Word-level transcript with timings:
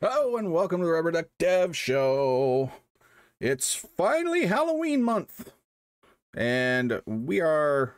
Hello 0.00 0.36
and 0.36 0.52
welcome 0.52 0.80
to 0.80 0.86
the 0.86 0.92
Rubber 0.92 1.10
Duck 1.10 1.26
Dev 1.38 1.76
Show. 1.76 2.70
It's 3.40 3.74
finally 3.74 4.46
Halloween 4.46 5.02
month, 5.02 5.52
and 6.36 7.00
we 7.06 7.40
are 7.40 7.96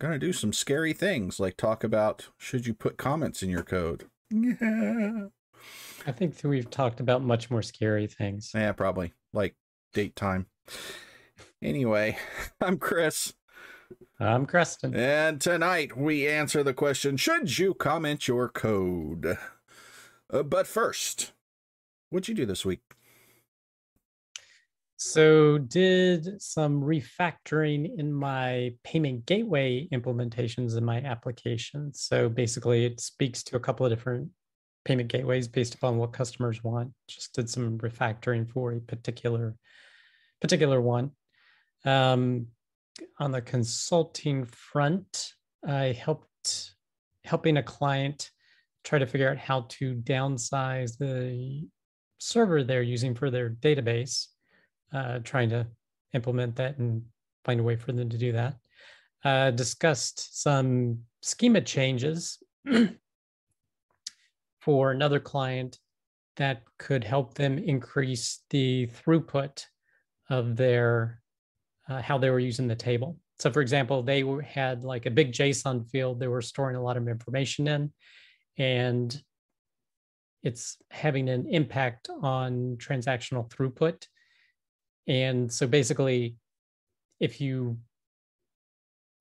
gonna 0.00 0.18
do 0.18 0.32
some 0.32 0.52
scary 0.52 0.92
things, 0.92 1.38
like 1.38 1.56
talk 1.56 1.84
about 1.84 2.28
should 2.36 2.66
you 2.66 2.74
put 2.74 2.96
comments 2.96 3.42
in 3.42 3.50
your 3.50 3.62
code. 3.62 4.06
Yeah, 4.30 5.26
I 6.06 6.12
think 6.12 6.36
we've 6.42 6.70
talked 6.70 6.98
about 7.00 7.22
much 7.22 7.50
more 7.50 7.62
scary 7.62 8.06
things. 8.06 8.50
yeah, 8.54 8.72
probably 8.72 9.12
like 9.32 9.54
date 9.92 10.16
time. 10.16 10.46
Anyway, 11.62 12.16
I'm 12.60 12.78
Chris, 12.78 13.34
I'm 14.18 14.46
Creston. 14.46 14.94
and 14.96 15.40
tonight 15.40 15.96
we 15.96 16.26
answer 16.26 16.64
the 16.64 16.74
question: 16.74 17.16
Should 17.16 17.56
you 17.58 17.74
comment 17.74 18.26
your 18.26 18.48
code? 18.48 19.38
Uh, 20.32 20.42
but 20.42 20.66
first, 20.66 21.32
what'd 22.10 22.28
you 22.28 22.34
do 22.34 22.46
this 22.46 22.64
week? 22.64 22.80
So, 24.96 25.56
did 25.56 26.42
some 26.42 26.82
refactoring 26.82 27.98
in 27.98 28.12
my 28.12 28.74
payment 28.84 29.24
gateway 29.24 29.88
implementations 29.92 30.76
in 30.76 30.84
my 30.84 30.98
application. 30.98 31.94
So, 31.94 32.28
basically, 32.28 32.84
it 32.84 33.00
speaks 33.00 33.42
to 33.44 33.56
a 33.56 33.60
couple 33.60 33.86
of 33.86 33.90
different 33.90 34.28
payment 34.84 35.08
gateways 35.08 35.48
based 35.48 35.74
upon 35.74 35.96
what 35.96 36.12
customers 36.12 36.62
want. 36.62 36.92
Just 37.08 37.34
did 37.34 37.48
some 37.48 37.78
refactoring 37.78 38.48
for 38.48 38.72
a 38.72 38.80
particular 38.80 39.56
particular 40.40 40.80
one. 40.80 41.12
Um, 41.84 42.48
on 43.18 43.32
the 43.32 43.40
consulting 43.40 44.44
front, 44.44 45.32
I 45.66 45.92
helped 45.92 46.72
helping 47.24 47.56
a 47.56 47.62
client 47.62 48.30
try 48.84 48.98
to 48.98 49.06
figure 49.06 49.30
out 49.30 49.38
how 49.38 49.66
to 49.68 49.94
downsize 49.94 50.96
the 50.98 51.66
server 52.18 52.62
they're 52.62 52.82
using 52.82 53.14
for 53.14 53.30
their 53.30 53.50
database, 53.50 54.26
uh, 54.92 55.18
trying 55.24 55.50
to 55.50 55.66
implement 56.14 56.56
that 56.56 56.78
and 56.78 57.02
find 57.44 57.60
a 57.60 57.62
way 57.62 57.76
for 57.76 57.92
them 57.92 58.08
to 58.08 58.18
do 58.18 58.32
that. 58.32 58.56
Uh, 59.24 59.50
discussed 59.50 60.42
some 60.42 60.98
schema 61.22 61.60
changes 61.60 62.38
for 64.60 64.90
another 64.90 65.20
client 65.20 65.78
that 66.36 66.62
could 66.78 67.04
help 67.04 67.34
them 67.34 67.58
increase 67.58 68.44
the 68.50 68.86
throughput 68.86 69.64
of 70.30 70.56
their 70.56 71.20
uh, 71.88 72.00
how 72.00 72.16
they 72.16 72.30
were 72.30 72.38
using 72.38 72.68
the 72.68 72.74
table. 72.74 73.18
So, 73.38 73.50
for 73.50 73.60
example, 73.60 74.02
they 74.02 74.24
had 74.44 74.84
like 74.84 75.06
a 75.06 75.10
big 75.10 75.32
JSON 75.32 75.90
field 75.90 76.20
they 76.20 76.28
were 76.28 76.42
storing 76.42 76.76
a 76.76 76.82
lot 76.82 76.96
of 76.96 77.08
information 77.08 77.66
in, 77.66 77.92
and 78.60 79.22
it's 80.42 80.76
having 80.90 81.30
an 81.30 81.46
impact 81.50 82.10
on 82.22 82.76
transactional 82.76 83.50
throughput. 83.50 84.06
And 85.08 85.50
so, 85.50 85.66
basically, 85.66 86.36
if 87.18 87.40
you 87.40 87.78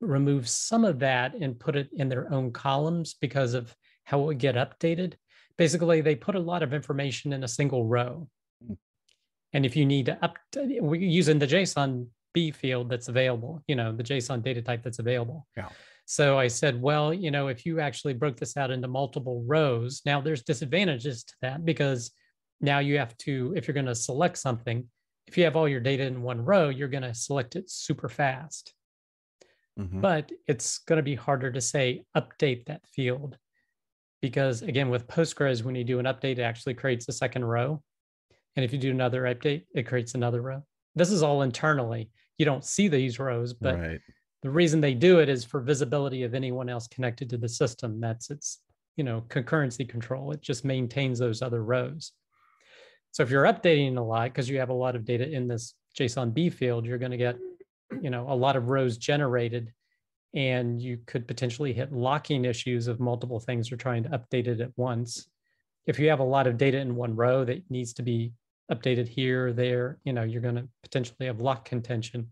remove 0.02 0.48
some 0.48 0.84
of 0.84 1.00
that 1.00 1.36
and 1.36 1.60
put 1.60 1.76
it 1.76 1.90
in 1.94 2.10
their 2.10 2.32
own 2.32 2.52
columns 2.52 3.16
because 3.20 3.54
of 3.54 3.74
how 4.04 4.20
it 4.22 4.26
would 4.26 4.40
get 4.40 4.56
updated, 4.56 5.14
basically, 5.58 6.02
they 6.02 6.16
put 6.16 6.36
a 6.36 6.40
lot 6.40 6.62
of 6.62 6.74
information 6.74 7.32
in 7.32 7.44
a 7.44 7.48
single 7.48 7.86
row. 7.86 8.28
Hmm. 8.66 8.74
And 9.54 9.66
if 9.66 9.76
you 9.76 9.86
need 9.86 10.08
to 10.08 10.18
up, 10.22 10.38
we're 10.56 11.02
using 11.02 11.40
the 11.40 11.48
JSON 11.48 12.08
B 12.34 12.52
field 12.52 12.90
that's 12.90 13.08
available, 13.08 13.64
you 13.68 13.76
know, 13.76 13.94
the 13.94 14.04
JSON 14.04 14.44
data 14.44 14.62
type 14.62 14.84
that's 14.84 15.00
available. 15.00 15.48
Yeah. 15.56 15.70
So 16.12 16.40
I 16.40 16.48
said, 16.48 16.82
well, 16.82 17.14
you 17.14 17.30
know, 17.30 17.50
if 17.50 17.68
you 17.68 17.80
actually 17.80 18.16
broke 18.16 18.36
this 18.36 18.58
out 18.58 18.72
into 18.72 18.88
multiple 18.88 19.44
rows, 19.46 20.02
now 20.08 20.20
there's 20.20 20.42
disadvantages 20.42 21.24
to 21.24 21.34
that 21.44 21.64
because 21.64 22.10
now 22.60 22.80
you 22.80 22.98
have 22.98 23.16
to, 23.20 23.54
if 23.56 23.68
you're 23.68 23.76
going 23.76 23.86
to 23.86 23.94
select 23.94 24.40
something, 24.40 24.88
if 25.28 25.38
you 25.38 25.44
have 25.44 25.56
all 25.56 25.70
your 25.70 25.80
data 25.80 26.04
in 26.04 26.24
one 26.24 26.44
row, 26.44 26.70
you're 26.70 26.88
going 26.88 27.04
to 27.04 27.14
select 27.14 27.56
it 27.56 27.70
super 27.70 28.10
fast. 28.10 28.74
Mhm. 29.78 30.02
But 30.02 30.32
it's 30.48 30.80
going 30.80 30.98
to 30.98 31.04
be 31.04 31.14
harder 31.14 31.52
to 31.52 31.62
say 31.62 32.04
update 32.18 32.66
that 32.66 32.88
field 32.88 33.38
because, 34.20 34.64
again, 34.64 34.90
with 34.90 35.08
Postgres, 35.08 35.62
when 35.62 35.76
you 35.76 35.84
do 35.84 36.00
an 36.00 36.08
update, 36.08 36.40
it 36.40 36.40
actually 36.40 36.74
creates 36.74 37.08
a 37.08 37.14
second 37.14 37.46
row. 37.46 37.84
And 38.56 38.66
if 38.66 38.74
you 38.74 38.80
do 38.80 38.90
another 38.90 39.26
update, 39.26 39.66
it 39.76 39.86
creates 39.86 40.16
another 40.16 40.42
row. 40.42 40.64
This 40.96 41.12
is 41.12 41.22
all 41.22 41.44
internally. 41.44 42.10
You 42.40 42.46
don't 42.46 42.66
see 42.66 42.88
these 42.88 43.20
rows, 43.20 43.54
but 43.54 43.78
right. 43.78 44.02
The 44.42 44.50
reason 44.50 44.80
they 44.80 44.94
do 44.94 45.20
it 45.20 45.30
is 45.30 45.44
for 45.44 45.60
visibility 45.60 46.24
of 46.24 46.34
anyone 46.34 46.70
else 46.70 46.88
connected 46.88 47.30
to 47.30 47.38
the 47.38 47.50
system. 47.50 48.00
That's 48.00 48.30
its, 48.30 48.62
you 48.96 49.04
know, 49.04 49.26
concurrency 49.28 49.88
control. 49.88 50.32
It 50.32 50.42
just 50.42 50.64
maintains 50.64 51.20
those 51.20 51.42
other 51.42 51.64
rows. 51.64 52.14
So 53.12 53.24
if 53.24 53.30
you're 53.30 53.44
updating 53.44 53.98
a 53.98 54.02
lot 54.02 54.26
because 54.26 54.48
you 54.50 54.60
have 54.60 54.70
a 54.70 54.74
lot 54.74 54.96
of 54.96 55.04
data 55.04 55.30
in 55.30 55.48
this 55.48 55.74
JSON 55.98 56.34
B 56.34 56.50
field, 56.50 56.86
you're 56.86 56.98
going 56.98 57.12
to 57.12 57.18
get, 57.18 57.38
you 58.02 58.10
know, 58.10 58.30
a 58.30 58.36
lot 58.36 58.56
of 58.56 58.70
rows 58.70 58.98
generated 58.98 59.74
and 60.36 60.80
you 60.80 61.00
could 61.08 61.28
potentially 61.28 61.74
hit 61.74 61.92
locking 61.92 62.46
issues 62.46 62.88
of 62.88 63.00
multiple 63.00 63.40
things 63.40 63.70
you're 63.70 63.78
trying 63.80 64.04
to 64.04 64.10
update 64.10 64.48
it 64.48 64.62
at 64.62 64.72
once. 64.78 65.28
If 65.88 65.98
you 65.98 66.08
have 66.10 66.20
a 66.20 66.24
lot 66.24 66.46
of 66.46 66.56
data 66.56 66.78
in 66.78 66.96
one 66.96 67.16
row 67.16 67.44
that 67.46 67.70
needs 67.72 67.94
to 67.94 68.04
be 68.04 68.34
updated 68.72 69.08
here 69.08 69.48
or 69.48 69.54
there, 69.54 69.98
you 70.04 70.14
know, 70.14 70.22
you're 70.22 70.42
going 70.42 70.56
to 70.56 70.70
potentially 70.84 71.26
have 71.26 71.42
lock 71.42 71.66
contention. 71.66 72.30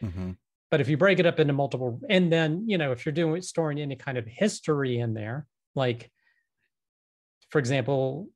Mhm. 0.00 0.36
But 0.70 0.80
if 0.80 0.88
you 0.88 0.96
break 0.96 1.18
it 1.18 1.26
up 1.26 1.40
into 1.40 1.52
multiple, 1.52 2.00
and 2.08 2.32
then, 2.32 2.68
you 2.68 2.78
know, 2.78 2.92
if 2.92 3.04
you're 3.04 3.12
doing 3.12 3.42
storing 3.42 3.80
any 3.80 3.96
kind 3.96 4.16
of 4.16 4.26
history 4.26 4.98
in 4.98 5.14
there, 5.14 5.46
like, 5.74 6.10
for 7.48 7.58
example, 7.58 8.28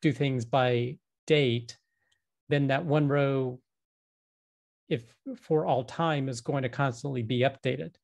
do 0.00 0.12
things 0.12 0.44
by 0.44 0.96
date, 1.26 1.76
then 2.48 2.68
that 2.68 2.84
one 2.84 3.08
row, 3.08 3.60
if 4.88 5.02
for 5.42 5.66
all 5.66 5.84
time, 5.84 6.28
is 6.28 6.40
going 6.40 6.62
to 6.62 6.68
constantly 6.68 7.22
be 7.22 7.40
updated. 7.40 7.94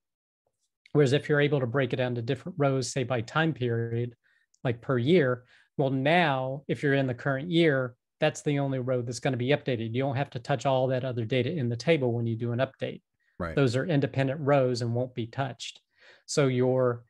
Whereas 0.93 1.15
if 1.15 1.29
you're 1.29 1.41
able 1.41 1.61
to 1.61 1.67
break 1.67 1.95
it 1.95 1.97
down 1.97 2.15
to 2.17 2.23
different 2.23 2.59
rows, 2.59 2.93
say 2.93 3.05
by 3.05 3.23
time 3.23 3.55
period, 3.55 4.15
like 4.63 4.83
per 4.83 4.99
year, 4.99 5.45
well, 5.79 5.91
now 5.91 6.65
if 6.69 6.83
you're 6.83 6.95
in 6.95 7.07
the 7.07 7.15
current 7.15 7.51
year, 7.51 7.95
that's 8.21 8.43
the 8.43 8.59
only 8.59 8.79
row 8.79 9.01
that's 9.01 9.21
going 9.21 9.33
to 9.33 9.39
be 9.39 9.49
updated. 9.49 9.95
You 9.95 10.03
don't 10.03 10.17
have 10.17 10.31
to 10.31 10.39
touch 10.39 10.67
all 10.67 10.89
that 10.89 11.05
other 11.05 11.25
data 11.25 11.51
in 11.51 11.69
the 11.71 11.77
table 11.77 12.13
when 12.13 12.27
you 12.27 12.37
do 12.37 12.53
an 12.53 12.59
update. 12.59 13.01
Right. 13.39 13.57
Those 13.57 13.77
are 13.77 13.87
independent 13.87 14.41
rows 14.41 14.83
and 14.83 14.95
won't 14.95 15.15
be 15.15 15.27
touched. 15.27 15.81
So 16.27 16.47
you're 16.47 17.05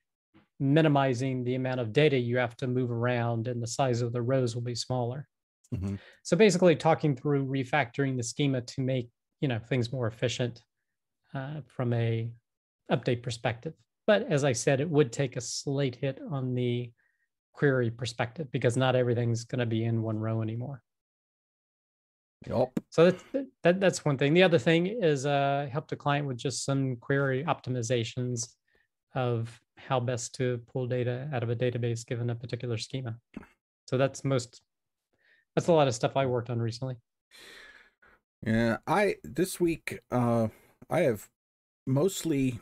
minimizing 0.61 1.45
the 1.45 1.55
amount 1.57 1.81
of 1.81 1.93
data 1.93 2.17
you 2.17 2.39
have 2.39 2.57
to 2.59 2.67
move 2.67 2.91
around 2.91 3.49
and 3.49 3.63
the 3.63 3.67
size 3.67 4.01
of 4.01 4.13
the 4.13 4.23
rows 4.23 4.55
will 4.55 4.63
be 4.63 4.75
smaller. 4.75 5.29
Mhm. 5.75 5.99
So 6.23 6.37
basically 6.37 6.77
talking 6.77 7.17
through 7.17 7.47
refactoring 7.47 8.17
the 8.17 8.23
schema 8.23 8.61
to 8.61 8.81
make, 8.81 9.11
you 9.41 9.49
know, 9.49 9.59
things 9.59 9.93
more 9.93 10.07
efficient 10.07 10.63
uh, 11.35 11.63
from 11.67 11.93
a 11.93 12.33
update 12.91 13.23
perspective. 13.23 13.75
But 14.07 14.25
as 14.25 14.45
I 14.45 14.53
said, 14.53 14.81
it 14.81 14.91
would 14.91 15.13
take 15.13 15.37
a 15.37 15.41
slight 15.41 15.97
hit 15.97 16.21
on 16.31 16.55
the 16.55 16.93
query 17.53 17.91
perspective 17.91 18.51
because 18.51 18.77
not 18.77 18.97
everything's 18.97 19.45
going 19.45 19.61
to 19.61 19.67
be 19.67 19.85
in 19.85 20.03
one 20.03 20.19
row 20.19 20.43
anymore. 20.43 20.83
Yup. 22.49 22.79
So 22.91 23.11
that's 23.11 23.25
that, 23.63 23.81
that's 23.81 24.05
one 24.05 24.19
thing. 24.19 24.35
The 24.35 24.43
other 24.43 24.59
thing 24.59 24.87
is 24.87 25.27
uh, 25.27 25.69
help 25.71 25.89
the 25.89 25.97
client 25.97 26.27
with 26.27 26.37
just 26.37 26.65
some 26.65 26.97
query 26.97 27.45
optimizations 27.45 28.49
of 29.15 29.61
how 29.77 30.01
best 30.01 30.35
to 30.37 30.61
pull 30.73 30.87
data 30.87 31.29
out 31.33 31.43
of 31.43 31.51
a 31.51 31.57
database 31.57 32.07
given 32.07 32.31
a 32.31 32.35
particular 32.35 32.79
schema. 32.79 33.17
So 33.87 33.99
that's 33.99 34.25
most 34.25 34.63
that's 35.55 35.69
a 35.69 35.73
lot 35.73 35.89
of 35.89 35.95
stuff 35.95 36.17
I 36.17 36.27
worked 36.27 36.51
on 36.51 36.61
recently. 36.61 36.97
Yeah, 38.45 38.79
I 38.87 39.17
this 39.23 39.61
week 39.61 40.01
uh 40.11 40.49
I 40.91 41.01
have 41.01 41.29
mostly 41.87 42.61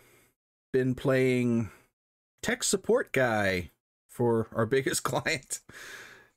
been 0.73 0.95
playing 0.95 1.71
tech 2.43 2.63
support 2.63 3.13
guy 3.13 3.71
for 4.09 4.49
our 4.55 4.67
biggest 4.67 5.03
client. 5.03 5.61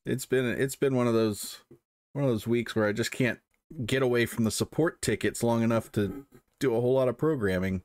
It's 0.06 0.26
been 0.26 0.46
it's 0.46 0.76
been 0.76 0.96
one 0.96 1.08
of 1.08 1.14
those 1.14 1.60
one 2.14 2.24
of 2.24 2.30
those 2.30 2.48
weeks 2.48 2.76
where 2.76 2.88
I 2.88 2.94
just 2.94 3.12
can't 3.12 3.40
get 3.86 4.02
away 4.02 4.26
from 4.26 4.44
the 4.44 4.52
support 4.52 5.02
tickets 5.02 5.44
long 5.44 5.64
enough 5.64 5.92
to 5.94 6.26
do 6.60 6.76
a 6.76 6.82
whole 6.82 6.94
lot 6.94 7.08
of 7.08 7.18
programming. 7.18 7.82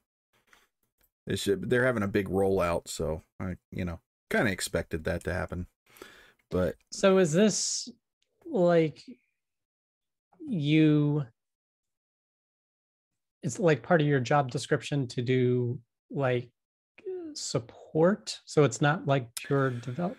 They 1.27 1.37
should, 1.37 1.69
they're 1.69 1.85
having 1.85 2.03
a 2.03 2.09
big 2.09 2.29
rollout, 2.29 2.89
so 2.89 3.23
I 3.41 3.57
you 3.71 3.85
know 3.85 4.01
kind 4.31 4.47
of 4.47 4.53
expected 4.53 5.05
that 5.05 5.25
to 5.25 5.33
happen. 5.33 5.67
But 6.51 6.77
So 6.91 7.19
is 7.19 7.33
this 7.33 7.91
like 8.47 9.03
you 10.47 11.25
it's 13.43 13.59
like 13.59 13.83
part 13.83 14.01
of 14.01 14.07
your 14.07 14.21
job 14.21 14.51
description 14.51 15.07
to 15.07 15.23
do 15.23 15.79
like 16.11 16.51
support 17.35 18.41
so 18.47 18.65
it's 18.65 18.81
not 18.81 19.07
like 19.07 19.33
pure 19.35 19.71
develop 19.71 20.17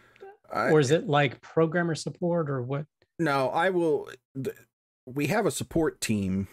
I, 0.54 0.70
or 0.70 0.80
is 0.80 0.92
it 0.92 1.08
like 1.08 1.42
programmer 1.42 1.96
support 1.96 2.50
or 2.50 2.62
what 2.62 2.86
No, 3.20 3.50
I 3.50 3.70
will. 3.70 4.10
th- 4.42 4.56
We 5.06 5.28
have 5.28 5.46
a 5.46 5.52
support 5.52 6.02
team, 6.02 6.48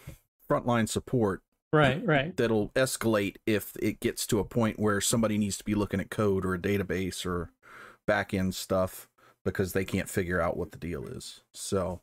frontline 0.50 0.88
support, 0.88 1.42
right 1.72 2.04
right 2.06 2.36
that'll 2.36 2.68
escalate 2.70 3.36
if 3.44 3.74
it 3.82 4.00
gets 4.00 4.26
to 4.26 4.38
a 4.38 4.44
point 4.44 4.78
where 4.78 5.00
somebody 5.00 5.36
needs 5.36 5.58
to 5.58 5.64
be 5.64 5.74
looking 5.74 6.00
at 6.00 6.10
code 6.10 6.44
or 6.44 6.54
a 6.54 6.58
database 6.58 7.26
or 7.26 7.50
back 8.06 8.32
end 8.34 8.54
stuff. 8.54 9.08
because 9.44 9.72
they 9.72 9.84
can't 9.84 10.08
figure 10.08 10.40
out 10.40 10.56
what 10.56 10.72
the 10.72 10.78
deal 10.78 11.06
is. 11.06 11.42
So 11.52 12.00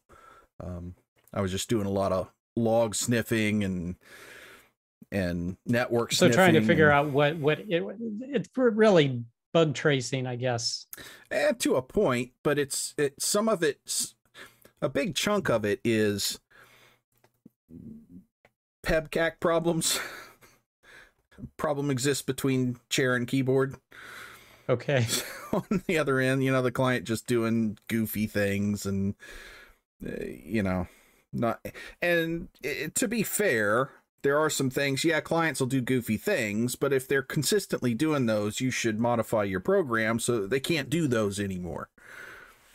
um, 0.63 0.95
I 1.33 1.41
was 1.41 1.51
just 1.51 1.67
doing 1.69 1.85
a 1.85 1.91
lot 1.91 2.13
of 2.13 2.31
log 2.55 2.95
sniffing 2.95 3.63
and 3.63 3.95
and 5.11 5.57
network 5.65 6.11
so 6.13 6.29
trying 6.29 6.53
to 6.53 6.61
figure 6.61 6.89
and, 6.89 7.07
out 7.07 7.13
what 7.13 7.35
what 7.37 7.59
it, 7.59 7.83
it's 8.21 8.49
really 8.55 9.23
bug 9.53 9.73
tracing 9.75 10.25
i 10.25 10.35
guess 10.35 10.85
and 11.29 11.49
eh, 11.49 11.51
to 11.57 11.75
a 11.75 11.81
point 11.81 12.31
but 12.43 12.57
it's 12.57 12.93
it 12.97 13.13
some 13.19 13.49
of 13.49 13.61
it's 13.63 14.15
a 14.83 14.89
big 14.89 15.15
chunk 15.15 15.49
of 15.49 15.63
it 15.63 15.79
is 15.83 16.39
pebcak 18.85 19.39
problems. 19.39 19.99
Problem 21.57 21.89
exists 21.89 22.21
between 22.21 22.77
chair 22.89 23.15
and 23.15 23.27
keyboard. 23.27 23.75
Okay. 24.69 25.03
So 25.03 25.25
on 25.71 25.83
the 25.87 25.97
other 25.97 26.19
end 26.19 26.43
you 26.43 26.51
know 26.51 26.61
the 26.61 26.71
client 26.71 27.05
just 27.05 27.27
doing 27.27 27.77
goofy 27.87 28.27
things 28.27 28.85
and 28.85 29.15
uh, 30.05 30.23
you 30.23 30.63
know 30.63 30.87
not 31.31 31.65
and 32.01 32.49
it, 32.61 32.77
eh, 32.85 32.89
to 32.93 33.07
be 33.07 33.23
fair 33.23 33.91
there 34.23 34.39
are 34.39 34.49
some 34.49 34.69
things, 34.69 35.03
yeah, 35.03 35.19
clients 35.19 35.59
will 35.59 35.67
do 35.67 35.81
goofy 35.81 36.15
things, 36.15 36.75
but 36.75 36.93
if 36.93 37.07
they're 37.07 37.21
consistently 37.21 37.93
doing 37.93 38.25
those, 38.25 38.61
you 38.61 38.71
should 38.71 38.97
modify 38.97 39.43
your 39.43 39.59
program 39.59 40.17
so 40.17 40.47
they 40.47 40.61
can't 40.61 40.89
do 40.89 41.07
those 41.07 41.41
anymore. 41.41 41.89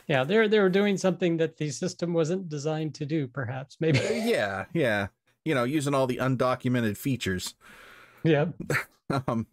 Yeah, 0.08 0.24
they're 0.24 0.48
they're 0.48 0.70
doing 0.70 0.96
something 0.96 1.36
that 1.36 1.58
the 1.58 1.70
system 1.70 2.14
wasn't 2.14 2.48
designed 2.48 2.94
to 2.96 3.06
do, 3.06 3.28
perhaps. 3.28 3.76
Maybe. 3.80 3.98
Yeah, 3.98 4.64
yeah. 4.72 5.08
You 5.44 5.54
know, 5.54 5.64
using 5.64 5.94
all 5.94 6.06
the 6.06 6.16
undocumented 6.16 6.96
features. 6.96 7.54
Yeah. 8.24 8.46
um 9.10 9.46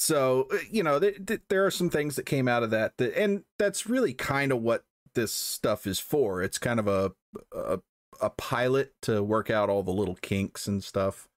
so, 0.00 0.48
uh, 0.50 0.56
you 0.70 0.82
know, 0.82 0.98
th- 0.98 1.26
th- 1.26 1.42
there 1.50 1.66
are 1.66 1.70
some 1.70 1.90
things 1.90 2.16
that 2.16 2.24
came 2.24 2.48
out 2.48 2.62
of 2.62 2.70
that, 2.70 2.96
that 2.96 3.14
and 3.20 3.44
that's 3.58 3.86
really 3.86 4.14
kind 4.14 4.50
of 4.50 4.62
what 4.62 4.84
this 5.14 5.30
stuff 5.30 5.86
is 5.86 6.00
for. 6.00 6.42
It's 6.42 6.56
kind 6.56 6.80
of 6.80 6.88
a, 6.88 7.12
a 7.54 7.80
a 8.20 8.30
pilot 8.30 8.94
to 9.02 9.22
work 9.22 9.50
out 9.50 9.68
all 9.68 9.82
the 9.82 9.92
little 9.92 10.14
kinks 10.16 10.66
and 10.66 10.82
stuff 10.82 11.28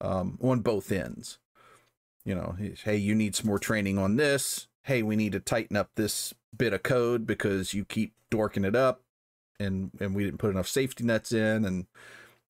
um, 0.00 0.38
on 0.42 0.60
both 0.60 0.90
ends. 0.90 1.38
You 2.24 2.34
know, 2.34 2.56
hey, 2.84 2.96
you 2.96 3.14
need 3.14 3.34
some 3.36 3.46
more 3.46 3.58
training 3.58 3.98
on 3.98 4.16
this. 4.16 4.66
Hey, 4.82 5.02
we 5.02 5.14
need 5.14 5.32
to 5.32 5.40
tighten 5.40 5.76
up 5.76 5.90
this 5.94 6.34
bit 6.56 6.72
of 6.72 6.82
code 6.82 7.26
because 7.26 7.74
you 7.74 7.84
keep 7.84 8.14
dorking 8.30 8.64
it 8.64 8.76
up, 8.76 9.02
and 9.60 9.90
and 10.00 10.14
we 10.14 10.24
didn't 10.24 10.38
put 10.38 10.50
enough 10.50 10.68
safety 10.68 11.04
nets 11.04 11.32
in, 11.32 11.64
and 11.64 11.86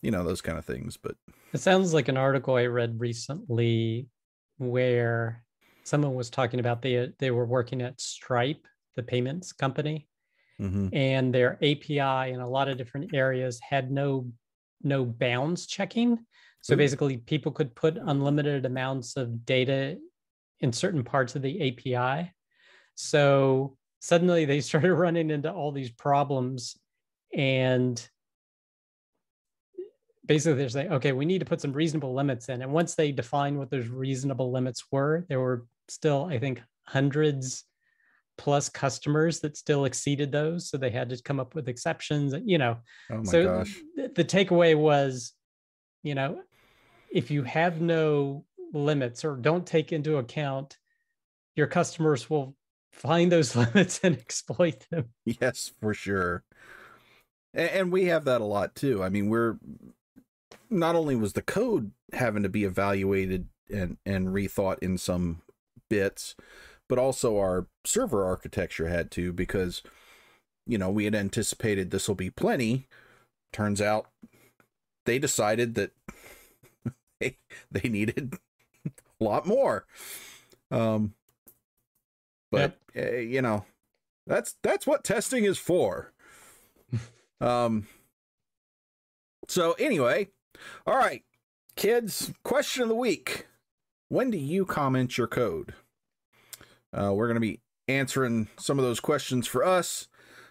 you 0.01 0.11
know 0.11 0.25
those 0.25 0.41
kind 0.41 0.59
of 0.59 0.65
things. 0.65 0.97
But 0.97 1.17
it 1.53 1.61
sounds 1.61 1.95
like 1.95 2.09
an 2.09 2.17
article 2.17 2.57
I 2.57 2.67
read 2.67 3.01
recently 3.01 4.09
where 4.59 5.45
someone 5.85 6.15
was 6.15 6.31
talking 6.31 6.61
about 6.61 6.83
they 6.83 7.13
they 7.19 7.31
were 7.31 7.47
working 7.47 7.83
at 7.83 8.01
Stripe, 8.01 8.67
the 8.97 9.03
payments 9.03 9.53
company, 9.53 10.09
mm-hmm. 10.61 10.89
and 10.93 11.35
their 11.35 11.55
API 11.57 12.33
in 12.33 12.41
a 12.41 12.49
lot 12.49 12.69
of 12.69 12.79
different 12.79 13.15
areas 13.15 13.61
had 13.61 13.91
no 13.91 14.31
no 14.83 15.05
bounds 15.05 15.67
checking. 15.67 16.19
So 16.61 16.75
Ooh. 16.75 16.79
basically, 16.79 17.17
people 17.17 17.53
could 17.53 17.75
put 17.75 17.97
unlimited 17.97 18.67
amounts 18.67 19.17
of 19.17 19.45
data 19.45 19.99
in 20.61 20.73
certain 20.73 21.03
parts 21.03 21.35
of 21.35 21.43
the 21.43 21.69
API. 21.97 22.33
So 22.95 23.77
suddenly 24.03 24.45
they 24.45 24.61
started 24.69 24.95
running 24.95 25.31
into 25.31 25.51
all 25.51 25.73
these 25.73 25.91
problems 25.91 26.77
and 27.35 28.09
basically 30.27 30.59
they're 30.59 30.69
saying 30.69 30.93
okay 30.93 31.13
we 31.13 31.25
need 31.25 31.39
to 31.39 31.47
put 31.47 31.61
some 31.61 31.73
reasonable 31.73 32.15
limits 32.15 32.49
in 32.49 32.61
and 32.61 32.71
once 32.71 32.95
they 32.95 33.11
defined 33.11 33.59
what 33.59 33.71
those 33.71 33.89
reasonable 33.89 34.53
limits 34.53 34.85
were 34.93 35.25
there 35.29 35.41
were 35.41 35.67
still 35.89 36.27
i 36.27 36.39
think 36.39 36.63
hundreds 36.87 37.65
plus 38.39 38.69
customers 38.69 39.41
that 39.41 39.57
still 39.57 39.85
exceeded 39.85 40.33
those. 40.33 40.69
So 40.69 40.77
they 40.77 40.91
had 40.91 41.09
to 41.11 41.23
come 41.23 41.39
up 41.39 41.55
with 41.55 41.69
exceptions, 41.69 42.35
you 42.45 42.59
know. 42.59 42.79
Oh 43.11 43.23
so 43.23 43.45
gosh. 43.45 43.81
Th- 43.97 44.15
the 44.15 44.25
takeaway 44.25 44.77
was, 44.77 45.33
you 46.03 46.15
know, 46.15 46.41
if 47.13 47.31
you 47.31 47.43
have 47.45 47.81
no 47.81 48.45
limits 48.73 49.25
or 49.25 49.37
don't 49.37 49.67
take 49.67 49.93
into 49.93 50.17
account, 50.17 50.77
your 51.55 51.67
customers 51.67 52.29
will 52.31 52.57
find 52.93 53.33
those 53.33 53.57
limits 53.57 54.01
and 54.03 54.17
exploit 54.17 54.87
them. 54.91 55.11
Yes, 55.25 55.73
for 55.81 55.95
sure. 55.95 56.45
And 57.55 57.93
we 57.93 58.07
have 58.07 58.25
that 58.25 58.41
a 58.41 58.47
lot 58.47 58.75
too. 58.75 59.03
I 59.03 59.09
mean, 59.09 59.29
we're 59.29 59.59
not 60.71 60.95
only 60.95 61.15
was 61.15 61.35
the 61.35 61.43
code 61.43 61.93
having 62.13 62.43
to 62.43 62.49
be 62.49 62.65
evaluated 62.65 63.49
and 63.71 63.99
and 64.07 64.29
rethought 64.29 64.79
in 64.81 64.97
some 64.97 65.43
bits, 65.91 66.35
but 66.89 66.99
also 66.99 67.39
our 67.39 67.67
server 67.85 68.25
architecture 68.25 68.89
had 68.89 69.11
to 69.13 69.33
because 69.33 69.83
you 70.67 70.79
know 70.79 70.91
we 70.91 71.05
had 71.05 71.15
anticipated 71.15 71.91
this 71.91 72.09
will 72.09 72.15
be 72.15 72.31
plenty 72.31 72.87
turns 73.53 73.81
out 73.81 74.09
they 75.05 75.19
decided 75.19 75.75
that 75.75 75.91
they, 77.21 77.39
they 77.71 77.89
needed 77.89 78.35
a 79.21 79.25
lot 79.25 79.47
more 79.47 79.87
um 80.71 81.15
but 82.53 82.79
yep. 82.95 83.15
uh, 83.15 83.17
you 83.17 83.43
know 83.43 83.65
that's 84.29 84.55
that's 84.63 84.87
what 84.87 85.03
testing 85.03 85.45
is 85.45 85.59
for. 85.59 86.13
Um 87.41 87.89
so 89.49 89.73
anyway 89.73 90.29
all 90.87 90.95
right 90.97 91.25
kids 91.75 92.33
question 92.45 92.85
of 92.85 92.89
the 92.89 92.95
week. 92.95 93.49
When 94.09 94.31
do 94.31 94.39
you 94.39 94.65
comment 94.65 95.19
your 95.19 95.27
code? 95.27 95.75
Uh, 96.93 97.13
we're 97.15 97.27
going 97.27 97.37
to 97.37 97.41
be 97.41 97.61
answering 97.89 98.49
some 98.59 98.79
of 98.79 98.85
those 98.85 99.01
questions 99.01 99.47
for 99.47 99.65
us. 99.65 100.09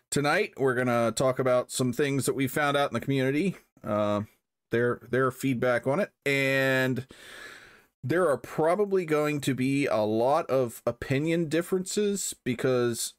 Tonight. 0.09 0.53
We're 0.57 0.75
going 0.75 0.87
to 0.87 1.13
talk 1.15 1.39
about 1.39 1.71
some 1.71 1.93
things 1.93 2.25
that 2.25 2.33
we 2.33 2.47
found 2.47 2.75
out 2.75 2.89
in 2.89 2.93
the 2.93 2.99
community, 2.99 3.55
uh, 3.81 4.23
their 4.71 4.99
their 5.09 5.31
feedback 5.31 5.87
on 5.87 6.01
it, 6.01 6.11
and 6.25 7.07
there 8.03 8.27
are 8.27 8.37
probably 8.37 9.05
going 9.05 9.41
to 9.41 9.53
be 9.53 9.85
a 9.85 10.01
lot 10.01 10.49
of 10.49 10.81
opinion 10.85 11.49
differences 11.49 12.33
because 12.43 13.13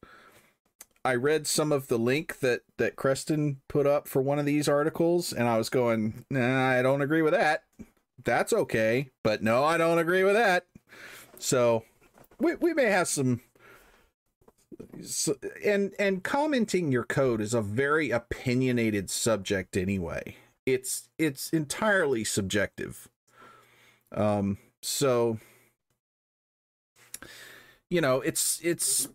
I 1.04 1.14
read 1.14 1.46
some 1.46 1.72
of 1.72 1.88
the 1.88 1.98
link 1.98 2.40
that 2.40 2.62
that 2.76 2.96
Creston 2.96 3.60
put 3.68 3.86
up 3.86 4.08
for 4.08 4.22
one 4.22 4.38
of 4.38 4.46
these 4.46 4.68
articles, 4.68 5.32
and 5.32 5.48
I 5.48 5.58
was 5.58 5.68
going, 5.68 6.24
nah, 6.30 6.70
I 6.70 6.82
don't 6.82 7.02
agree 7.02 7.22
with 7.22 7.32
that. 7.32 7.64
That's 8.24 8.52
okay, 8.52 9.10
but 9.22 9.42
no, 9.42 9.64
I 9.64 9.78
don't 9.78 9.98
agree 9.98 10.22
with 10.22 10.34
that. 10.34 10.66
So 11.38 11.84
we, 12.38 12.54
we 12.56 12.74
may 12.74 12.84
have 12.86 13.08
some 13.08 13.40
so, 15.02 15.36
and 15.64 15.92
and 15.98 16.22
commenting 16.22 16.92
your 16.92 17.04
code 17.04 17.40
is 17.40 17.54
a 17.54 17.62
very 17.62 18.10
opinionated 18.10 19.10
subject 19.10 19.76
anyway 19.76 20.36
it's 20.66 21.08
it's 21.18 21.50
entirely 21.50 22.24
subjective 22.24 23.08
um 24.12 24.58
so 24.82 25.38
you 27.90 28.00
know 28.00 28.20
it's 28.20 28.60
it's 28.62 29.08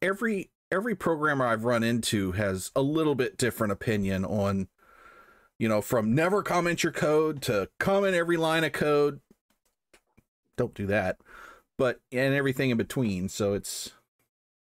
every 0.00 0.50
every 0.70 0.94
programmer 0.94 1.46
i've 1.46 1.64
run 1.64 1.82
into 1.82 2.32
has 2.32 2.70
a 2.76 2.82
little 2.82 3.14
bit 3.14 3.36
different 3.36 3.72
opinion 3.72 4.24
on 4.24 4.68
you 5.58 5.68
know 5.68 5.80
from 5.80 6.14
never 6.14 6.42
comment 6.42 6.82
your 6.82 6.92
code 6.92 7.42
to 7.42 7.68
comment 7.78 8.14
every 8.14 8.36
line 8.36 8.64
of 8.64 8.72
code 8.72 9.20
don't 10.56 10.74
do 10.74 10.86
that. 10.86 11.18
But 11.76 12.00
and 12.12 12.34
everything 12.34 12.70
in 12.70 12.76
between, 12.76 13.28
so 13.28 13.54
it's 13.54 13.92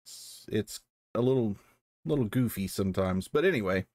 it's, 0.02 0.46
it's 0.50 0.80
a 1.14 1.20
little 1.20 1.56
little 2.04 2.24
goofy 2.24 2.66
sometimes. 2.68 3.28
But 3.28 3.44
anyway, 3.44 3.86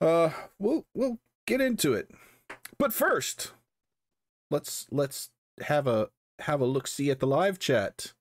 uh 0.00 0.30
we'll 0.58 0.86
we'll 0.94 1.18
get 1.46 1.60
into 1.60 1.92
it. 1.92 2.10
But 2.82 2.92
first, 2.92 3.52
let's 4.50 4.88
let's 4.90 5.30
have 5.60 5.86
a 5.86 6.08
have 6.40 6.60
a 6.60 6.64
look 6.64 6.88
see 6.88 7.12
at 7.12 7.20
the 7.20 7.28
live 7.28 7.60
chat. 7.60 8.12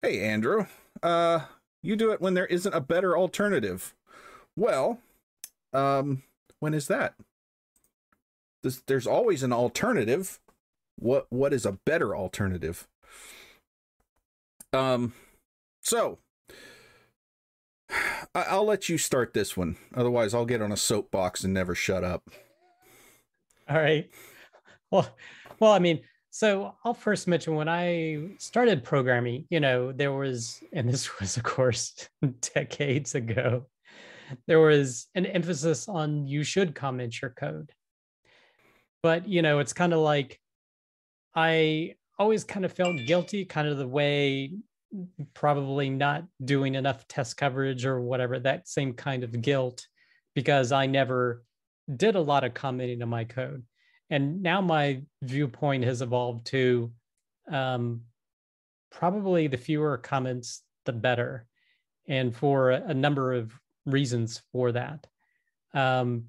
Hey 0.00 0.20
Andrew, 0.20 0.66
uh 1.02 1.46
you 1.82 1.96
do 1.96 2.12
it 2.12 2.20
when 2.20 2.34
there 2.34 2.46
isn't 2.46 2.72
a 2.72 2.80
better 2.80 3.18
alternative. 3.18 3.92
Well, 4.54 5.00
um 5.72 6.22
when 6.60 6.72
is 6.72 6.86
that? 6.86 7.16
There's, 8.62 8.80
there's 8.86 9.08
always 9.08 9.42
an 9.42 9.52
alternative 9.52 10.38
what 10.94 11.26
what 11.30 11.52
is 11.52 11.66
a 11.66 11.72
better 11.84 12.14
alternative 12.14 12.86
um 14.72 15.14
so 15.82 16.18
I, 18.36 18.56
will 18.56 18.66
let 18.66 18.88
you 18.88 18.96
start 18.98 19.34
this 19.34 19.56
one 19.56 19.76
otherwise 19.92 20.32
i'll 20.32 20.46
get 20.46 20.62
on 20.62 20.70
a 20.70 20.76
soapbox 20.76 21.42
and 21.42 21.52
never 21.52 21.74
shut 21.74 22.04
up 22.04 22.30
all 23.68 23.78
right. 23.78 24.10
Well 24.90 25.08
well 25.60 25.72
i 25.72 25.78
mean 25.78 26.00
so 26.30 26.74
i'll 26.84 26.94
first 26.94 27.28
mention 27.28 27.54
when 27.54 27.68
i 27.68 28.28
started 28.38 28.82
programming 28.82 29.46
you 29.50 29.60
know 29.60 29.92
there 29.92 30.12
was 30.12 30.60
and 30.72 30.88
this 30.88 31.20
was 31.20 31.36
of 31.36 31.42
course 31.42 32.08
decades 32.54 33.14
ago 33.14 33.66
there 34.46 34.60
was 34.60 35.06
an 35.14 35.26
emphasis 35.26 35.88
on 35.88 36.26
you 36.26 36.44
should 36.44 36.74
comment 36.74 37.20
your 37.20 37.30
code. 37.30 37.72
But 39.02 39.28
you 39.28 39.42
know 39.42 39.58
it's 39.58 39.72
kind 39.72 39.92
of 39.92 40.00
like 40.00 40.38
I 41.34 41.94
always 42.18 42.44
kind 42.44 42.64
of 42.64 42.72
felt 42.72 42.96
guilty, 43.06 43.44
kind 43.44 43.68
of 43.68 43.78
the 43.78 43.88
way 43.88 44.52
probably 45.34 45.90
not 45.90 46.24
doing 46.44 46.76
enough 46.76 47.08
test 47.08 47.36
coverage 47.36 47.84
or 47.84 48.00
whatever, 48.00 48.38
that 48.38 48.68
same 48.68 48.92
kind 48.92 49.24
of 49.24 49.42
guilt 49.42 49.86
because 50.34 50.70
I 50.70 50.86
never 50.86 51.42
did 51.94 52.14
a 52.14 52.20
lot 52.20 52.44
of 52.44 52.54
commenting 52.54 53.02
on 53.02 53.08
my 53.08 53.24
code. 53.24 53.64
And 54.10 54.42
now 54.42 54.60
my 54.60 55.02
viewpoint 55.22 55.84
has 55.84 56.02
evolved 56.02 56.46
to 56.46 56.92
um, 57.50 58.02
probably 58.90 59.46
the 59.46 59.56
fewer 59.56 59.96
comments, 59.98 60.62
the 60.84 60.92
better. 60.92 61.46
And 62.06 62.36
for 62.36 62.70
a 62.70 62.92
number 62.92 63.32
of 63.32 63.52
reasons 63.86 64.42
for 64.52 64.72
that. 64.72 65.06
Um, 65.72 66.24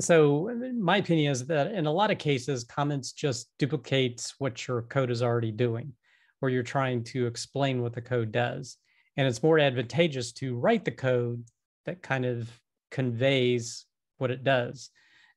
so 0.00 0.50
my 0.78 0.98
opinion 0.98 1.32
is 1.32 1.46
that 1.46 1.72
in 1.72 1.86
a 1.86 1.92
lot 1.92 2.12
of 2.12 2.18
cases, 2.18 2.62
comments 2.62 3.12
just 3.12 3.50
duplicates 3.58 4.34
what 4.38 4.66
your 4.68 4.82
code 4.82 5.10
is 5.10 5.22
already 5.22 5.50
doing, 5.50 5.92
or 6.40 6.50
you're 6.50 6.62
trying 6.62 7.02
to 7.04 7.26
explain 7.26 7.82
what 7.82 7.94
the 7.94 8.00
code 8.00 8.30
does. 8.30 8.76
And 9.16 9.26
it's 9.26 9.42
more 9.42 9.58
advantageous 9.58 10.30
to 10.34 10.56
write 10.56 10.84
the 10.84 10.92
code 10.92 11.44
that 11.84 12.00
kind 12.00 12.24
of 12.24 12.48
conveys 12.92 13.86
what 14.18 14.30
it 14.30 14.44
does. 14.44 14.90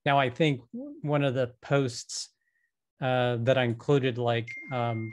Now, 0.05 0.19
I 0.19 0.29
think 0.29 0.61
one 1.01 1.23
of 1.23 1.33
the 1.33 1.53
posts 1.61 2.29
uh, 3.01 3.37
that 3.41 3.57
I 3.57 3.63
included, 3.63 4.17
like 4.17 4.49
um, 4.71 5.11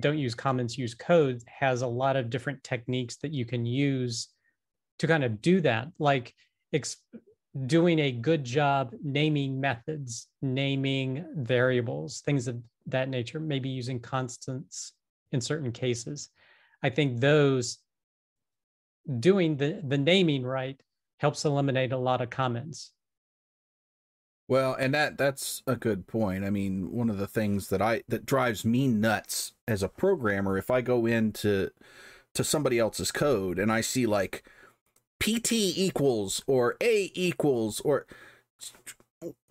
don't 0.00 0.18
use 0.18 0.34
comments, 0.34 0.78
use 0.78 0.94
code, 0.94 1.42
has 1.46 1.82
a 1.82 1.86
lot 1.86 2.16
of 2.16 2.30
different 2.30 2.62
techniques 2.62 3.16
that 3.18 3.32
you 3.32 3.44
can 3.44 3.64
use 3.64 4.28
to 4.98 5.06
kind 5.06 5.24
of 5.24 5.40
do 5.40 5.60
that, 5.62 5.88
like 5.98 6.34
doing 7.66 7.98
a 7.98 8.12
good 8.12 8.44
job 8.44 8.94
naming 9.02 9.60
methods, 9.60 10.28
naming 10.42 11.24
variables, 11.36 12.20
things 12.20 12.46
of 12.46 12.62
that 12.86 13.08
nature, 13.08 13.40
maybe 13.40 13.68
using 13.68 13.98
constants 13.98 14.92
in 15.32 15.40
certain 15.40 15.72
cases. 15.72 16.30
I 16.82 16.90
think 16.90 17.20
those 17.20 17.78
doing 19.18 19.56
the, 19.56 19.80
the 19.86 19.98
naming 19.98 20.44
right 20.44 20.80
helps 21.20 21.44
eliminate 21.44 21.92
a 21.92 21.98
lot 21.98 22.20
of 22.20 22.30
comments. 22.30 22.92
Well, 24.48 24.74
and 24.74 24.92
that 24.94 25.16
that's 25.16 25.62
a 25.66 25.76
good 25.76 26.08
point. 26.08 26.44
I 26.44 26.50
mean, 26.50 26.90
one 26.90 27.08
of 27.08 27.18
the 27.18 27.28
things 27.28 27.68
that 27.68 27.80
I 27.80 28.02
that 28.08 28.26
drives 28.26 28.64
me 28.64 28.88
nuts 28.88 29.52
as 29.68 29.82
a 29.82 29.88
programmer 29.88 30.58
if 30.58 30.70
I 30.70 30.80
go 30.80 31.06
into 31.06 31.70
to 32.34 32.42
somebody 32.42 32.78
else's 32.78 33.12
code 33.12 33.58
and 33.58 33.70
I 33.70 33.80
see 33.80 34.06
like 34.06 34.42
PT 35.20 35.52
equals 35.52 36.42
or 36.48 36.76
A 36.82 37.12
equals 37.14 37.80
or 37.80 38.06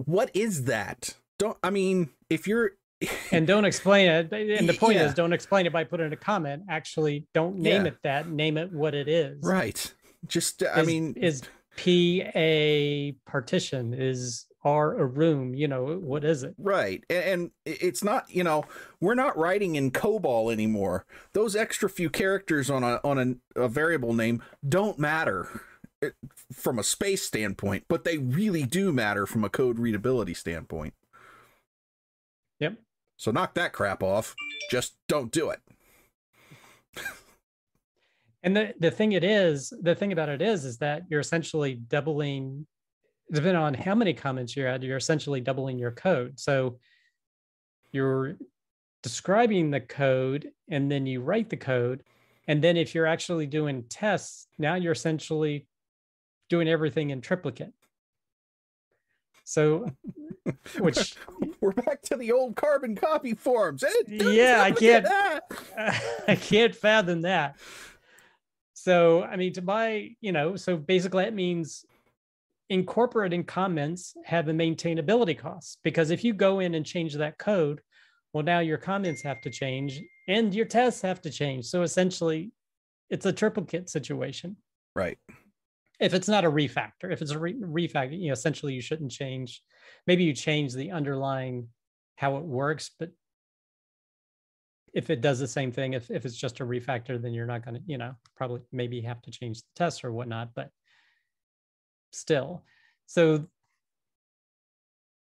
what 0.03 0.31
is 0.33 0.65
that? 0.65 1.15
Don't 1.37 1.57
I 1.63 1.69
mean 1.69 2.09
if 2.29 2.45
you're 2.45 2.71
and 3.31 3.47
don't 3.47 3.63
explain 3.63 4.09
it. 4.09 4.33
And 4.33 4.67
the 4.67 4.73
point 4.73 4.95
yeah. 4.95 5.05
is, 5.05 5.13
don't 5.13 5.31
explain 5.31 5.65
it 5.65 5.71
by 5.71 5.85
putting 5.85 6.11
a 6.11 6.17
comment. 6.17 6.63
Actually, 6.69 7.25
don't 7.33 7.57
name 7.59 7.83
yeah. 7.83 7.91
it 7.91 7.97
that. 8.03 8.29
Name 8.29 8.57
it 8.57 8.73
what 8.73 8.93
it 8.93 9.07
is. 9.07 9.37
Right. 9.41 9.93
Just 10.27 10.63
I 10.63 10.81
is, 10.81 10.87
mean, 10.87 11.13
is 11.15 11.43
P 11.79 12.21
a 12.35 13.13
partition? 13.25 13.93
Is 13.93 14.47
R 14.65 14.99
a 14.99 15.05
room? 15.05 15.55
You 15.55 15.69
know 15.69 15.95
what 15.95 16.25
is 16.25 16.43
it? 16.43 16.53
Right. 16.57 17.05
And 17.09 17.51
it's 17.65 18.03
not. 18.03 18.29
You 18.29 18.43
know, 18.43 18.65
we're 18.99 19.15
not 19.15 19.37
writing 19.37 19.75
in 19.75 19.91
COBOL 19.91 20.51
anymore. 20.51 21.05
Those 21.31 21.55
extra 21.55 21.89
few 21.89 22.09
characters 22.09 22.69
on 22.69 22.83
a 22.83 22.99
on 23.05 23.39
a, 23.55 23.61
a 23.61 23.69
variable 23.69 24.13
name 24.13 24.43
don't 24.67 24.99
matter 24.99 25.61
eh, 26.03 26.09
from 26.51 26.79
a 26.79 26.83
space 26.83 27.21
standpoint, 27.23 27.85
but 27.87 28.03
they 28.03 28.17
really 28.17 28.63
do 28.63 28.91
matter 28.91 29.25
from 29.25 29.45
a 29.45 29.49
code 29.49 29.79
readability 29.79 30.33
standpoint. 30.33 30.93
Yep. 32.59 32.77
So 33.15 33.31
knock 33.31 33.53
that 33.53 33.71
crap 33.71 34.03
off. 34.03 34.35
Just 34.69 34.95
don't 35.07 35.31
do 35.31 35.49
it. 35.49 35.61
and 38.43 38.55
the, 38.55 38.73
the 38.79 38.91
thing 38.91 39.11
it 39.11 39.23
is, 39.23 39.73
the 39.81 39.95
thing 39.95 40.11
about 40.11 40.29
it 40.29 40.41
is, 40.41 40.63
is 40.63 40.77
that 40.77 41.03
you're 41.09 41.19
essentially 41.19 41.75
doubling, 41.75 42.65
depending 43.31 43.57
on 43.57 43.73
how 43.73 43.95
many 43.95 44.13
comments 44.13 44.55
you 44.55 44.65
add, 44.65 44.83
you're 44.83 44.97
essentially 44.97 45.41
doubling 45.41 45.77
your 45.77 45.91
code. 45.91 46.39
So 46.39 46.79
you're 47.91 48.37
describing 49.03 49.71
the 49.71 49.81
code 49.81 50.51
and 50.69 50.89
then 50.89 51.05
you 51.05 51.21
write 51.21 51.49
the 51.49 51.57
code. 51.57 52.03
And 52.47 52.63
then 52.63 52.77
if 52.77 52.95
you're 52.95 53.05
actually 53.05 53.45
doing 53.45 53.83
tests, 53.89 54.47
now 54.57 54.75
you're 54.75 54.93
essentially 54.93 55.67
doing 56.49 56.67
everything 56.67 57.09
in 57.09 57.21
triplicate. 57.21 57.73
So, 59.43 59.91
which 60.79 61.15
we're 61.59 61.71
back 61.71 62.01
to 62.03 62.15
the 62.15 62.31
old 62.31 62.55
carbon 62.55 62.95
copy 62.95 63.33
forms. 63.33 63.83
yeah, 64.07 64.61
I 64.63 64.71
can't, 64.71 65.07
I 66.27 66.35
can't 66.35 66.75
fathom 66.75 67.21
that. 67.23 67.57
So, 68.89 69.21
I 69.21 69.35
mean, 69.35 69.53
to 69.53 69.61
buy, 69.61 70.15
you 70.19 70.31
know, 70.31 70.55
so 70.55 70.75
basically 70.75 71.23
that 71.25 71.35
means 71.35 71.85
incorporating 72.71 73.43
comments 73.43 74.15
have 74.25 74.47
a 74.47 74.51
maintainability 74.51 75.37
cost 75.37 75.77
because 75.83 76.09
if 76.09 76.23
you 76.23 76.33
go 76.33 76.59
in 76.59 76.73
and 76.73 76.83
change 76.83 77.13
that 77.13 77.37
code, 77.37 77.81
well, 78.33 78.43
now 78.43 78.61
your 78.61 78.79
comments 78.79 79.21
have 79.21 79.41
to 79.41 79.51
change 79.51 80.01
and 80.27 80.55
your 80.55 80.65
tests 80.65 81.03
have 81.03 81.21
to 81.21 81.29
change. 81.29 81.65
So 81.65 81.83
essentially, 81.83 82.51
it's 83.11 83.27
a 83.27 83.31
triplicate 83.31 83.91
situation. 83.91 84.57
Right 84.95 85.19
if 85.99 86.13
it's 86.13 86.29
not 86.29 86.45
a 86.45 86.49
refactor 86.49 87.11
if 87.11 87.21
it's 87.21 87.31
a 87.31 87.37
re- 87.37 87.53
refactor 87.61 88.17
you 88.17 88.27
know 88.27 88.33
essentially 88.33 88.73
you 88.73 88.79
shouldn't 88.79 89.11
change 89.11 89.61
maybe 90.07 90.23
you 90.23 90.31
change 90.31 90.73
the 90.73 90.91
underlying 90.91 91.67
how 92.15 92.37
it 92.37 92.43
works 92.43 92.91
but 92.97 93.11
if 94.93 95.09
it 95.09 95.21
does 95.21 95.39
the 95.39 95.47
same 95.47 95.71
thing 95.71 95.93
if, 95.93 96.09
if 96.09 96.25
it's 96.25 96.37
just 96.37 96.59
a 96.59 96.65
refactor 96.65 97.21
then 97.21 97.33
you're 97.33 97.45
not 97.45 97.63
going 97.63 97.75
to 97.75 97.81
you 97.85 97.97
know 97.97 98.13
probably 98.35 98.61
maybe 98.71 99.01
have 99.01 99.21
to 99.21 99.31
change 99.31 99.59
the 99.59 99.67
test 99.75 100.03
or 100.03 100.11
whatnot 100.11 100.49
but 100.55 100.69
still. 102.11 102.63
So 103.05 103.45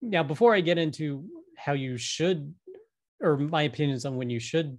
now 0.03 0.23
before 0.23 0.55
i 0.55 0.61
get 0.61 0.79
into 0.79 1.25
how 1.57 1.73
you 1.73 1.99
should 1.99 2.55
or 3.21 3.37
my 3.37 3.63
opinions 3.63 4.07
on 4.07 4.17
when 4.17 4.31
you 4.31 4.41
should 4.41 4.79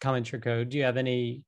comment 0.00 0.32
your 0.32 0.40
code 0.40 0.70
do 0.70 0.76
you 0.76 0.82
have 0.82 0.96
any 0.96 1.44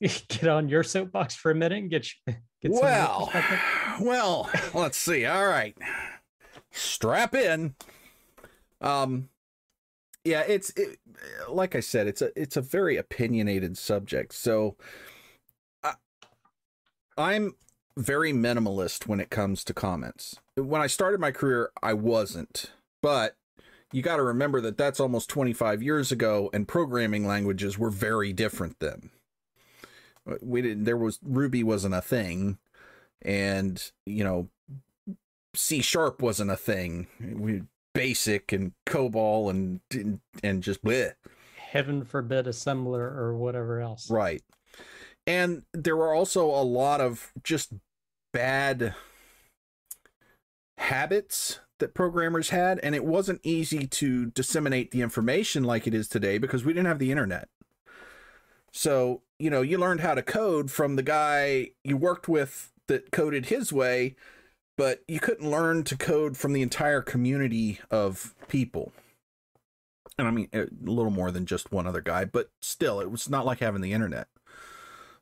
get 0.00 0.46
on 0.46 0.68
your 0.68 0.82
soapbox 0.82 1.34
for 1.34 1.50
a 1.50 1.54
minute 1.54 1.78
and 1.78 1.90
get, 1.90 2.06
get 2.26 2.70
well 2.70 3.32
well 4.00 4.50
let's 4.74 4.96
see. 4.96 5.26
All 5.26 5.46
right. 5.46 5.76
Strap 6.70 7.34
in. 7.34 7.74
Um 8.80 9.28
yeah 10.24 10.40
it's 10.40 10.70
it, 10.70 10.98
uh, 11.46 11.52
like 11.52 11.74
i 11.74 11.80
said 11.80 12.06
it's 12.06 12.22
a 12.22 12.30
it's 12.40 12.56
a 12.56 12.60
very 12.60 12.96
opinionated 12.96 13.76
subject 13.78 14.34
so 14.34 14.76
I, 15.82 15.94
i'm 17.16 17.54
very 17.96 18.32
minimalist 18.32 19.08
when 19.08 19.18
it 19.18 19.28
comes 19.28 19.64
to 19.64 19.74
comments. 19.74 20.36
When 20.54 20.80
i 20.80 20.86
started 20.86 21.20
my 21.20 21.32
career 21.32 21.70
i 21.82 21.92
wasn't 21.92 22.72
but 23.02 23.36
you 23.92 24.02
got 24.02 24.16
to 24.16 24.22
remember 24.22 24.60
that 24.60 24.76
that's 24.76 25.00
almost 25.00 25.30
25 25.30 25.82
years 25.82 26.12
ago 26.12 26.50
and 26.52 26.68
programming 26.68 27.26
languages 27.26 27.78
were 27.78 27.90
very 27.90 28.32
different 28.32 28.78
then. 28.80 29.10
Uh, 30.30 30.34
we 30.42 30.62
didn't 30.62 30.84
there 30.84 30.96
was 30.96 31.18
ruby 31.22 31.64
wasn't 31.64 31.94
a 31.94 32.02
thing 32.02 32.58
and 33.22 33.92
you 34.04 34.22
know 34.22 34.48
c 35.54 35.80
sharp 35.80 36.22
wasn't 36.22 36.50
a 36.50 36.56
thing. 36.56 37.06
We 37.20 37.62
basic 37.98 38.52
and 38.52 38.72
cobol 38.86 39.50
and 39.50 39.80
and 40.42 40.62
just 40.62 40.82
bleh. 40.84 41.12
heaven 41.56 42.04
forbid 42.04 42.46
assembler 42.46 43.14
or 43.16 43.36
whatever 43.36 43.80
else. 43.80 44.10
Right. 44.10 44.42
And 45.26 45.64
there 45.74 45.96
were 45.96 46.14
also 46.14 46.46
a 46.46 46.62
lot 46.62 47.00
of 47.00 47.32
just 47.42 47.72
bad 48.32 48.94
habits 50.78 51.60
that 51.80 51.94
programmers 51.94 52.50
had 52.50 52.78
and 52.82 52.94
it 52.94 53.04
wasn't 53.04 53.40
easy 53.42 53.86
to 53.86 54.26
disseminate 54.26 54.90
the 54.90 55.02
information 55.02 55.64
like 55.64 55.86
it 55.86 55.94
is 55.94 56.08
today 56.08 56.38
because 56.38 56.64
we 56.64 56.72
didn't 56.72 56.86
have 56.86 56.98
the 56.98 57.10
internet. 57.10 57.48
So, 58.72 59.22
you 59.38 59.50
know, 59.50 59.62
you 59.62 59.76
learned 59.78 60.00
how 60.00 60.14
to 60.14 60.22
code 60.22 60.70
from 60.70 60.96
the 60.96 61.02
guy 61.02 61.70
you 61.84 61.96
worked 61.96 62.28
with 62.28 62.72
that 62.86 63.10
coded 63.10 63.46
his 63.46 63.72
way, 63.72 64.16
but 64.78 65.02
you 65.08 65.18
couldn't 65.18 65.50
learn 65.50 65.82
to 65.82 65.96
code 65.96 66.36
from 66.36 66.52
the 66.52 66.62
entire 66.62 67.02
community 67.02 67.80
of 67.90 68.36
people. 68.46 68.92
And 70.16 70.28
I 70.28 70.30
mean, 70.30 70.48
a 70.54 70.68
little 70.80 71.10
more 71.10 71.32
than 71.32 71.46
just 71.46 71.72
one 71.72 71.88
other 71.88 72.00
guy, 72.00 72.24
but 72.24 72.50
still, 72.62 73.00
it 73.00 73.10
was 73.10 73.28
not 73.28 73.44
like 73.44 73.58
having 73.58 73.82
the 73.82 73.92
internet. 73.92 74.28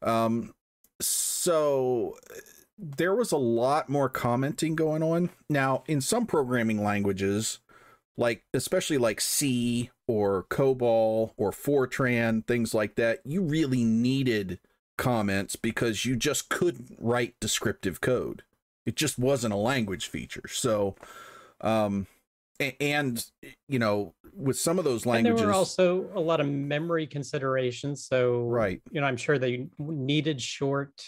Um, 0.03 0.55
so 1.01 2.19
there 2.79 3.15
was 3.15 3.33
a 3.33 3.39
lot 3.39 3.89
more 3.89 4.11
commenting 4.11 4.77
going 4.77 5.03
on. 5.03 5.31
Now, 5.49 5.85
in 5.87 6.03
some 6.03 6.27
programming 6.27 6.85
languages, 6.85 7.61
like 8.19 8.45
especially 8.53 8.99
like 8.99 9.23
C 9.23 9.91
or 10.07 10.45
COBOL 10.51 11.33
or 11.39 11.51
Fortran, 11.51 12.47
things 12.47 12.75
like 12.75 12.97
that, 12.97 13.21
you 13.25 13.41
really 13.41 13.85
needed 13.85 14.59
comments 14.99 15.57
because 15.57 16.05
you 16.05 16.15
just 16.15 16.51
couldn't 16.51 16.95
write 16.99 17.41
descriptive 17.41 18.03
code. 18.03 18.43
It 18.87 18.95
just 18.97 19.19
wasn't 19.19 19.52
a 19.52 19.57
language 19.57 20.09
feature. 20.09 20.49
So, 20.49 20.95
um, 21.61 22.07
and 22.81 23.23
you 23.69 23.78
know 23.78 24.14
with 24.33 24.59
some 24.59 24.78
of 24.78 24.85
those 24.85 25.05
And 25.05 25.12
languages 25.12 25.40
there 25.40 25.49
were 25.49 25.52
also 25.55 26.09
a 26.14 26.21
lot 26.21 26.40
of 26.40 26.49
memory 26.49 27.07
considerations. 27.07 28.07
So, 28.07 28.43
right 28.45 28.81
you 28.90 29.00
know, 29.00 29.07
I'm 29.07 29.16
sure 29.16 29.38
they 29.38 29.66
needed 29.78 30.40
short 30.40 31.05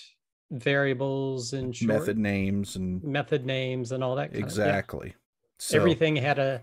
variables 0.50 1.52
and 1.52 1.74
short 1.74 1.88
method 1.88 2.18
names 2.18 2.76
and 2.76 3.02
method 3.02 3.46
names 3.46 3.92
and 3.92 4.02
all 4.02 4.16
that. 4.16 4.32
Kind 4.32 4.42
Of, 4.42 4.48
exactly 4.48 5.08
yeah. 5.08 5.14
so, 5.58 5.78
Everything 5.78 6.16
had 6.16 6.38
a 6.38 6.62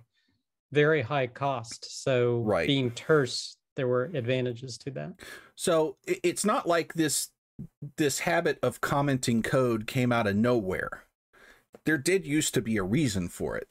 very 0.71 1.01
high 1.01 1.27
cost. 1.27 2.03
So, 2.03 2.39
Right. 2.39 2.67
being 2.67 2.91
terse, 2.91 3.57
there 3.75 3.87
were 3.87 4.05
advantages 4.13 4.77
to 4.79 4.91
that. 4.91 5.13
so 5.55 5.97
it's 6.05 6.45
not 6.45 6.67
like 6.67 6.93
this 6.93 7.29
this 7.97 8.19
habit 8.19 8.59
of 8.61 8.81
commenting 8.81 9.41
code 9.41 9.87
came 9.87 10.11
out 10.11 10.27
of 10.27 10.35
nowhere. 10.35 11.03
There 11.85 11.97
did 11.97 12.25
used 12.25 12.53
to 12.55 12.61
be 12.61 12.77
a 12.77 12.83
reason 12.83 13.29
for 13.29 13.55
it. 13.55 13.67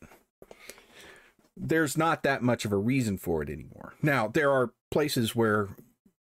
There's 1.57 1.97
not 1.97 2.23
that 2.23 2.43
much 2.43 2.65
of 2.65 2.73
a 2.73 2.77
reason 2.77 3.19
for 3.19 3.43
it 3.43 3.51
anymore. 3.51 3.95
Now 4.03 4.29
there 4.29 4.51
are 4.51 4.73
places 4.91 5.35
where 5.35 5.71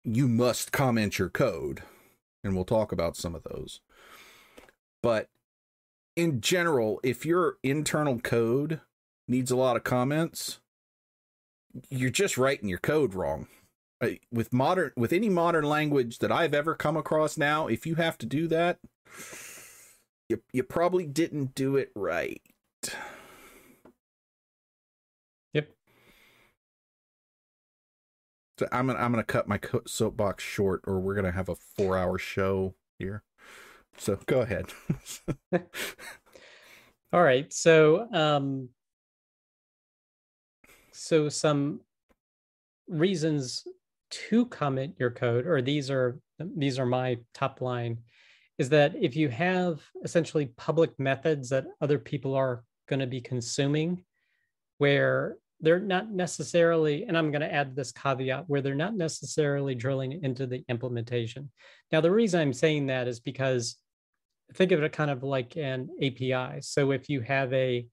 you 0.03 0.27
must 0.27 0.71
comment 0.71 1.19
your 1.19 1.29
code 1.29 1.83
and 2.43 2.55
we'll 2.55 2.65
talk 2.65 2.91
about 2.91 3.15
some 3.15 3.35
of 3.35 3.43
those. 3.43 3.79
But 5.01 5.29
in 6.15 6.41
general 6.41 6.99
if 7.03 7.25
your 7.25 7.57
internal 7.63 8.19
code 8.19 8.81
needs 9.27 9.51
a 9.51 9.55
lot 9.55 9.75
of 9.75 9.83
comments 9.83 10.59
you're 11.89 12.09
just 12.09 12.37
writing 12.37 12.69
your 12.69 12.79
code 12.79 13.15
wrong 13.15 13.47
with 14.31 14.53
modern 14.53 14.91
with 14.95 15.13
any 15.13 15.29
modern 15.29 15.65
language 15.65 16.19
that 16.19 16.31
I've 16.31 16.53
ever 16.53 16.75
come 16.75 16.97
across 16.97 17.37
now, 17.37 17.67
if 17.67 17.85
you 17.85 17.95
have 17.95 18.17
to 18.19 18.25
do 18.25 18.47
that, 18.47 18.79
you 20.29 20.41
you 20.51 20.63
probably 20.63 21.05
didn't 21.05 21.55
do 21.55 21.75
it 21.75 21.91
right. 21.95 22.41
Yep. 25.53 25.69
So 28.59 28.67
I'm 28.71 28.87
gonna 28.87 28.99
I'm 28.99 29.11
gonna 29.11 29.23
cut 29.23 29.47
my 29.47 29.57
co- 29.57 29.81
soapbox 29.85 30.43
short, 30.43 30.81
or 30.85 30.99
we're 30.99 31.15
gonna 31.15 31.31
have 31.31 31.49
a 31.49 31.55
four 31.55 31.97
hour 31.97 32.17
show 32.17 32.75
here. 32.99 33.23
So 33.97 34.17
go 34.25 34.41
ahead. 34.41 34.67
All 37.13 37.21
right. 37.21 37.51
So, 37.53 38.07
um, 38.11 38.69
so 40.91 41.29
some 41.29 41.81
reasons 42.87 43.65
to 44.29 44.45
comment 44.47 44.95
your 44.99 45.11
code, 45.11 45.45
or 45.47 45.61
these 45.61 45.89
are 45.89 46.19
um, 46.39 46.51
these 46.55 46.79
are 46.79 46.85
my 46.85 47.17
top 47.33 47.61
line, 47.61 47.99
is 48.57 48.69
that 48.69 48.93
if 48.99 49.15
you 49.15 49.29
have 49.29 49.81
essentially 50.03 50.47
public 50.57 50.97
methods 50.99 51.49
that 51.49 51.65
other 51.81 51.99
people 51.99 52.35
are 52.35 52.63
going 52.87 52.99
to 52.99 53.07
be 53.07 53.21
consuming, 53.21 54.03
where 54.77 55.37
they're 55.59 55.79
not 55.79 56.11
necessarily, 56.11 57.05
and 57.05 57.17
I'm 57.17 57.31
going 57.31 57.41
to 57.41 57.53
add 57.53 57.75
this 57.75 57.91
caveat, 57.91 58.45
where 58.47 58.61
they're 58.61 58.75
not 58.75 58.95
necessarily 58.95 59.75
drilling 59.75 60.23
into 60.23 60.45
the 60.45 60.63
implementation. 60.67 61.49
Now, 61.91 62.01
the 62.01 62.11
reason 62.11 62.41
I'm 62.41 62.53
saying 62.53 62.87
that 62.87 63.07
is 63.07 63.19
because 63.19 63.77
think 64.53 64.71
of 64.71 64.83
it 64.83 64.91
kind 64.91 65.09
of 65.09 65.23
like 65.23 65.55
an 65.55 65.89
API. 66.01 66.61
So 66.61 66.91
if 66.91 67.09
you 67.09 67.21
have 67.21 67.51
a 67.53 67.85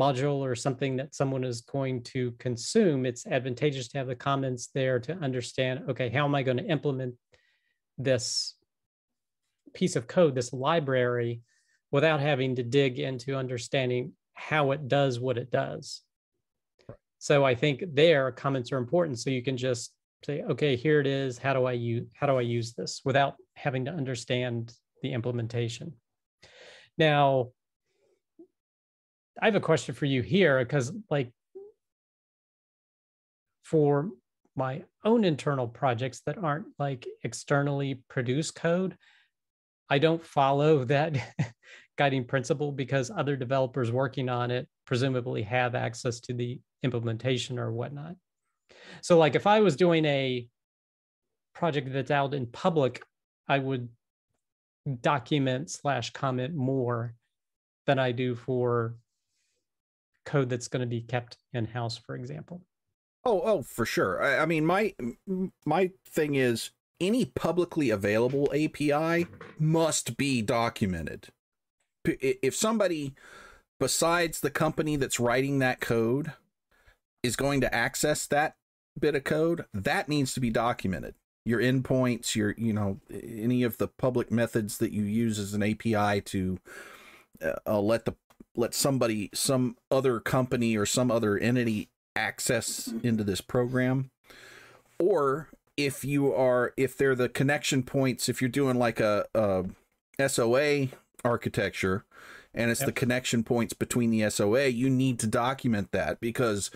module 0.00 0.38
or 0.38 0.54
something 0.54 0.96
that 0.96 1.14
someone 1.14 1.44
is 1.44 1.60
going 1.60 2.02
to 2.02 2.32
consume, 2.32 3.06
it's 3.06 3.26
advantageous 3.26 3.88
to 3.88 3.98
have 3.98 4.06
the 4.06 4.14
comments 4.14 4.68
there 4.74 4.98
to 5.00 5.12
understand, 5.14 5.84
okay, 5.90 6.08
how 6.08 6.24
am 6.24 6.34
I 6.34 6.42
going 6.42 6.56
to 6.56 6.66
implement 6.66 7.14
this 7.98 8.54
piece 9.74 9.96
of 9.96 10.06
code, 10.06 10.34
this 10.34 10.52
library, 10.52 11.40
without 11.90 12.20
having 12.20 12.56
to 12.56 12.62
dig 12.62 12.98
into 12.98 13.36
understanding 13.36 14.12
how 14.34 14.72
it 14.72 14.88
does 14.88 15.20
what 15.20 15.38
it 15.38 15.50
does. 15.50 16.02
So 17.18 17.44
I 17.44 17.54
think 17.54 17.84
there 17.92 18.32
comments 18.32 18.72
are 18.72 18.78
important. 18.78 19.18
So 19.18 19.30
you 19.30 19.42
can 19.42 19.56
just 19.56 19.92
say, 20.24 20.42
okay, 20.42 20.74
here 20.74 21.00
it 21.00 21.06
is. 21.06 21.38
How 21.38 21.52
do 21.52 21.66
I 21.66 21.72
use 21.72 22.08
how 22.14 22.26
do 22.26 22.36
I 22.36 22.42
use 22.42 22.74
this 22.74 23.02
without 23.04 23.34
having 23.54 23.84
to 23.84 23.92
understand 23.92 24.74
the 25.02 25.12
implementation? 25.12 25.92
Now, 26.98 27.50
I 29.40 29.46
have 29.46 29.54
a 29.54 29.60
question 29.60 29.94
for 29.94 30.06
you 30.06 30.22
here 30.22 30.58
because, 30.58 30.92
like, 31.10 31.32
for 33.62 34.10
my 34.54 34.82
own 35.04 35.24
internal 35.24 35.66
projects 35.66 36.20
that 36.26 36.36
aren't 36.36 36.66
like 36.78 37.06
externally 37.24 38.02
produced 38.08 38.54
code, 38.54 38.96
I 39.88 39.98
don't 39.98 40.22
follow 40.22 40.84
that 40.84 41.16
guiding 41.96 42.24
principle 42.24 42.72
because 42.72 43.10
other 43.10 43.36
developers 43.36 43.90
working 43.90 44.28
on 44.28 44.50
it 44.50 44.68
presumably 44.86 45.42
have 45.42 45.74
access 45.74 46.20
to 46.20 46.34
the 46.34 46.60
implementation 46.82 47.58
or 47.58 47.72
whatnot. 47.72 48.16
So, 49.00 49.18
like, 49.18 49.34
if 49.34 49.46
I 49.46 49.60
was 49.60 49.76
doing 49.76 50.04
a 50.04 50.46
project 51.54 51.92
that's 51.92 52.10
out 52.10 52.34
in 52.34 52.46
public, 52.46 53.02
I 53.48 53.58
would 53.58 53.88
document 55.00 55.70
slash 55.70 56.10
comment 56.10 56.54
more 56.54 57.14
than 57.86 57.98
I 57.98 58.12
do 58.12 58.34
for 58.34 58.96
code 60.24 60.48
that's 60.48 60.68
going 60.68 60.80
to 60.80 60.86
be 60.86 61.00
kept 61.00 61.38
in 61.52 61.66
house, 61.66 61.96
for 61.96 62.14
example. 62.14 62.62
Oh, 63.24 63.40
oh, 63.44 63.62
for 63.62 63.86
sure. 63.86 64.22
I, 64.22 64.38
I 64.38 64.46
mean, 64.46 64.66
my 64.66 64.94
my 65.64 65.90
thing 66.08 66.34
is 66.34 66.70
any 67.00 67.24
publicly 67.24 67.90
available 67.90 68.52
API 68.52 69.26
must 69.58 70.16
be 70.16 70.42
documented. 70.42 71.28
If 72.04 72.54
somebody 72.56 73.14
besides 73.82 74.40
the 74.40 74.50
company 74.50 74.94
that's 74.94 75.18
writing 75.18 75.58
that 75.58 75.80
code 75.80 76.32
is 77.24 77.34
going 77.34 77.60
to 77.60 77.74
access 77.74 78.26
that 78.28 78.54
bit 78.98 79.16
of 79.16 79.24
code, 79.24 79.64
that 79.74 80.08
needs 80.08 80.34
to 80.34 80.40
be 80.40 80.50
documented. 80.50 81.14
Your 81.44 81.60
endpoints, 81.60 82.36
your 82.36 82.54
you 82.56 82.72
know 82.72 83.00
any 83.10 83.64
of 83.64 83.78
the 83.78 83.88
public 83.88 84.30
methods 84.30 84.78
that 84.78 84.92
you 84.92 85.02
use 85.02 85.38
as 85.40 85.54
an 85.54 85.64
API 85.64 86.20
to 86.20 86.58
uh, 87.42 87.54
uh, 87.66 87.80
let 87.80 88.04
the 88.04 88.14
let 88.54 88.74
somebody 88.74 89.30
some 89.32 89.76
other 89.90 90.20
company 90.20 90.76
or 90.76 90.86
some 90.86 91.10
other 91.10 91.38
entity 91.38 91.88
access 92.14 92.92
into 93.02 93.24
this 93.24 93.40
program? 93.40 94.10
Or 94.98 95.48
if 95.76 96.04
you 96.04 96.34
are 96.34 96.72
if 96.76 96.96
they're 96.96 97.14
the 97.14 97.28
connection 97.28 97.82
points 97.82 98.28
if 98.28 98.40
you're 98.40 98.48
doing 98.48 98.78
like 98.78 99.00
a, 99.00 99.26
a 99.34 100.28
SOA 100.28 100.88
architecture 101.24 102.04
and 102.54 102.70
it's 102.70 102.84
the 102.84 102.92
connection 102.92 103.42
points 103.42 103.72
between 103.72 104.10
the 104.10 104.28
SOA 104.28 104.66
you 104.66 104.90
need 104.90 105.18
to 105.18 105.26
document 105.26 105.90
that 105.92 106.20
because 106.20 106.70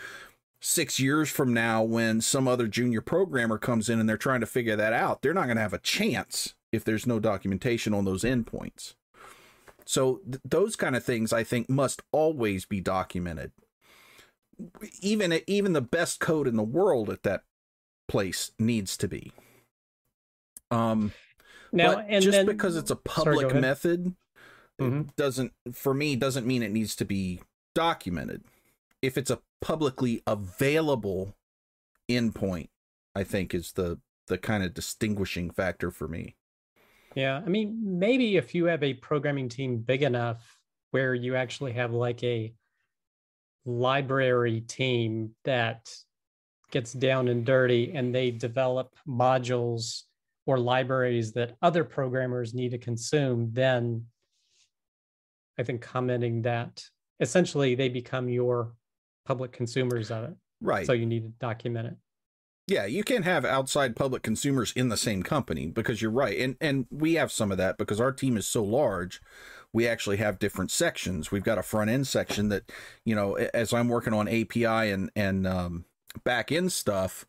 6 0.61 0.99
years 0.99 1.29
from 1.29 1.53
now 1.53 1.83
when 1.83 2.21
some 2.21 2.49
other 2.49 2.67
junior 2.67 3.03
programmer 3.03 3.59
comes 3.59 3.89
in 3.89 4.01
and 4.01 4.09
they're 4.09 4.17
trying 4.17 4.41
to 4.41 4.47
figure 4.47 4.77
that 4.77 4.93
out 4.93 5.21
they're 5.21 5.35
not 5.35 5.45
going 5.47 5.57
to 5.57 5.63
have 5.63 5.75
a 5.75 5.79
chance 5.79 6.55
if 6.73 6.83
there's 6.85 7.07
no 7.07 7.21
documentation 7.21 7.93
on 7.93 8.05
those 8.05 8.25
endpoints 8.25 8.95
so 9.87 10.21
th- 10.31 10.41
those 10.45 10.77
kind 10.77 10.97
of 10.97 11.05
things 11.05 11.33
I 11.33 11.45
think 11.45 11.69
must 11.71 12.03
always 12.13 12.65
be 12.67 12.81
documented 12.81 13.53
even 15.01 15.39
even 15.47 15.73
the 15.73 15.81
best 15.83 16.21
code 16.21 16.47
in 16.49 16.57
the 16.57 16.63
world 16.63 17.11
at 17.11 17.23
that 17.25 17.43
place 18.09 18.53
needs 18.59 18.97
to 18.97 19.09
be. 19.09 19.33
Um, 20.71 21.13
Now, 21.73 21.97
but 21.97 22.07
and 22.09 22.23
just 22.23 22.37
then, 22.39 22.47
because 22.47 22.77
it's 22.77 22.91
a 22.91 22.97
public 22.97 23.51
ahead. 23.51 23.61
method 23.61 24.17
it 24.79 24.83
Mhm. 24.83 25.17
doesn't 25.17 25.53
for 25.73 25.95
me 25.95 26.17
doesn't 26.17 26.47
mean 26.47 26.63
it 26.63 26.71
needs 26.73 26.97
to 26.97 27.05
be 27.05 27.41
documented. 27.75 28.45
If 29.03 29.17
it's 29.19 29.31
a 29.31 29.43
publicly 29.61 30.23
available 30.27 31.35
endpoint, 32.09 32.69
I 33.15 33.25
think 33.25 33.55
is 33.55 33.73
the 33.73 34.01
the 34.27 34.39
kind 34.39 34.65
of 34.65 34.75
distinguishing 34.75 35.51
factor 35.51 35.91
for 35.91 36.09
me. 36.09 36.35
Yeah, 37.17 37.41
I 37.45 37.49
mean, 37.49 37.99
maybe 37.99 38.37
if 38.37 38.55
you 38.55 38.67
have 38.67 38.83
a 38.83 38.93
programming 38.93 39.49
team 39.49 39.79
big 39.79 40.03
enough 40.03 40.59
where 40.91 41.15
you 41.15 41.35
actually 41.35 41.73
have 41.73 41.93
like 41.93 42.23
a 42.23 42.53
library 43.65 44.61
team 44.61 45.31
that 45.45 45.91
gets 46.71 46.93
down 46.93 47.29
and 47.29 47.47
dirty 47.47 47.93
and 47.95 48.15
they 48.15 48.31
develop 48.31 48.95
modules 49.09 50.03
or 50.45 50.59
libraries 50.59 51.33
that 51.33 51.57
other 51.63 51.85
programmers 51.85 52.53
need 52.53 52.73
to 52.73 52.79
consume, 52.79 53.49
then 53.53 54.05
I 55.59 55.63
think 55.63 55.81
commenting 55.81 56.43
that 56.43 56.85
essentially 57.19 57.75
they 57.75 57.89
become 57.89 58.29
your 58.29 58.75
public 59.25 59.53
consumers 59.53 60.11
of 60.11 60.25
it. 60.25 60.37
Right. 60.61 60.87
So 60.87 60.93
you 60.93 61.07
need 61.07 61.23
to 61.23 61.31
document 61.41 61.89
it. 61.89 61.97
Yeah, 62.67 62.85
you 62.85 63.05
can't 63.05 63.25
have 63.25 63.45
outside 63.45 63.95
public 63.95 64.23
consumers 64.23 64.73
in 64.73 64.89
the 64.89 64.97
same 64.97 65.23
company 65.23 65.67
because 65.67 66.03
you're 66.03 66.11
right. 66.11 66.39
And 66.39 66.57
and 66.61 66.87
we 66.91 67.15
have 67.15 67.31
some 67.31 67.53
of 67.53 67.59
that 67.59 67.79
because 67.79 68.01
our 68.01 68.13
team 68.13 68.37
is 68.37 68.47
so 68.47 68.65
large. 68.65 69.23
We 69.73 69.87
actually 69.87 70.17
have 70.17 70.39
different 70.39 70.71
sections. 70.71 71.31
We've 71.31 71.45
got 71.45 71.59
a 71.59 71.63
front 71.63 71.91
end 71.91 72.09
section 72.09 72.49
that, 72.49 72.73
you 73.05 73.15
know, 73.15 73.35
as 73.35 73.73
I'm 73.73 73.89
working 73.89 74.13
on 74.13 74.27
API 74.27 74.91
and 74.91 75.11
and 75.15 75.47
um, 75.47 75.85
back 76.25 76.51
end 76.51 76.73
stuff, 76.73 77.25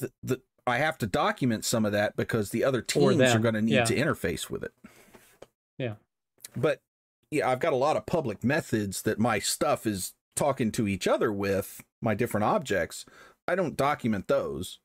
the, 0.00 0.10
the 0.22 0.40
I 0.66 0.78
have 0.78 0.98
to 0.98 1.06
document 1.06 1.64
some 1.64 1.84
of 1.84 1.92
that 1.92 2.16
because 2.16 2.50
the 2.50 2.64
other 2.64 2.80
teams 2.80 3.20
are 3.20 3.38
going 3.38 3.54
to 3.54 3.62
need 3.62 3.74
yeah. 3.74 3.84
to 3.84 3.96
interface 3.96 4.48
with 4.48 4.64
it. 4.64 4.72
Yeah. 5.78 5.94
But 6.56 6.80
yeah, 7.30 7.48
I've 7.48 7.60
got 7.60 7.72
a 7.72 7.76
lot 7.76 7.96
of 7.96 8.06
public 8.06 8.42
methods 8.42 9.02
that 9.02 9.18
my 9.18 9.38
stuff 9.38 9.86
is 9.86 10.14
talking 10.34 10.72
to 10.72 10.88
each 10.88 11.06
other 11.06 11.32
with 11.32 11.82
my 12.00 12.14
different 12.14 12.44
objects, 12.44 13.04
I 13.46 13.54
don't 13.54 13.76
document 13.76 14.28
those 14.28 14.78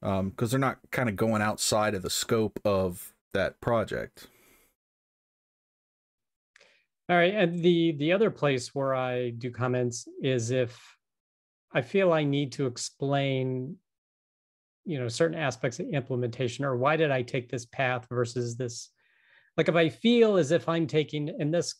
because 0.00 0.20
um, 0.20 0.34
they're 0.36 0.58
not 0.58 0.78
kind 0.90 1.08
of 1.08 1.16
going 1.16 1.42
outside 1.42 1.94
of 1.94 2.02
the 2.02 2.10
scope 2.10 2.60
of 2.64 3.12
that 3.34 3.60
project. 3.60 4.28
All 7.10 7.16
right, 7.16 7.34
and 7.34 7.62
the 7.62 7.92
the 7.98 8.12
other 8.12 8.30
place 8.30 8.74
where 8.74 8.94
I 8.94 9.30
do 9.30 9.50
comments 9.50 10.06
is 10.22 10.50
if 10.50 10.78
I 11.72 11.80
feel 11.80 12.12
I 12.12 12.24
need 12.24 12.52
to 12.52 12.66
explain, 12.66 13.76
you 14.84 15.00
know, 15.00 15.08
certain 15.08 15.38
aspects 15.38 15.80
of 15.80 15.86
implementation 15.92 16.64
or 16.64 16.76
why 16.76 16.96
did 16.96 17.10
I 17.10 17.22
take 17.22 17.50
this 17.50 17.66
path 17.66 18.06
versus 18.10 18.56
this. 18.56 18.90
Like 19.56 19.68
if 19.68 19.74
I 19.74 19.88
feel 19.88 20.36
as 20.36 20.52
if 20.52 20.68
I'm 20.68 20.86
taking, 20.86 21.30
and 21.40 21.52
this 21.52 21.74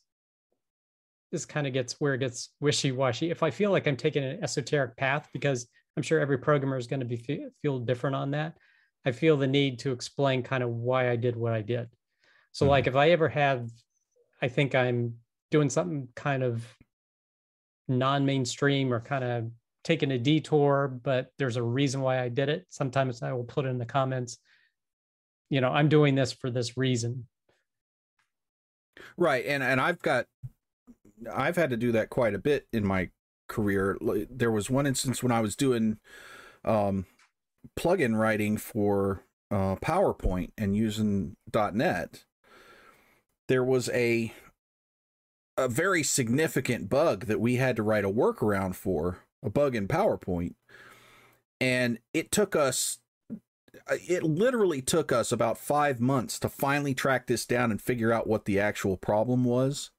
this 1.30 1.44
kind 1.44 1.66
of 1.66 1.72
gets 1.72 1.94
where 2.00 2.14
it 2.14 2.18
gets 2.18 2.50
wishy-washy. 2.60 3.30
If 3.30 3.42
I 3.42 3.50
feel 3.50 3.70
like 3.70 3.86
I'm 3.86 3.96
taking 3.96 4.24
an 4.24 4.42
esoteric 4.42 4.96
path, 4.96 5.28
because 5.32 5.66
I'm 5.96 6.02
sure 6.02 6.20
every 6.20 6.38
programmer 6.38 6.76
is 6.76 6.86
going 6.86 7.00
to 7.00 7.06
be 7.06 7.48
feel 7.62 7.78
different 7.80 8.16
on 8.16 8.30
that, 8.32 8.56
I 9.04 9.12
feel 9.12 9.36
the 9.36 9.46
need 9.46 9.78
to 9.80 9.92
explain 9.92 10.42
kind 10.42 10.62
of 10.62 10.70
why 10.70 11.10
I 11.10 11.16
did 11.16 11.36
what 11.36 11.52
I 11.52 11.62
did. 11.62 11.88
So 12.52 12.64
mm-hmm. 12.64 12.70
like 12.70 12.86
if 12.86 12.96
I 12.96 13.10
ever 13.10 13.28
have, 13.28 13.68
I 14.40 14.48
think 14.48 14.74
I'm 14.74 15.14
doing 15.50 15.70
something 15.70 16.08
kind 16.14 16.42
of 16.42 16.64
non-mainstream 17.88 18.92
or 18.92 19.00
kind 19.00 19.24
of 19.24 19.50
taking 19.84 20.12
a 20.12 20.18
detour, 20.18 20.88
but 21.02 21.30
there's 21.38 21.56
a 21.56 21.62
reason 21.62 22.00
why 22.00 22.20
I 22.22 22.28
did 22.28 22.48
it. 22.48 22.66
Sometimes 22.68 23.22
I 23.22 23.32
will 23.32 23.44
put 23.44 23.64
it 23.64 23.68
in 23.68 23.78
the 23.78 23.86
comments, 23.86 24.38
you 25.48 25.60
know, 25.60 25.70
I'm 25.70 25.88
doing 25.88 26.14
this 26.14 26.32
for 26.32 26.50
this 26.50 26.76
reason. 26.76 27.26
Right. 29.16 29.46
And 29.46 29.62
and 29.62 29.80
I've 29.80 30.00
got 30.00 30.26
I've 31.32 31.56
had 31.56 31.70
to 31.70 31.76
do 31.76 31.92
that 31.92 32.10
quite 32.10 32.34
a 32.34 32.38
bit 32.38 32.66
in 32.72 32.86
my 32.86 33.10
career. 33.48 33.98
There 34.30 34.50
was 34.50 34.70
one 34.70 34.86
instance 34.86 35.22
when 35.22 35.32
I 35.32 35.40
was 35.40 35.56
doing 35.56 35.98
um, 36.64 37.06
plugin 37.78 38.16
writing 38.16 38.56
for 38.56 39.24
uh, 39.50 39.76
PowerPoint 39.76 40.50
and 40.56 40.76
using 40.76 41.36
.NET. 41.52 42.24
There 43.48 43.64
was 43.64 43.88
a 43.90 44.32
a 45.56 45.68
very 45.68 46.04
significant 46.04 46.88
bug 46.88 47.26
that 47.26 47.40
we 47.40 47.56
had 47.56 47.74
to 47.74 47.82
write 47.82 48.04
a 48.04 48.10
workaround 48.10 48.76
for, 48.76 49.18
a 49.42 49.50
bug 49.50 49.74
in 49.74 49.88
PowerPoint, 49.88 50.54
and 51.60 51.98
it 52.14 52.30
took 52.30 52.54
us. 52.54 52.98
It 53.90 54.22
literally 54.22 54.80
took 54.80 55.12
us 55.12 55.30
about 55.32 55.58
five 55.58 56.00
months 56.00 56.38
to 56.40 56.48
finally 56.48 56.94
track 56.94 57.26
this 57.26 57.44
down 57.44 57.70
and 57.70 57.80
figure 57.80 58.12
out 58.12 58.26
what 58.26 58.44
the 58.44 58.58
actual 58.58 58.96
problem 58.96 59.44
was. 59.44 59.90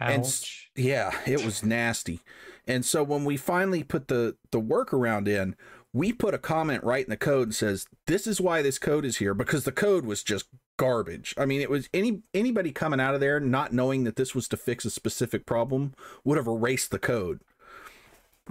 Ouch. 0.00 0.70
And 0.76 0.84
yeah, 0.84 1.12
it 1.26 1.44
was 1.44 1.64
nasty. 1.64 2.20
And 2.66 2.84
so 2.84 3.02
when 3.02 3.24
we 3.24 3.36
finally 3.36 3.82
put 3.82 4.08
the 4.08 4.36
the 4.50 4.60
workaround 4.60 5.28
in, 5.28 5.56
we 5.92 6.12
put 6.12 6.34
a 6.34 6.38
comment 6.38 6.84
right 6.84 7.04
in 7.04 7.10
the 7.10 7.16
code 7.16 7.48
and 7.48 7.54
says 7.54 7.86
this 8.06 8.26
is 8.26 8.40
why 8.40 8.62
this 8.62 8.78
code 8.78 9.04
is 9.04 9.18
here 9.18 9.34
because 9.34 9.64
the 9.64 9.72
code 9.72 10.04
was 10.04 10.22
just 10.22 10.46
garbage. 10.78 11.34
I 11.36 11.44
mean, 11.46 11.60
it 11.60 11.70
was 11.70 11.88
any 11.92 12.22
anybody 12.32 12.72
coming 12.72 13.00
out 13.00 13.14
of 13.14 13.20
there 13.20 13.40
not 13.40 13.72
knowing 13.72 14.04
that 14.04 14.16
this 14.16 14.34
was 14.34 14.48
to 14.48 14.56
fix 14.56 14.84
a 14.84 14.90
specific 14.90 15.46
problem 15.46 15.94
would 16.24 16.38
have 16.38 16.46
erased 16.46 16.90
the 16.90 16.98
code. 16.98 17.40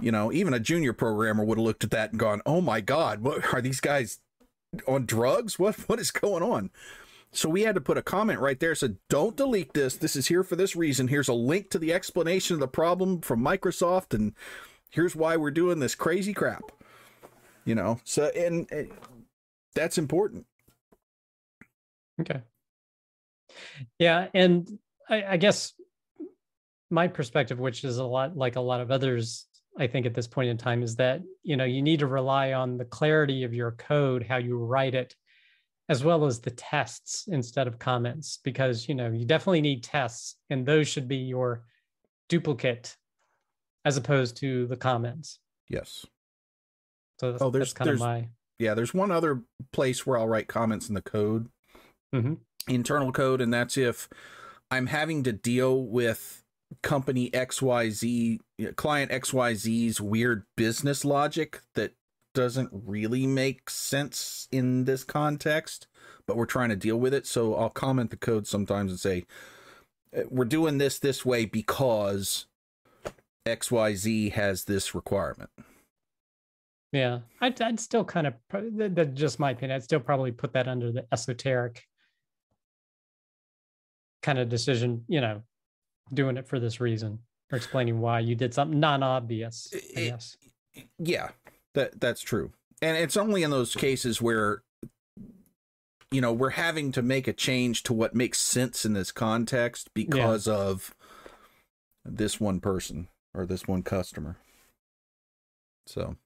You 0.00 0.12
know, 0.12 0.32
even 0.32 0.54
a 0.54 0.60
junior 0.60 0.92
programmer 0.92 1.44
would 1.44 1.58
have 1.58 1.64
looked 1.64 1.84
at 1.84 1.90
that 1.90 2.10
and 2.10 2.20
gone, 2.20 2.42
"Oh 2.46 2.60
my 2.60 2.80
god, 2.80 3.22
what 3.22 3.52
are 3.52 3.60
these 3.60 3.80
guys 3.80 4.18
on 4.86 5.06
drugs? 5.06 5.58
What 5.58 5.76
what 5.88 5.98
is 5.98 6.10
going 6.10 6.42
on?" 6.42 6.70
So 7.32 7.48
we 7.48 7.62
had 7.62 7.76
to 7.76 7.80
put 7.80 7.98
a 7.98 8.02
comment 8.02 8.40
right 8.40 8.58
there 8.58 8.74
said, 8.74 8.96
don't 9.08 9.36
delete 9.36 9.72
this. 9.72 9.96
This 9.96 10.16
is 10.16 10.26
here 10.26 10.42
for 10.42 10.56
this 10.56 10.74
reason. 10.74 11.08
Here's 11.08 11.28
a 11.28 11.34
link 11.34 11.70
to 11.70 11.78
the 11.78 11.92
explanation 11.92 12.54
of 12.54 12.60
the 12.60 12.68
problem 12.68 13.20
from 13.20 13.40
Microsoft, 13.40 14.14
and 14.14 14.34
here's 14.90 15.14
why 15.14 15.36
we're 15.36 15.52
doing 15.52 15.78
this 15.78 15.94
crazy 15.94 16.34
crap. 16.34 16.72
You 17.64 17.76
know, 17.76 18.00
so 18.04 18.24
and, 18.36 18.68
that's 19.74 19.98
important. 19.98 20.46
Okay. 22.20 22.40
Yeah, 23.98 24.28
and 24.34 24.78
I, 25.08 25.24
I 25.30 25.36
guess 25.36 25.74
my 26.90 27.06
perspective, 27.06 27.60
which 27.60 27.84
is 27.84 27.98
a 27.98 28.04
lot 28.04 28.36
like 28.36 28.56
a 28.56 28.60
lot 28.60 28.80
of 28.80 28.90
others, 28.90 29.46
I 29.78 29.86
think 29.86 30.06
at 30.06 30.14
this 30.14 30.26
point 30.26 30.48
in 30.48 30.56
time, 30.56 30.82
is 30.82 30.96
that 30.96 31.22
you 31.44 31.56
know 31.56 31.64
you 31.64 31.82
need 31.82 32.00
to 32.00 32.06
rely 32.06 32.54
on 32.54 32.76
the 32.76 32.84
clarity 32.84 33.44
of 33.44 33.54
your 33.54 33.72
code, 33.72 34.26
how 34.28 34.38
you 34.38 34.56
write 34.58 34.94
it, 34.94 35.14
as 35.90 36.04
well 36.04 36.24
as 36.24 36.38
the 36.38 36.52
tests 36.52 37.26
instead 37.28 37.66
of 37.66 37.80
comments 37.80 38.38
because 38.44 38.88
you 38.88 38.94
know 38.94 39.10
you 39.10 39.26
definitely 39.26 39.60
need 39.60 39.82
tests 39.82 40.36
and 40.48 40.64
those 40.64 40.88
should 40.88 41.08
be 41.08 41.16
your 41.16 41.64
duplicate 42.28 42.96
as 43.84 43.96
opposed 43.96 44.36
to 44.36 44.68
the 44.68 44.76
comments. 44.76 45.40
Yes. 45.68 46.06
So 47.18 47.32
that's, 47.32 47.42
oh 47.42 47.50
there's 47.50 47.64
that's 47.64 47.72
kind 47.72 47.88
there's, 47.88 48.00
of 48.00 48.06
my 48.06 48.28
yeah 48.58 48.74
there's 48.74 48.94
one 48.94 49.10
other 49.10 49.42
place 49.72 50.06
where 50.06 50.16
i'll 50.16 50.28
write 50.28 50.48
comments 50.48 50.88
in 50.88 50.94
the 50.94 51.02
code. 51.02 51.50
Mm-hmm. 52.14 52.34
internal 52.66 53.12
code 53.12 53.40
and 53.40 53.54
that's 53.54 53.76
if 53.76 54.08
i'm 54.68 54.86
having 54.88 55.22
to 55.22 55.32
deal 55.32 55.80
with 55.80 56.42
company 56.82 57.30
xyz 57.30 58.40
client 58.74 59.12
xyz's 59.12 60.00
weird 60.00 60.42
business 60.56 61.04
logic 61.04 61.60
that 61.76 61.92
doesn't 62.34 62.70
really 62.72 63.26
make 63.26 63.70
sense 63.70 64.48
in 64.52 64.84
this 64.84 65.04
context, 65.04 65.86
but 66.26 66.36
we're 66.36 66.46
trying 66.46 66.68
to 66.70 66.76
deal 66.76 66.96
with 66.96 67.14
it. 67.14 67.26
So 67.26 67.54
I'll 67.54 67.70
comment 67.70 68.10
the 68.10 68.16
code 68.16 68.46
sometimes 68.46 68.90
and 68.90 69.00
say, 69.00 69.24
uh, 70.16 70.22
we're 70.28 70.44
doing 70.44 70.78
this 70.78 70.98
this 70.98 71.24
way 71.24 71.44
because 71.44 72.46
XYZ 73.46 74.32
has 74.32 74.64
this 74.64 74.94
requirement. 74.94 75.50
Yeah, 76.92 77.20
I'd, 77.40 77.60
I'd 77.62 77.78
still 77.78 78.04
kind 78.04 78.26
of, 78.26 78.34
that's 78.50 79.18
just 79.18 79.38
my 79.38 79.52
opinion. 79.52 79.76
I'd 79.76 79.84
still 79.84 80.00
probably 80.00 80.32
put 80.32 80.52
that 80.54 80.66
under 80.66 80.90
the 80.90 81.06
esoteric 81.12 81.86
kind 84.22 84.38
of 84.38 84.48
decision, 84.48 85.04
you 85.08 85.20
know, 85.20 85.42
doing 86.12 86.36
it 86.36 86.48
for 86.48 86.58
this 86.58 86.80
reason 86.80 87.18
or 87.52 87.56
explaining 87.56 88.00
why 88.00 88.20
you 88.20 88.34
did 88.34 88.52
something 88.52 88.80
non 88.80 89.02
obvious. 89.02 89.72
Yes. 89.96 90.36
Yeah, 90.98 91.30
that 91.74 92.00
that's 92.00 92.22
true. 92.22 92.52
And 92.82 92.96
it's 92.96 93.16
only 93.16 93.42
in 93.42 93.50
those 93.50 93.74
cases 93.74 94.22
where 94.22 94.62
you 96.10 96.20
know, 96.20 96.32
we're 96.32 96.50
having 96.50 96.90
to 96.92 97.02
make 97.02 97.28
a 97.28 97.32
change 97.32 97.84
to 97.84 97.92
what 97.92 98.14
makes 98.14 98.40
sense 98.40 98.84
in 98.84 98.94
this 98.94 99.12
context 99.12 99.90
because 99.94 100.46
yeah. 100.46 100.54
of 100.54 100.94
this 102.04 102.40
one 102.40 102.60
person 102.60 103.08
or 103.32 103.46
this 103.46 103.68
one 103.68 103.82
customer. 103.82 104.36
So 105.86 106.16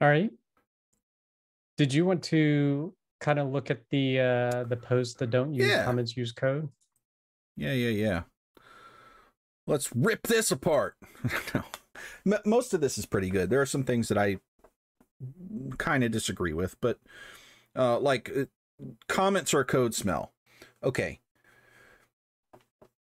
All 0.00 0.08
right. 0.08 0.30
Did 1.76 1.92
you 1.92 2.06
want 2.06 2.22
to 2.24 2.94
kind 3.20 3.38
of 3.38 3.50
look 3.50 3.70
at 3.70 3.82
the 3.90 4.18
uh 4.18 4.64
the 4.64 4.76
post 4.76 5.18
that 5.18 5.30
don't 5.30 5.52
use 5.52 5.68
yeah. 5.68 5.84
comments 5.84 6.16
use 6.16 6.32
code? 6.32 6.68
Yeah, 7.56 7.72
yeah, 7.72 7.90
yeah 7.90 8.22
let's 9.66 9.90
rip 9.94 10.26
this 10.26 10.50
apart. 10.50 10.96
no. 12.24 12.38
Most 12.44 12.72
of 12.72 12.80
this 12.80 12.96
is 12.98 13.06
pretty 13.06 13.30
good. 13.30 13.50
There 13.50 13.60
are 13.60 13.66
some 13.66 13.84
things 13.84 14.08
that 14.08 14.18
I 14.18 14.38
kind 15.78 16.02
of 16.02 16.10
disagree 16.10 16.52
with, 16.52 16.76
but 16.80 16.98
uh, 17.76 17.98
like 17.98 18.30
uh, 18.34 18.44
comments 19.08 19.52
or 19.52 19.64
code 19.64 19.94
smell. 19.94 20.32
Okay. 20.82 21.20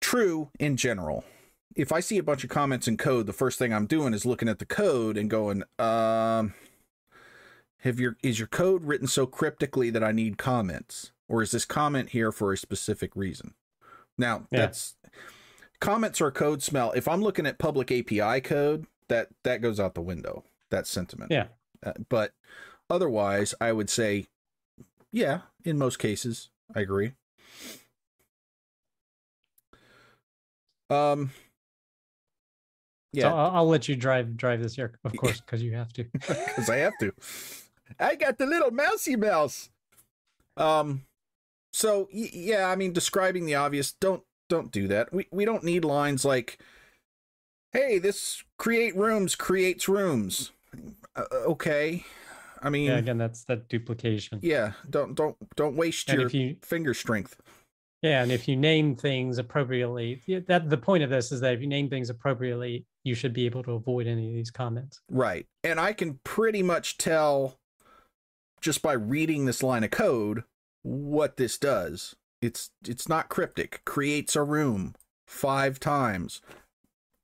True 0.00 0.50
in 0.58 0.76
general. 0.76 1.24
If 1.74 1.90
I 1.90 2.00
see 2.00 2.18
a 2.18 2.22
bunch 2.22 2.44
of 2.44 2.50
comments 2.50 2.86
in 2.86 2.98
code, 2.98 3.26
the 3.26 3.32
first 3.32 3.58
thing 3.58 3.72
I'm 3.72 3.86
doing 3.86 4.12
is 4.12 4.26
looking 4.26 4.48
at 4.48 4.58
the 4.58 4.66
code 4.66 5.16
and 5.16 5.30
going, 5.30 5.62
um, 5.78 6.52
have 7.78 7.98
your 7.98 8.16
is 8.22 8.38
your 8.38 8.48
code 8.48 8.84
written 8.84 9.06
so 9.06 9.26
cryptically 9.26 9.90
that 9.90 10.04
I 10.04 10.12
need 10.12 10.38
comments, 10.38 11.12
or 11.28 11.42
is 11.42 11.50
this 11.50 11.64
comment 11.64 12.10
here 12.10 12.30
for 12.30 12.52
a 12.52 12.58
specific 12.58 13.16
reason? 13.16 13.54
Now 14.16 14.46
yeah. 14.50 14.60
that's 14.60 14.96
comments 15.82 16.20
or 16.20 16.30
code 16.30 16.62
smell. 16.62 16.92
If 16.92 17.06
I'm 17.08 17.20
looking 17.20 17.44
at 17.44 17.58
public 17.58 17.90
API 17.92 18.40
code, 18.40 18.86
that 19.08 19.28
that 19.42 19.60
goes 19.60 19.78
out 19.78 19.94
the 19.94 20.00
window. 20.00 20.44
That 20.70 20.86
sentiment. 20.86 21.30
Yeah. 21.30 21.48
Uh, 21.84 21.92
but 22.08 22.32
otherwise, 22.88 23.54
I 23.60 23.72
would 23.72 23.90
say, 23.90 24.26
yeah, 25.10 25.40
in 25.64 25.76
most 25.76 25.98
cases, 25.98 26.48
I 26.74 26.80
agree. 26.80 27.12
Um. 30.88 31.32
Yeah, 33.14 33.24
so 33.24 33.36
I'll, 33.36 33.50
I'll 33.56 33.68
let 33.68 33.88
you 33.88 33.96
drive 33.96 34.38
drive 34.38 34.62
this 34.62 34.76
here, 34.76 34.94
of 35.04 35.14
course, 35.16 35.40
because 35.40 35.62
you 35.62 35.74
have 35.74 35.92
to. 35.94 36.04
Because 36.14 36.70
I 36.70 36.76
have 36.76 36.94
to. 37.00 37.12
I 37.98 38.14
got 38.14 38.38
the 38.38 38.46
little 38.46 38.70
mousy 38.70 39.16
mouse. 39.16 39.68
Um. 40.56 41.02
So 41.72 42.08
yeah, 42.12 42.68
I 42.68 42.76
mean, 42.76 42.92
describing 42.92 43.46
the 43.46 43.56
obvious. 43.56 43.92
Don't 43.92 44.22
don't 44.52 44.70
do 44.70 44.86
that. 44.88 45.12
We 45.12 45.26
we 45.30 45.44
don't 45.46 45.64
need 45.64 45.84
lines 45.84 46.24
like, 46.24 46.58
"Hey, 47.72 47.98
this 47.98 48.44
create 48.58 48.94
rooms 48.94 49.34
creates 49.34 49.88
rooms." 49.88 50.52
Uh, 51.16 51.24
okay, 51.32 52.04
I 52.60 52.68
mean, 52.68 52.88
yeah, 52.88 52.98
again, 52.98 53.16
that's 53.16 53.44
that 53.44 53.68
duplication. 53.68 54.40
Yeah, 54.42 54.72
don't 54.88 55.14
don't 55.14 55.36
don't 55.56 55.74
waste 55.74 56.10
and 56.10 56.20
your 56.20 56.28
you, 56.28 56.56
finger 56.62 56.92
strength. 56.92 57.40
Yeah, 58.02 58.22
and 58.22 58.30
if 58.30 58.46
you 58.46 58.56
name 58.56 58.94
things 58.94 59.38
appropriately, 59.38 60.22
that 60.48 60.68
the 60.68 60.76
point 60.76 61.02
of 61.02 61.08
this 61.08 61.32
is 61.32 61.40
that 61.40 61.54
if 61.54 61.60
you 61.60 61.66
name 61.66 61.88
things 61.88 62.10
appropriately, 62.10 62.84
you 63.04 63.14
should 63.14 63.32
be 63.32 63.46
able 63.46 63.62
to 63.62 63.72
avoid 63.72 64.06
any 64.06 64.28
of 64.28 64.34
these 64.34 64.50
comments. 64.50 65.00
Right. 65.08 65.46
And 65.62 65.78
I 65.78 65.92
can 65.92 66.18
pretty 66.24 66.62
much 66.62 66.98
tell 66.98 67.58
just 68.60 68.82
by 68.82 68.92
reading 68.92 69.46
this 69.46 69.62
line 69.62 69.84
of 69.84 69.92
code 69.92 70.42
what 70.82 71.36
this 71.36 71.58
does. 71.58 72.16
It's 72.42 72.70
it's 72.86 73.08
not 73.08 73.28
cryptic. 73.28 73.82
Creates 73.84 74.36
a 74.36 74.42
room 74.42 74.94
5 75.26 75.80
times. 75.80 76.42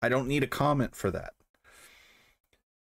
I 0.01 0.09
don't 0.09 0.29
need 0.29 0.45
a 0.45 0.49
comment 0.49 0.95
for 0.95 1.11
that. 1.11 1.35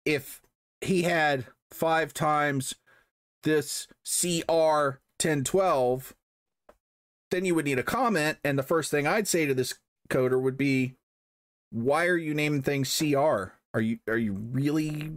If 0.05 0.43
he 0.81 1.03
had 1.03 1.47
5 1.73 2.13
times 2.15 2.75
this 3.43 3.89
CR 4.05 5.01
1012 5.19 6.15
then 7.31 7.45
you 7.45 7.55
would 7.55 7.65
need 7.65 7.79
a 7.79 7.83
comment 7.83 8.39
and 8.45 8.59
the 8.59 8.63
first 8.63 8.91
thing 8.91 9.07
I'd 9.07 9.27
say 9.27 9.47
to 9.47 9.55
this 9.55 9.75
coder 10.09 10.41
would 10.41 10.57
be 10.57 10.95
why 11.71 12.07
are 12.07 12.17
you 12.17 12.35
naming 12.35 12.63
things 12.63 12.97
CR? 12.97 13.53
Are 13.75 13.81
you 13.81 13.99
are 14.09 14.17
you 14.17 14.33
really 14.33 15.11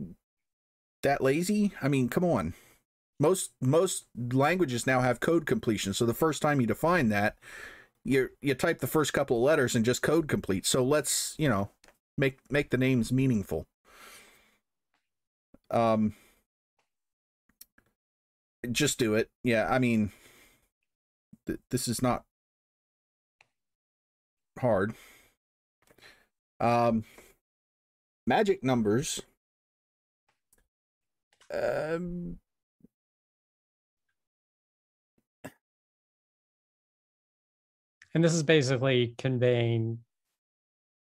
that 1.03 1.21
lazy? 1.21 1.73
I 1.81 1.87
mean, 1.87 2.09
come 2.09 2.25
on. 2.25 2.53
Most 3.19 3.51
most 3.61 4.05
languages 4.31 4.87
now 4.87 5.01
have 5.01 5.19
code 5.19 5.45
completion. 5.45 5.93
So 5.93 6.05
the 6.05 6.13
first 6.13 6.41
time 6.41 6.61
you 6.61 6.67
define 6.67 7.09
that, 7.09 7.37
you 8.05 8.29
you 8.41 8.53
type 8.55 8.79
the 8.79 8.87
first 8.87 9.13
couple 9.13 9.37
of 9.37 9.43
letters 9.43 9.75
and 9.75 9.85
just 9.85 10.01
code 10.01 10.27
complete. 10.27 10.65
So 10.65 10.83
let's, 10.83 11.35
you 11.37 11.49
know, 11.49 11.69
make 12.17 12.39
make 12.49 12.69
the 12.69 12.77
names 12.77 13.11
meaningful. 13.11 13.67
Um 15.71 16.13
just 18.71 18.99
do 18.99 19.15
it. 19.15 19.29
Yeah, 19.43 19.67
I 19.69 19.79
mean 19.79 20.11
th- 21.45 21.59
this 21.69 21.87
is 21.87 22.01
not 22.01 22.23
hard. 24.59 24.93
Um, 26.59 27.03
magic 28.25 28.63
numbers. 28.63 29.21
Um, 31.51 32.39
and 38.13 38.23
this 38.23 38.33
is 38.33 38.43
basically 38.43 39.13
conveying 39.17 39.99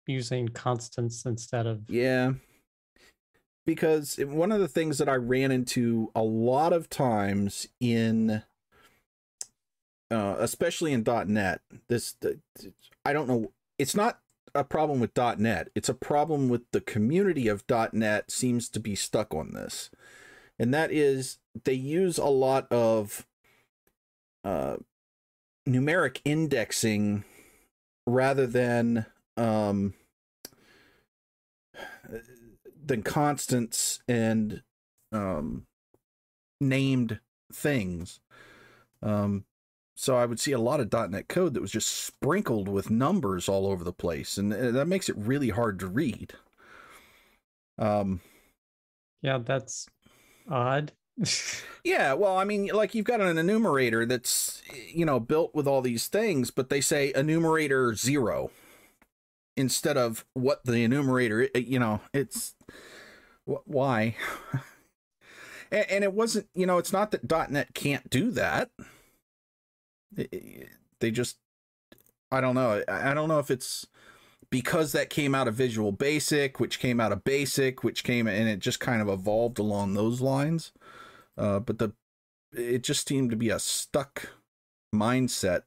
using 0.07 0.49
constants 0.49 1.25
instead 1.25 1.67
of 1.67 1.83
yeah 1.89 2.33
because 3.65 4.19
one 4.19 4.51
of 4.51 4.61
the 4.61 4.69
things 4.69 4.99
that 4.99 5.09
i 5.09 5.15
ran 5.15 5.51
into 5.51 6.11
a 6.15 6.23
lot 6.23 6.73
of 6.73 6.89
times 6.89 7.69
in 7.81 8.43
uh, 10.11 10.35
especially 10.41 10.93
in 10.93 11.05
net 11.29 11.61
this 11.89 12.17
i 13.05 13.13
don't 13.13 13.29
know 13.29 13.53
it's 13.79 13.95
not 13.95 14.21
a 14.55 14.65
problem 14.65 15.01
with 15.01 15.17
.NET. 15.17 15.69
It's 15.75 15.89
a 15.89 15.95
problem 15.95 16.49
with 16.49 16.63
the 16.73 16.81
community 16.81 17.49
of 17.49 17.65
.NET 17.93 18.31
seems 18.31 18.69
to 18.71 18.81
be 18.81 18.95
stuck 18.95 19.35
on 19.35 19.53
this. 19.53 19.91
And 20.59 20.75
that 20.75 20.91
is 20.93 21.39
they 21.65 21.75
use 21.75 22.19
a 22.19 22.27
lot 22.27 22.71
of 22.71 23.27
uh, 24.45 24.77
numeric 25.69 26.21
indexing 26.25 27.25
rather 28.07 28.47
than 28.47 29.07
um, 29.37 29.95
than 32.85 33.03
constants 33.03 34.01
and 34.09 34.63
um, 35.13 35.67
named 36.61 37.21
things. 37.53 38.21
Um, 39.03 39.45
so 39.97 40.17
I 40.17 40.27
would 40.27 40.41
see 40.41 40.53
a 40.53 40.59
lot 40.59 40.81
of 40.81 41.11
.NET 41.11 41.29
code 41.29 41.55
that 41.55 41.61
was 41.61 41.71
just 41.71 41.91
sprinkled 41.91 42.69
with 42.69 42.91
numbers 42.91 43.49
all 43.49 43.67
over 43.67 43.85
the 43.85 43.93
place, 43.93 44.39
and 44.39 44.53
uh, 44.53 44.71
that 44.71 44.89
makes 44.89 45.09
it 45.09 45.17
really 45.17 45.51
hard 45.51 45.79
to 45.81 45.87
read. 45.87 46.33
Um, 47.79 48.21
yeah, 49.23 49.39
that's 49.39 49.89
odd. 50.49 50.93
yeah, 51.85 52.13
well, 52.13 52.37
I 52.37 52.45
mean, 52.45 52.69
like 52.69 52.95
you've 52.95 53.07
got 53.07 53.21
an 53.21 53.37
enumerator 53.39 54.07
that's 54.07 54.63
you 54.93 55.05
know 55.05 55.21
built 55.21 55.55
with 55.55 55.67
all 55.67 55.83
these 55.83 56.09
things, 56.09 56.51
but 56.51 56.69
they 56.69 56.81
say 56.81 57.13
enumerator 57.15 57.95
zero 57.95 58.51
instead 59.57 59.97
of 59.97 60.25
what 60.35 60.65
the 60.65 60.85
enumerator. 60.85 61.49
You 61.55 61.79
know, 61.79 62.01
it's 62.13 62.55
why. 63.45 64.17
and, 65.71 65.87
and 65.91 66.05
it 66.05 66.13
wasn't. 66.13 66.49
You 66.55 66.67
know, 66.67 66.79
it's 66.79 66.93
not 66.93 67.11
that 67.11 67.51
.NET 67.51 67.75
can't 67.75 68.09
do 68.11 68.31
that 68.33 68.71
they 71.01 71.11
just 71.11 71.39
I 72.33 72.41
don't 72.41 72.55
know. 72.55 72.83
I 72.87 73.13
don't 73.13 73.29
know 73.29 73.41
if 73.41 73.51
it's 73.51 73.87
because 74.51 74.93
that 74.93 75.11
came 75.11 75.35
out 75.35 75.49
of 75.49 75.55
Visual 75.55 75.91
Basic, 75.93 76.61
which 76.61 76.79
came 76.79 77.01
out 77.01 77.13
of 77.13 77.25
Basic, 77.25 77.83
which 77.83 78.05
came 78.05 78.27
and 78.29 78.49
it 78.49 78.61
just 78.61 78.81
kind 78.81 79.03
of 79.03 79.09
evolved 79.09 79.59
along 79.59 79.95
those 79.95 80.21
lines. 80.21 80.73
Uh, 81.37 81.61
but 81.61 81.79
the 81.79 81.93
it 82.53 82.83
just 82.83 83.07
seemed 83.07 83.31
to 83.31 83.37
be 83.37 83.51
a 83.51 83.59
stuck 83.59 84.31
mindset 84.95 85.63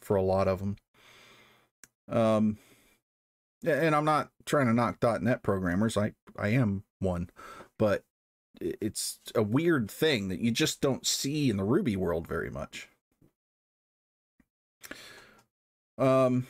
for 0.00 0.16
a 0.16 0.22
lot 0.22 0.48
of 0.48 0.58
them. 0.58 0.76
Um, 2.08 2.58
and 3.64 3.94
I'm 3.94 4.04
not 4.04 4.30
trying 4.44 4.66
to 4.66 4.74
knock 4.74 4.98
.NET 5.22 5.42
programmers. 5.42 5.96
I 5.96 6.12
I 6.36 6.48
am 6.48 6.84
one, 6.98 7.30
but 7.78 8.04
it's 8.60 9.18
a 9.34 9.42
weird 9.42 9.90
thing 9.90 10.28
that 10.28 10.40
you 10.40 10.50
just 10.50 10.80
don't 10.80 11.06
see 11.06 11.50
in 11.50 11.56
the 11.56 11.64
Ruby 11.64 11.96
world 11.96 12.26
very 12.26 12.50
much. 12.50 12.88
Um, 15.96 16.46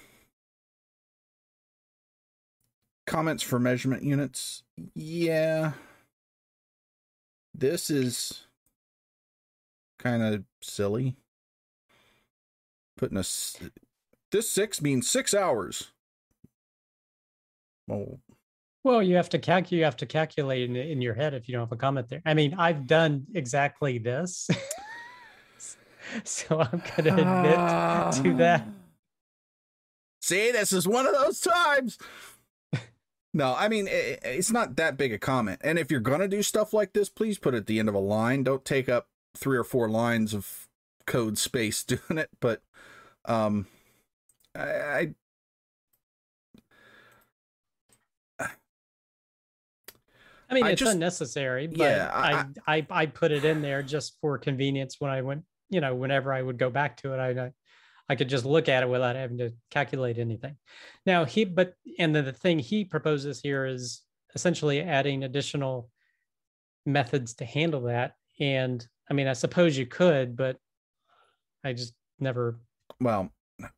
comments 3.06 3.42
for 3.42 3.58
measurement 3.58 4.02
units. 4.02 4.62
Yeah. 4.94 5.72
This 7.54 7.90
is 7.90 8.46
kind 10.04 10.22
of 10.22 10.44
silly. 10.60 11.16
Putting 12.96 13.16
a 13.16 13.24
this 14.30 14.50
six 14.50 14.80
means 14.80 15.08
six 15.08 15.34
hours. 15.34 15.90
Well, 17.88 18.20
well, 18.84 19.02
you 19.02 19.16
have 19.16 19.30
to 19.30 19.38
calculate. 19.38 19.78
You 19.78 19.84
have 19.84 19.96
to 19.96 20.06
calculate 20.06 20.68
in, 20.68 20.76
in 20.76 21.00
your 21.00 21.14
head 21.14 21.34
if 21.34 21.48
you 21.48 21.52
don't 21.52 21.62
have 21.62 21.72
a 21.72 21.76
comment 21.76 22.08
there. 22.08 22.22
I 22.24 22.34
mean, 22.34 22.54
I've 22.58 22.86
done 22.86 23.26
exactly 23.34 23.98
this, 23.98 24.48
so 26.24 26.60
I'm 26.60 26.82
going 26.96 27.04
to 27.04 27.10
admit 27.10 27.54
to 27.54 28.32
ah. 28.32 28.36
that. 28.36 28.68
See, 30.20 30.52
this 30.52 30.72
is 30.72 30.86
one 30.86 31.06
of 31.06 31.12
those 31.12 31.40
times. 31.40 31.98
no, 33.34 33.54
I 33.56 33.68
mean, 33.68 33.88
it, 33.88 34.20
it's 34.22 34.52
not 34.52 34.76
that 34.76 34.96
big 34.96 35.12
a 35.12 35.18
comment. 35.18 35.60
And 35.64 35.78
if 35.78 35.90
you're 35.90 36.00
going 36.00 36.20
to 36.20 36.28
do 36.28 36.42
stuff 36.42 36.72
like 36.72 36.92
this, 36.92 37.08
please 37.08 37.38
put 37.38 37.54
it 37.54 37.58
at 37.58 37.66
the 37.66 37.78
end 37.78 37.88
of 37.88 37.94
a 37.94 38.00
line. 38.00 38.42
Don't 38.42 38.64
take 38.64 38.88
up 38.88 39.08
three 39.36 39.56
or 39.56 39.64
four 39.64 39.88
lines 39.88 40.34
of 40.34 40.68
code 41.06 41.38
space 41.38 41.82
doing 41.84 42.18
it. 42.18 42.30
But 42.40 42.62
um, 43.24 43.66
I, 44.54 44.60
I 44.60 45.14
I 50.50 50.54
mean, 50.54 50.66
it's 50.66 50.80
just, 50.80 50.92
unnecessary, 50.92 51.66
but 51.66 51.78
yeah, 51.78 52.10
I, 52.12 52.32
I, 52.66 52.76
I, 52.76 52.86
I, 52.90 53.06
put 53.06 53.32
it 53.32 53.44
in 53.44 53.62
there 53.62 53.82
just 53.82 54.18
for 54.20 54.38
convenience 54.38 54.96
when 54.98 55.10
I 55.10 55.22
went, 55.22 55.42
you 55.70 55.80
know, 55.80 55.94
whenever 55.94 56.32
I 56.32 56.42
would 56.42 56.58
go 56.58 56.70
back 56.70 56.98
to 56.98 57.14
it, 57.14 57.18
I, 57.18 57.50
I 58.08 58.14
could 58.14 58.28
just 58.28 58.44
look 58.44 58.68
at 58.68 58.82
it 58.82 58.88
without 58.88 59.16
having 59.16 59.38
to 59.38 59.52
calculate 59.70 60.18
anything. 60.18 60.56
Now 61.06 61.24
he, 61.24 61.44
but 61.44 61.74
and 61.98 62.14
the, 62.14 62.22
the 62.22 62.32
thing 62.32 62.58
he 62.58 62.84
proposes 62.84 63.40
here 63.40 63.64
is 63.64 64.02
essentially 64.34 64.80
adding 64.80 65.24
additional 65.24 65.88
methods 66.84 67.34
to 67.34 67.44
handle 67.44 67.82
that. 67.82 68.14
And 68.38 68.86
I 69.10 69.14
mean, 69.14 69.28
I 69.28 69.34
suppose 69.34 69.76
you 69.76 69.86
could, 69.86 70.36
but 70.36 70.58
I 71.62 71.72
just 71.72 71.94
never. 72.18 72.56
Well, 73.00 73.30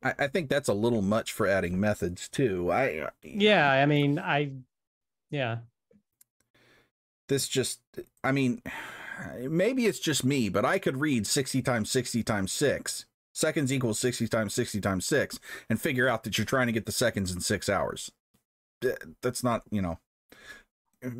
I, 0.03 0.13
I 0.19 0.27
think 0.27 0.49
that's 0.49 0.69
a 0.69 0.73
little 0.73 1.01
much 1.01 1.31
for 1.31 1.47
adding 1.47 1.79
methods 1.79 2.27
too. 2.29 2.71
I. 2.71 2.99
Uh, 2.99 3.09
yeah, 3.23 3.71
I 3.71 3.85
mean, 3.85 4.19
I. 4.19 4.51
Yeah. 5.29 5.57
This 7.27 7.47
just, 7.47 7.81
I 8.23 8.31
mean, 8.31 8.61
maybe 9.37 9.85
it's 9.85 9.99
just 9.99 10.23
me, 10.23 10.49
but 10.49 10.63
I 10.63 10.79
could 10.79 10.97
read 10.97 11.27
60 11.27 11.61
times 11.61 11.91
60 11.91 12.23
times 12.23 12.51
6 12.53 13.05
seconds 13.33 13.71
equals 13.71 13.99
60 13.99 14.27
times 14.27 14.53
60 14.53 14.79
times 14.81 15.05
6 15.05 15.39
and 15.69 15.79
figure 15.79 16.07
out 16.07 16.23
that 16.23 16.37
you're 16.37 16.45
trying 16.45 16.67
to 16.67 16.73
get 16.73 16.85
the 16.85 16.91
seconds 16.91 17.31
in 17.31 17.41
6 17.41 17.69
hours. 17.69 18.11
That's 19.21 19.43
not, 19.43 19.63
you 19.69 19.81
know. 19.81 19.99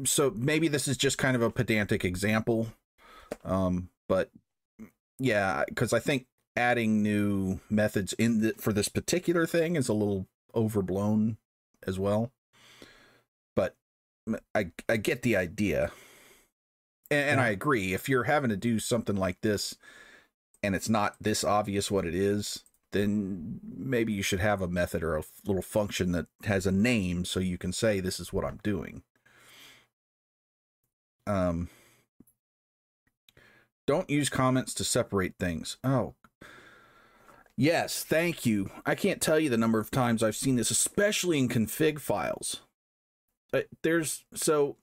So 0.06 0.32
maybe 0.36 0.68
this 0.68 0.88
is 0.88 0.98
just 0.98 1.18
kind 1.18 1.36
of 1.36 1.42
a 1.42 1.52
pedantic 1.52 2.06
example. 2.06 2.68
Um 3.44 3.90
but 4.08 4.32
yeah, 5.20 5.64
cuz 5.76 5.94
I 5.94 6.00
think 6.00 6.28
adding 6.56 7.04
new 7.04 7.60
methods 7.70 8.14
in 8.14 8.42
the, 8.42 8.54
for 8.58 8.74
this 8.74 8.90
particular 8.90 9.46
thing 9.46 9.76
is 9.76 9.88
a 9.88 9.94
little 9.94 10.28
overblown 10.56 11.38
as 11.86 12.00
well. 12.00 12.32
But 13.56 13.76
I 14.56 14.72
I 14.90 14.98
get 14.98 15.22
the 15.22 15.36
idea. 15.36 15.92
And, 17.10 17.30
and 17.30 17.42
I 17.42 17.50
agree 17.50 17.94
if 17.94 18.10
you're 18.10 18.26
having 18.26 18.50
to 18.50 18.58
do 18.58 18.80
something 18.80 19.16
like 19.16 19.40
this 19.42 19.76
and 20.62 20.76
it's 20.76 20.90
not 20.90 21.16
this 21.22 21.44
obvious 21.44 21.90
what 21.90 22.06
it 22.06 22.14
is, 22.14 22.64
then 22.92 23.60
maybe 23.64 24.14
you 24.14 24.22
should 24.22 24.40
have 24.40 24.62
a 24.62 24.68
method 24.68 25.04
or 25.04 25.18
a 25.18 25.24
little 25.46 25.62
function 25.62 26.12
that 26.14 26.28
has 26.46 26.66
a 26.66 26.72
name 26.72 27.26
so 27.26 27.40
you 27.40 27.58
can 27.58 27.74
say 27.74 28.00
this 28.00 28.20
is 28.20 28.34
what 28.34 28.46
I'm 28.46 28.60
doing. 28.64 29.04
Um, 31.26 31.70
don't 33.88 34.10
use 34.10 34.30
comments 34.30 34.76
to 34.76 34.84
separate 34.84 35.34
things. 35.40 35.78
Oh, 35.84 36.14
yes, 37.56 38.04
thank 38.04 38.46
you. 38.46 38.70
I 38.86 38.94
can't 38.94 39.22
tell 39.22 39.40
you 39.40 39.50
the 39.50 39.58
number 39.58 39.80
of 39.80 39.90
times 39.90 40.22
I've 40.22 40.36
seen 40.36 40.58
this, 40.58 40.70
especially 40.70 41.40
in 41.40 41.50
config 41.50 42.00
files. 42.00 42.62
Uh, 43.52 43.62
there's 43.82 44.26
so 44.34 44.76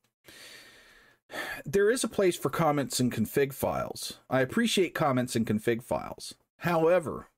there 1.65 1.91
is 1.91 2.03
a 2.03 2.09
place 2.09 2.37
for 2.37 2.51
comments 2.51 2.99
in 2.99 3.11
config 3.11 3.53
files. 3.53 4.21
I 4.31 4.41
appreciate 4.41 4.95
comments 4.95 5.37
in 5.37 5.45
config 5.45 5.83
files. 5.83 6.35
However, 6.59 7.29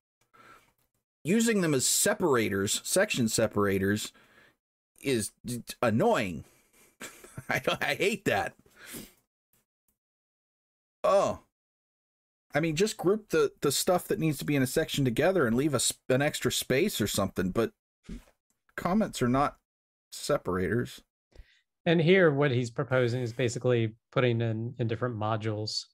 using 1.25 1.61
them 1.61 1.75
as 1.75 1.87
separators, 1.87 2.81
section 2.85 3.29
separators, 3.29 4.13
is 5.03 5.33
annoying. 5.83 6.45
I 7.51 7.61
I 7.81 7.95
hate 7.95 8.25
that. 8.27 8.55
Oh, 11.03 11.41
I 12.57 12.61
mean, 12.61 12.75
just 12.75 12.97
group 12.97 13.29
the 13.29 13.53
the 13.61 13.71
stuff 13.71 14.09
that 14.09 14.19
needs 14.19 14.39
to 14.39 14.47
be 14.47 14.57
in 14.57 14.63
a 14.63 14.67
section 14.67 15.05
together 15.05 15.47
and 15.47 15.55
leave 15.55 15.75
a, 15.75 15.81
an 16.09 16.23
extra 16.23 16.51
space 16.51 17.03
or 17.03 17.07
something. 17.07 17.51
But 17.51 17.73
comments 18.79 19.21
are 19.21 19.29
not 19.29 19.59
separators. 20.11 21.03
And 21.85 22.01
here, 22.01 22.31
what 22.31 22.51
he's 22.51 22.71
proposing 22.71 23.21
is 23.21 23.35
basically 23.35 23.95
putting 24.11 24.41
in 24.41 24.75
in 24.79 24.87
different 24.87 25.19
modules. 25.19 25.85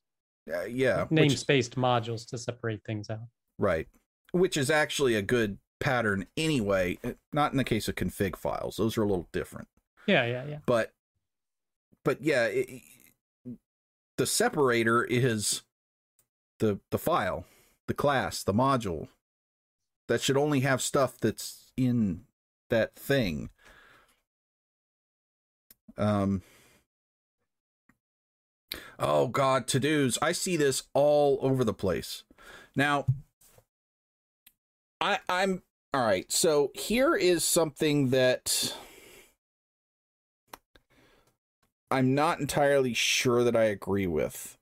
Uh, 0.52 0.62
yeah, 0.62 1.06
namespaced 1.10 1.70
modules 1.70 2.28
to 2.28 2.38
separate 2.38 2.84
things 2.84 3.10
out. 3.10 3.26
Right, 3.58 3.88
which 4.30 4.56
is 4.56 4.70
actually 4.70 5.16
a 5.16 5.22
good 5.22 5.58
pattern 5.80 6.26
anyway. 6.36 6.96
Uh, 7.02 7.14
not 7.32 7.50
in 7.50 7.58
the 7.58 7.64
case 7.64 7.88
of 7.88 7.96
config 7.96 8.36
files; 8.36 8.76
those 8.76 8.96
are 8.96 9.02
a 9.02 9.06
little 9.06 9.28
different. 9.32 9.66
Yeah, 10.06 10.26
yeah, 10.26 10.44
yeah. 10.48 10.58
But, 10.66 10.92
but 12.04 12.22
yeah, 12.22 12.46
it, 12.46 12.82
the 14.16 14.26
separator 14.26 15.04
is 15.04 15.62
the 16.62 16.78
the 16.90 16.98
file, 16.98 17.44
the 17.88 17.94
class, 17.94 18.44
the 18.44 18.54
module 18.54 19.08
that 20.06 20.20
should 20.20 20.36
only 20.36 20.60
have 20.60 20.80
stuff 20.80 21.18
that's 21.18 21.72
in 21.76 22.22
that 22.70 22.94
thing. 22.94 23.50
Um, 25.98 26.42
oh 28.98 29.26
God, 29.26 29.66
to 29.68 29.80
dos. 29.80 30.18
I 30.22 30.30
see 30.30 30.56
this 30.56 30.84
all 30.94 31.40
over 31.42 31.64
the 31.64 31.74
place. 31.74 32.22
Now, 32.76 33.06
I, 35.00 35.18
I'm 35.28 35.62
all 35.92 36.04
right. 36.04 36.30
So 36.30 36.70
here 36.74 37.16
is 37.16 37.42
something 37.42 38.10
that 38.10 38.76
I'm 41.90 42.14
not 42.14 42.38
entirely 42.38 42.94
sure 42.94 43.42
that 43.42 43.56
I 43.56 43.64
agree 43.64 44.06
with. 44.06 44.56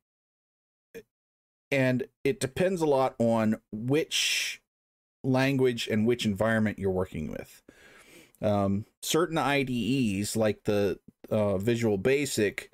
And 1.72 2.04
it 2.24 2.40
depends 2.40 2.80
a 2.80 2.86
lot 2.86 3.14
on 3.18 3.60
which 3.72 4.60
language 5.22 5.88
and 5.88 6.06
which 6.06 6.26
environment 6.26 6.78
you're 6.78 6.90
working 6.90 7.30
with. 7.30 7.62
Um, 8.42 8.86
certain 9.02 9.38
IDEs, 9.38 10.36
like 10.36 10.64
the 10.64 10.98
uh, 11.30 11.58
Visual 11.58 11.98
Basic 11.98 12.72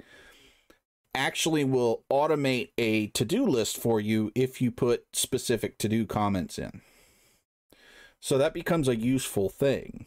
actually 1.14 1.64
will 1.64 2.04
automate 2.10 2.70
a 2.78 3.08
to-do 3.08 3.44
list 3.46 3.78
for 3.78 4.00
you 4.00 4.30
if 4.34 4.60
you 4.60 4.70
put 4.70 5.04
specific 5.12 5.78
to-do 5.78 6.06
comments 6.06 6.58
in. 6.58 6.82
So 8.20 8.38
that 8.38 8.54
becomes 8.54 8.88
a 8.88 8.96
useful 8.96 9.48
thing. 9.48 10.06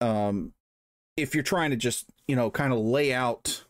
Um, 0.00 0.52
if 1.16 1.34
you're 1.34 1.44
trying 1.44 1.70
to 1.70 1.76
just, 1.76 2.06
you 2.26 2.36
know, 2.36 2.50
kind 2.50 2.72
of 2.72 2.78
lay 2.78 3.12
out 3.12 3.64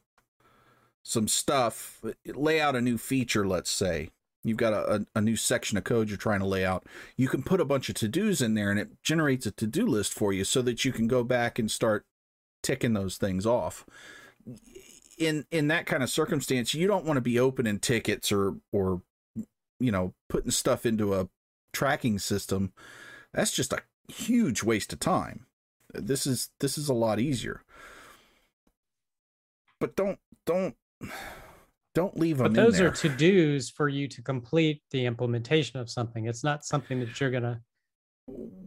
some 1.09 1.27
stuff, 1.27 2.03
lay 2.27 2.61
out 2.61 2.77
a 2.77 2.83
new 2.83 2.99
feature, 2.99 3.47
let's 3.47 3.71
say, 3.71 4.11
you've 4.45 4.59
got 4.59 4.75
a, 4.75 5.07
a, 5.15 5.23
new 5.23 5.37
section 5.37 5.79
of 5.79 5.85
code 5.85 6.11
you're 6.11 6.19
trying 6.19 6.41
to 6.41 6.47
lay 6.47 6.67
out, 6.67 6.85
you 7.17 7.29
can 7.29 7.43
put 7.43 7.63
a 7.63 7.65
bunch 7.65 7.89
of 7.89 7.95
to 7.95 8.09
dos 8.09 8.43
in 8.43 8.53
there 8.53 8.71
and 8.71 8.79
it 8.79 9.03
generates 9.03 9.47
a 9.47 9.51
to 9.53 9.67
do 9.67 9.87
list 9.87 10.13
for 10.13 10.35
you 10.35 10.45
so 10.45 10.61
that 10.61 10.85
you 10.85 10.93
can 10.93 11.09
go 11.09 11.25
back 11.25 11.59
and 11.59 11.71
start 11.71 12.05
ticking 12.63 12.93
those 12.93 13.17
things 13.17 13.47
off. 13.47 13.87
In 15.17 15.47
in 15.51 15.69
that 15.69 15.87
kind 15.87 16.03
of 16.03 16.11
circumstance, 16.11 16.75
you 16.75 16.87
don't 16.87 17.07
want 17.07 17.17
to 17.17 17.23
be 17.23 17.41
opening 17.41 17.79
tickets 17.79 18.31
or 18.31 18.57
or 18.71 19.01
you 19.81 19.91
know 19.91 20.13
putting 20.29 20.51
stuff 20.51 20.85
into 20.85 21.15
a 21.15 21.31
tracking 21.73 22.19
system. 22.19 22.75
That's 23.33 23.51
just 23.51 23.73
a 23.73 23.83
huge 24.13 24.63
waste 24.63 24.93
of 24.93 25.01
time. 25.01 25.47
This 25.95 26.27
is 26.27 26.51
this 26.61 26.77
is 26.77 26.91
a 26.91 26.95
lot 26.95 27.19
easier. 27.19 27.63
But 29.81 29.97
don't 29.97 30.19
don't 30.45 30.77
don't 31.95 32.19
leave 32.19 32.39
them. 32.39 32.53
But 32.53 32.61
those 32.61 32.81
are 32.81 32.91
to 32.91 33.09
dos 33.09 33.71
for 33.71 33.89
you 33.89 34.09
to 34.09 34.23
complete 34.23 34.83
the 34.91 35.07
implementation 35.07 35.81
of 35.81 35.91
something. 35.91 36.27
It's 36.27 36.45
not 36.45 36.65
something 36.65 37.01
that 37.01 37.21
you're 37.21 37.31
gonna. 37.31 37.61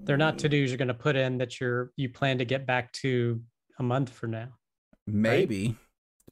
They're 0.03 0.17
not 0.17 0.39
to 0.39 0.49
dos 0.49 0.69
you're 0.69 0.77
gonna 0.77 0.93
put 0.93 1.15
in 1.15 1.37
that 1.37 1.59
you're 1.59 1.91
you 1.95 2.09
plan 2.09 2.37
to 2.39 2.45
get 2.45 2.65
back 2.65 2.91
to 2.93 3.41
a 3.79 3.83
month 3.83 4.09
from 4.09 4.31
now. 4.31 4.49
Maybe. 5.07 5.67
Right? 5.67 5.75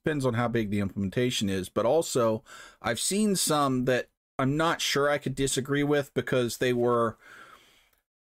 Depends 0.03 0.25
on 0.25 0.33
how 0.33 0.47
big 0.47 0.69
the 0.71 0.79
implementation 0.79 1.49
is. 1.49 1.69
But 1.69 1.85
also, 1.85 2.43
I've 2.81 2.99
seen 2.99 3.35
some 3.35 3.85
that 3.85 4.07
I'm 4.38 4.55
not 4.55 4.81
sure 4.81 5.09
I 5.09 5.17
could 5.17 5.35
disagree 5.35 5.83
with 5.83 6.13
because 6.13 6.57
they 6.57 6.71
were 6.71 7.17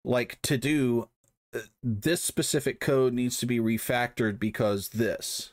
like 0.04 0.40
to 0.44 0.58
do 0.58 1.08
uh, 1.56 1.60
this 1.82 2.22
specific 2.22 2.80
code 2.80 3.14
needs 3.14 3.38
to 3.38 3.46
be 3.46 3.60
refactored 3.60 4.40
because 4.40 4.90
this. 4.90 5.53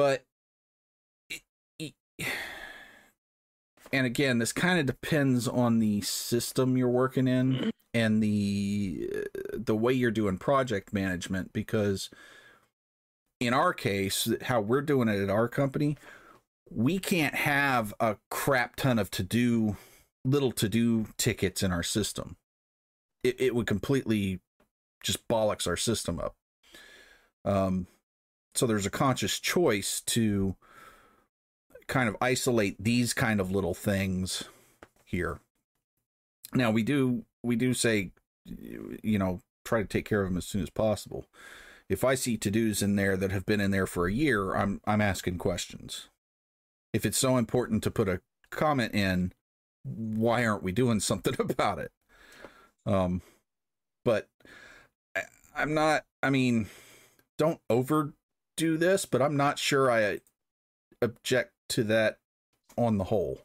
But 0.00 0.24
and 3.92 4.06
again, 4.06 4.38
this 4.38 4.50
kind 4.54 4.80
of 4.80 4.86
depends 4.86 5.46
on 5.46 5.78
the 5.78 6.00
system 6.00 6.78
you're 6.78 6.88
working 6.88 7.28
in 7.28 7.70
and 7.92 8.22
the 8.22 9.26
the 9.52 9.76
way 9.76 9.92
you're 9.92 10.10
doing 10.10 10.38
project 10.38 10.94
management 10.94 11.52
because 11.52 12.08
in 13.40 13.52
our 13.52 13.74
case 13.74 14.32
how 14.40 14.62
we're 14.62 14.80
doing 14.80 15.08
it 15.08 15.20
at 15.20 15.28
our 15.28 15.48
company 15.48 15.98
we 16.70 16.98
can't 16.98 17.34
have 17.34 17.92
a 18.00 18.16
crap 18.30 18.76
ton 18.76 18.98
of 18.98 19.10
to 19.10 19.22
do 19.22 19.76
little 20.24 20.52
to 20.52 20.68
do 20.70 21.08
tickets 21.18 21.62
in 21.62 21.72
our 21.72 21.82
system. 21.82 22.36
It, 23.22 23.38
it 23.38 23.54
would 23.54 23.66
completely 23.66 24.40
just 25.04 25.28
bollocks 25.28 25.66
our 25.66 25.76
system 25.76 26.18
up. 26.18 26.36
Um 27.44 27.86
so 28.54 28.66
there's 28.66 28.86
a 28.86 28.90
conscious 28.90 29.38
choice 29.38 30.00
to 30.02 30.56
kind 31.86 32.08
of 32.08 32.16
isolate 32.20 32.76
these 32.82 33.12
kind 33.12 33.40
of 33.40 33.50
little 33.50 33.74
things 33.74 34.44
here 35.04 35.40
now 36.54 36.70
we 36.70 36.82
do 36.82 37.24
we 37.42 37.56
do 37.56 37.74
say, 37.74 38.12
you 38.44 39.18
know, 39.18 39.40
try 39.64 39.80
to 39.80 39.88
take 39.88 40.04
care 40.04 40.22
of 40.22 40.28
them 40.28 40.36
as 40.36 40.46
soon 40.46 40.62
as 40.62 40.70
possible. 40.70 41.26
If 41.88 42.04
I 42.04 42.14
see 42.14 42.36
to 42.36 42.50
dos 42.50 42.82
in 42.82 42.96
there 42.96 43.16
that 43.16 43.32
have 43.32 43.46
been 43.46 43.60
in 43.60 43.70
there 43.70 43.86
for 43.86 44.06
a 44.06 44.12
year, 44.12 44.54
I'm 44.54 44.80
I'm 44.84 45.00
asking 45.00 45.38
questions. 45.38 46.08
If 46.92 47.06
it's 47.06 47.18
so 47.18 47.36
important 47.36 47.82
to 47.84 47.90
put 47.90 48.08
a 48.08 48.20
comment 48.50 48.94
in, 48.94 49.32
why 49.84 50.44
aren't 50.44 50.62
we 50.62 50.72
doing 50.72 51.00
something 51.00 51.34
about 51.38 51.78
it? 51.78 51.92
Um, 52.86 53.22
but 54.04 54.28
I, 55.16 55.22
I'm 55.56 55.74
not. 55.74 56.04
I 56.22 56.30
mean, 56.30 56.68
don't 57.38 57.60
overdo 58.60 58.76
this, 58.76 59.04
but 59.04 59.22
I'm 59.22 59.36
not 59.36 59.58
sure 59.58 59.90
I 59.90 60.20
object 61.00 61.52
to 61.70 61.84
that 61.84 62.18
on 62.76 62.98
the 62.98 63.04
whole. 63.04 63.40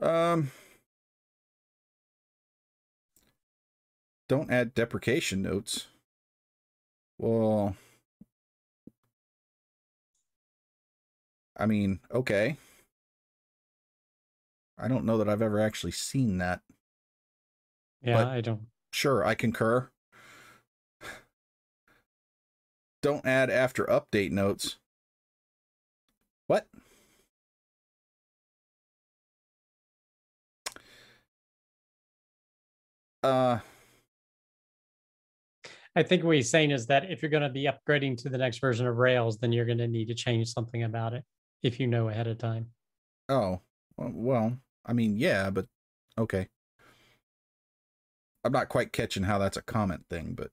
Um, 0.00 0.50
don't 4.28 4.50
add 4.50 4.74
deprecation 4.74 5.42
notes. 5.42 5.86
Well, 7.18 7.76
I 11.56 11.66
mean, 11.66 12.00
okay. 12.12 12.56
I 14.76 14.88
don't 14.88 15.04
know 15.04 15.18
that 15.18 15.28
I've 15.28 15.42
ever 15.42 15.60
actually 15.60 15.92
seen 15.92 16.38
that. 16.38 16.60
Yeah, 18.02 18.28
I 18.28 18.40
don't. 18.40 18.66
Sure, 18.90 19.24
I 19.24 19.34
concur. 19.34 19.88
Don't 23.04 23.26
add 23.26 23.50
after 23.50 23.84
update 23.84 24.30
notes. 24.30 24.78
What? 26.46 26.66
uh 33.22 33.58
I 35.94 36.02
think 36.02 36.24
what 36.24 36.36
he's 36.36 36.48
saying 36.48 36.70
is 36.70 36.86
that 36.86 37.10
if 37.10 37.20
you're 37.20 37.30
going 37.30 37.42
to 37.42 37.50
be 37.50 37.68
upgrading 37.68 38.22
to 38.22 38.30
the 38.30 38.38
next 38.38 38.58
version 38.58 38.86
of 38.86 38.96
Rails, 38.96 39.36
then 39.36 39.52
you're 39.52 39.66
going 39.66 39.76
to 39.78 39.86
need 39.86 40.06
to 40.06 40.14
change 40.14 40.48
something 40.48 40.84
about 40.84 41.12
it 41.12 41.24
if 41.62 41.78
you 41.78 41.86
know 41.86 42.08
ahead 42.08 42.26
of 42.26 42.38
time. 42.38 42.70
Oh, 43.28 43.60
well, 43.98 44.56
I 44.86 44.94
mean, 44.94 45.18
yeah, 45.18 45.50
but 45.50 45.66
okay. 46.16 46.48
I'm 48.44 48.52
not 48.52 48.70
quite 48.70 48.94
catching 48.94 49.24
how 49.24 49.36
that's 49.36 49.58
a 49.58 49.62
comment 49.62 50.06
thing, 50.08 50.32
but 50.34 50.50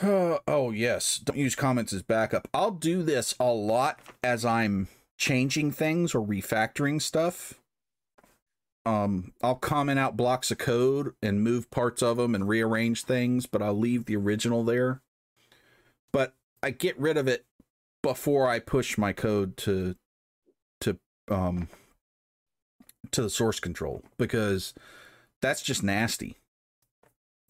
uh, 0.00 0.38
oh 0.48 0.70
yes, 0.70 1.18
don't 1.18 1.38
use 1.38 1.54
comments 1.54 1.92
as 1.92 2.02
backup. 2.02 2.48
I'll 2.52 2.70
do 2.70 3.02
this 3.02 3.34
a 3.38 3.52
lot 3.52 4.00
as 4.22 4.44
I'm 4.44 4.88
changing 5.16 5.72
things 5.72 6.14
or 6.14 6.24
refactoring 6.24 7.02
stuff. 7.02 7.54
Um, 8.86 9.32
I'll 9.42 9.56
comment 9.56 9.98
out 9.98 10.16
blocks 10.16 10.50
of 10.50 10.56
code 10.56 11.12
and 11.22 11.42
move 11.42 11.70
parts 11.70 12.02
of 12.02 12.16
them 12.16 12.34
and 12.34 12.48
rearrange 12.48 13.04
things, 13.04 13.44
but 13.44 13.60
I'll 13.60 13.78
leave 13.78 14.06
the 14.06 14.16
original 14.16 14.64
there. 14.64 15.02
But 16.10 16.34
I 16.62 16.70
get 16.70 16.98
rid 16.98 17.18
of 17.18 17.28
it 17.28 17.44
before 18.02 18.48
I 18.48 18.60
push 18.60 18.96
my 18.96 19.12
code 19.12 19.58
to 19.58 19.96
to 20.80 20.98
um 21.28 21.68
to 23.10 23.22
the 23.22 23.30
source 23.30 23.60
control 23.60 24.02
because 24.16 24.72
that's 25.42 25.60
just 25.60 25.82
nasty. 25.82 26.37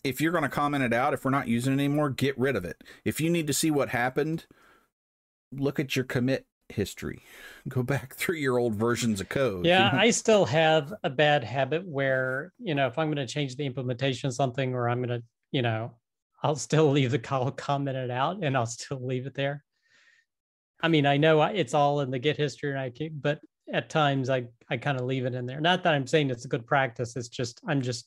If 0.04 0.20
you're 0.20 0.32
going 0.32 0.42
to 0.42 0.48
comment 0.48 0.84
it 0.84 0.92
out, 0.92 1.12
if 1.12 1.24
we're 1.24 1.30
not 1.30 1.48
using 1.48 1.72
it 1.72 1.76
anymore, 1.76 2.10
get 2.10 2.38
rid 2.38 2.56
of 2.56 2.64
it. 2.64 2.82
If 3.04 3.20
you 3.20 3.30
need 3.30 3.46
to 3.48 3.52
see 3.52 3.70
what 3.70 3.88
happened, 3.90 4.46
look 5.52 5.80
at 5.80 5.96
your 5.96 6.04
commit 6.04 6.46
history. 6.68 7.20
Go 7.68 7.82
back 7.82 8.14
through 8.14 8.36
your 8.36 8.58
old 8.58 8.74
versions 8.74 9.20
of 9.20 9.28
code. 9.28 9.66
Yeah, 9.66 9.90
I 9.92 10.10
still 10.10 10.44
have 10.46 10.94
a 11.02 11.10
bad 11.10 11.44
habit 11.44 11.86
where, 11.86 12.52
you 12.58 12.74
know, 12.74 12.86
if 12.86 12.98
I'm 12.98 13.08
going 13.08 13.26
to 13.26 13.32
change 13.32 13.56
the 13.56 13.66
implementation 13.66 14.28
of 14.28 14.34
something 14.34 14.74
or 14.74 14.88
I'm 14.88 15.02
going 15.02 15.20
to, 15.20 15.22
you 15.50 15.62
know, 15.62 15.92
I'll 16.42 16.56
still 16.56 16.90
leave 16.92 17.10
the 17.10 17.18
call 17.18 17.50
commented 17.50 18.10
out 18.10 18.38
and 18.42 18.56
I'll 18.56 18.66
still 18.66 19.04
leave 19.04 19.26
it 19.26 19.34
there. 19.34 19.64
I 20.80 20.88
mean, 20.88 21.06
I 21.06 21.16
know 21.16 21.42
it's 21.42 21.74
all 21.74 22.00
in 22.00 22.10
the 22.10 22.20
Git 22.20 22.36
history 22.36 22.70
and 22.70 22.78
I 22.78 22.90
can, 22.90 23.18
but 23.20 23.40
at 23.72 23.90
times 23.90 24.30
I 24.30 24.44
I 24.70 24.76
kind 24.76 24.98
of 24.98 25.06
leave 25.06 25.26
it 25.26 25.34
in 25.34 25.44
there. 25.46 25.60
Not 25.60 25.82
that 25.82 25.94
I'm 25.94 26.06
saying 26.06 26.30
it's 26.30 26.44
a 26.44 26.48
good 26.48 26.66
practice. 26.66 27.16
It's 27.16 27.28
just 27.28 27.60
I'm 27.66 27.82
just 27.82 28.06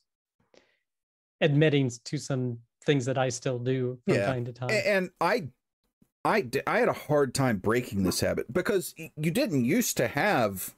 admitting 1.41 1.91
to 2.05 2.17
some 2.17 2.59
things 2.85 3.05
that 3.05 3.17
I 3.17 3.29
still 3.29 3.59
do 3.59 3.99
from 4.05 4.15
yeah. 4.15 4.25
time 4.25 4.45
to 4.45 4.53
time. 4.53 4.69
And 4.71 5.09
I 5.19 5.47
I 6.23 6.47
I 6.67 6.79
had 6.79 6.89
a 6.89 6.93
hard 6.93 7.33
time 7.33 7.57
breaking 7.57 8.03
this 8.03 8.21
habit 8.21 8.51
because 8.51 8.95
you 8.97 9.31
didn't 9.31 9.65
used 9.65 9.97
to 9.97 10.07
have 10.07 10.75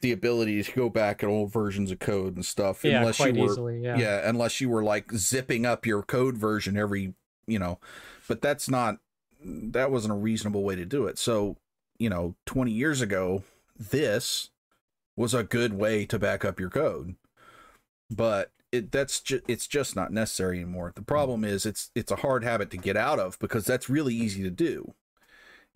the 0.00 0.12
ability 0.12 0.62
to 0.62 0.72
go 0.72 0.88
back 0.88 1.22
at 1.22 1.28
old 1.28 1.52
versions 1.52 1.90
of 1.90 1.98
code 1.98 2.34
and 2.34 2.44
stuff 2.44 2.84
yeah, 2.84 3.00
unless 3.00 3.18
you 3.18 3.34
were 3.34 3.52
easily, 3.52 3.82
yeah. 3.82 3.98
yeah 3.98 4.28
unless 4.28 4.58
you 4.58 4.70
were 4.70 4.82
like 4.82 5.12
zipping 5.12 5.66
up 5.66 5.84
your 5.84 6.02
code 6.02 6.38
version 6.38 6.74
every 6.74 7.12
you 7.46 7.58
know 7.58 7.78
but 8.26 8.40
that's 8.40 8.70
not 8.70 8.96
that 9.44 9.90
wasn't 9.90 10.10
a 10.10 10.16
reasonable 10.16 10.62
way 10.62 10.74
to 10.74 10.86
do 10.86 11.06
it 11.06 11.18
so 11.18 11.58
you 11.98 12.08
know 12.08 12.34
20 12.46 12.70
years 12.70 13.02
ago 13.02 13.42
this 13.78 14.48
was 15.16 15.34
a 15.34 15.42
good 15.42 15.74
way 15.74 16.04
to 16.06 16.18
back 16.18 16.44
up 16.44 16.60
your 16.60 16.70
code. 16.70 17.14
But 18.10 18.50
it 18.72 18.92
that's 18.92 19.20
just 19.20 19.42
it's 19.48 19.66
just 19.66 19.96
not 19.96 20.12
necessary 20.12 20.58
anymore. 20.60 20.92
The 20.94 21.02
problem 21.02 21.44
is 21.44 21.66
it's 21.66 21.90
it's 21.94 22.12
a 22.12 22.16
hard 22.16 22.44
habit 22.44 22.70
to 22.70 22.76
get 22.76 22.96
out 22.96 23.18
of 23.18 23.38
because 23.38 23.64
that's 23.64 23.90
really 23.90 24.14
easy 24.14 24.42
to 24.42 24.50
do. 24.50 24.94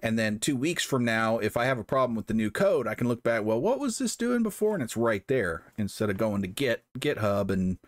And 0.01 0.19
then 0.19 0.39
2 0.39 0.57
weeks 0.57 0.85
from 0.85 1.05
now 1.05 1.39
if 1.39 1.57
I 1.57 1.65
have 1.65 1.79
a 1.79 1.85
problem 1.85 2.15
with 2.15 2.27
the 2.27 2.35
new 2.35 2.51
code, 2.51 2.87
I 2.87 2.95
can 2.95 3.09
look 3.09 3.23
back, 3.23 3.45
well, 3.45 3.61
what 3.61 3.81
was 3.81 3.99
this 3.99 4.17
doing 4.17 4.43
before 4.43 4.75
and 4.75 4.83
it's 4.83 4.97
right 4.97 5.27
there 5.29 5.73
instead 5.77 6.11
of 6.11 6.19
going 6.19 6.43
to 6.43 6.49
Git 6.49 6.85
GitHub 6.99 7.51
and 7.51 7.79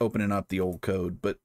opening 0.00 0.32
up 0.32 0.48
the 0.48 0.60
old 0.60 0.80
code. 0.80 1.20
But 1.20 1.38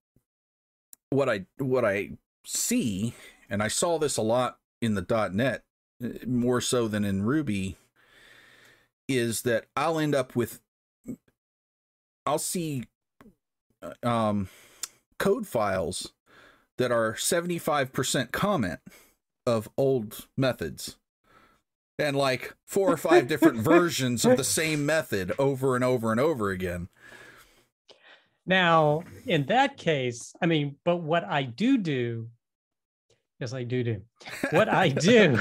what 1.09 1.29
I 1.29 1.45
what 1.57 1.85
I 1.85 2.11
see 2.45 3.13
and 3.49 3.63
I 3.63 3.67
saw 3.67 3.97
this 3.97 4.17
a 4.17 4.21
lot 4.21 4.59
in 4.81 4.95
the 4.95 5.29
.NET 5.33 5.63
eh, 6.03 6.25
more 6.25 6.61
so 6.61 6.87
than 6.87 7.03
in 7.03 7.23
Ruby 7.23 7.77
is 9.07 9.41
that 9.41 9.65
I'll 9.75 9.97
end 9.97 10.13
up 10.13 10.35
with 10.35 10.61
I'll 12.29 12.37
see 12.37 12.83
uh, 13.81 14.07
um, 14.07 14.49
code 15.17 15.47
files 15.47 16.13
that 16.77 16.91
are 16.91 17.13
75% 17.13 18.31
comment 18.31 18.79
of 19.47 19.67
old 19.75 20.27
methods 20.37 20.97
and 21.97 22.15
like 22.15 22.55
four 22.67 22.91
or 22.91 22.97
five 22.97 23.27
different 23.27 23.57
versions 23.61 24.25
of 24.25 24.37
the 24.37 24.43
same 24.43 24.85
method 24.85 25.33
over 25.39 25.73
and 25.73 25.83
over 25.83 26.11
and 26.11 26.21
over 26.21 26.51
again. 26.51 26.87
Now, 28.45 29.01
in 29.25 29.47
that 29.47 29.77
case, 29.77 30.35
I 30.39 30.45
mean, 30.45 30.75
but 30.85 30.97
what 30.97 31.23
I 31.23 31.41
do 31.41 31.79
do 31.79 32.29
Yes, 33.39 33.53
I 33.53 33.63
do 33.63 33.83
do. 33.83 34.01
What 34.51 34.67
I 34.67 34.89
do 34.89 35.39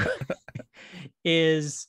is 1.25 1.85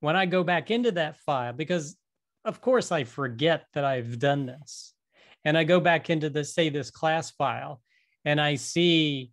when 0.00 0.16
I 0.16 0.24
go 0.24 0.42
back 0.42 0.70
into 0.70 0.90
that 0.92 1.18
file, 1.18 1.52
because 1.52 1.96
of 2.44 2.60
course 2.60 2.92
I 2.92 3.04
forget 3.04 3.66
that 3.74 3.84
I've 3.84 4.18
done 4.18 4.46
this, 4.46 4.94
and 5.44 5.56
I 5.56 5.64
go 5.64 5.80
back 5.80 6.10
into 6.10 6.30
the 6.30 6.44
say 6.44 6.68
this 6.68 6.90
class 6.90 7.30
file, 7.30 7.80
and 8.24 8.40
I 8.40 8.56
see 8.56 9.32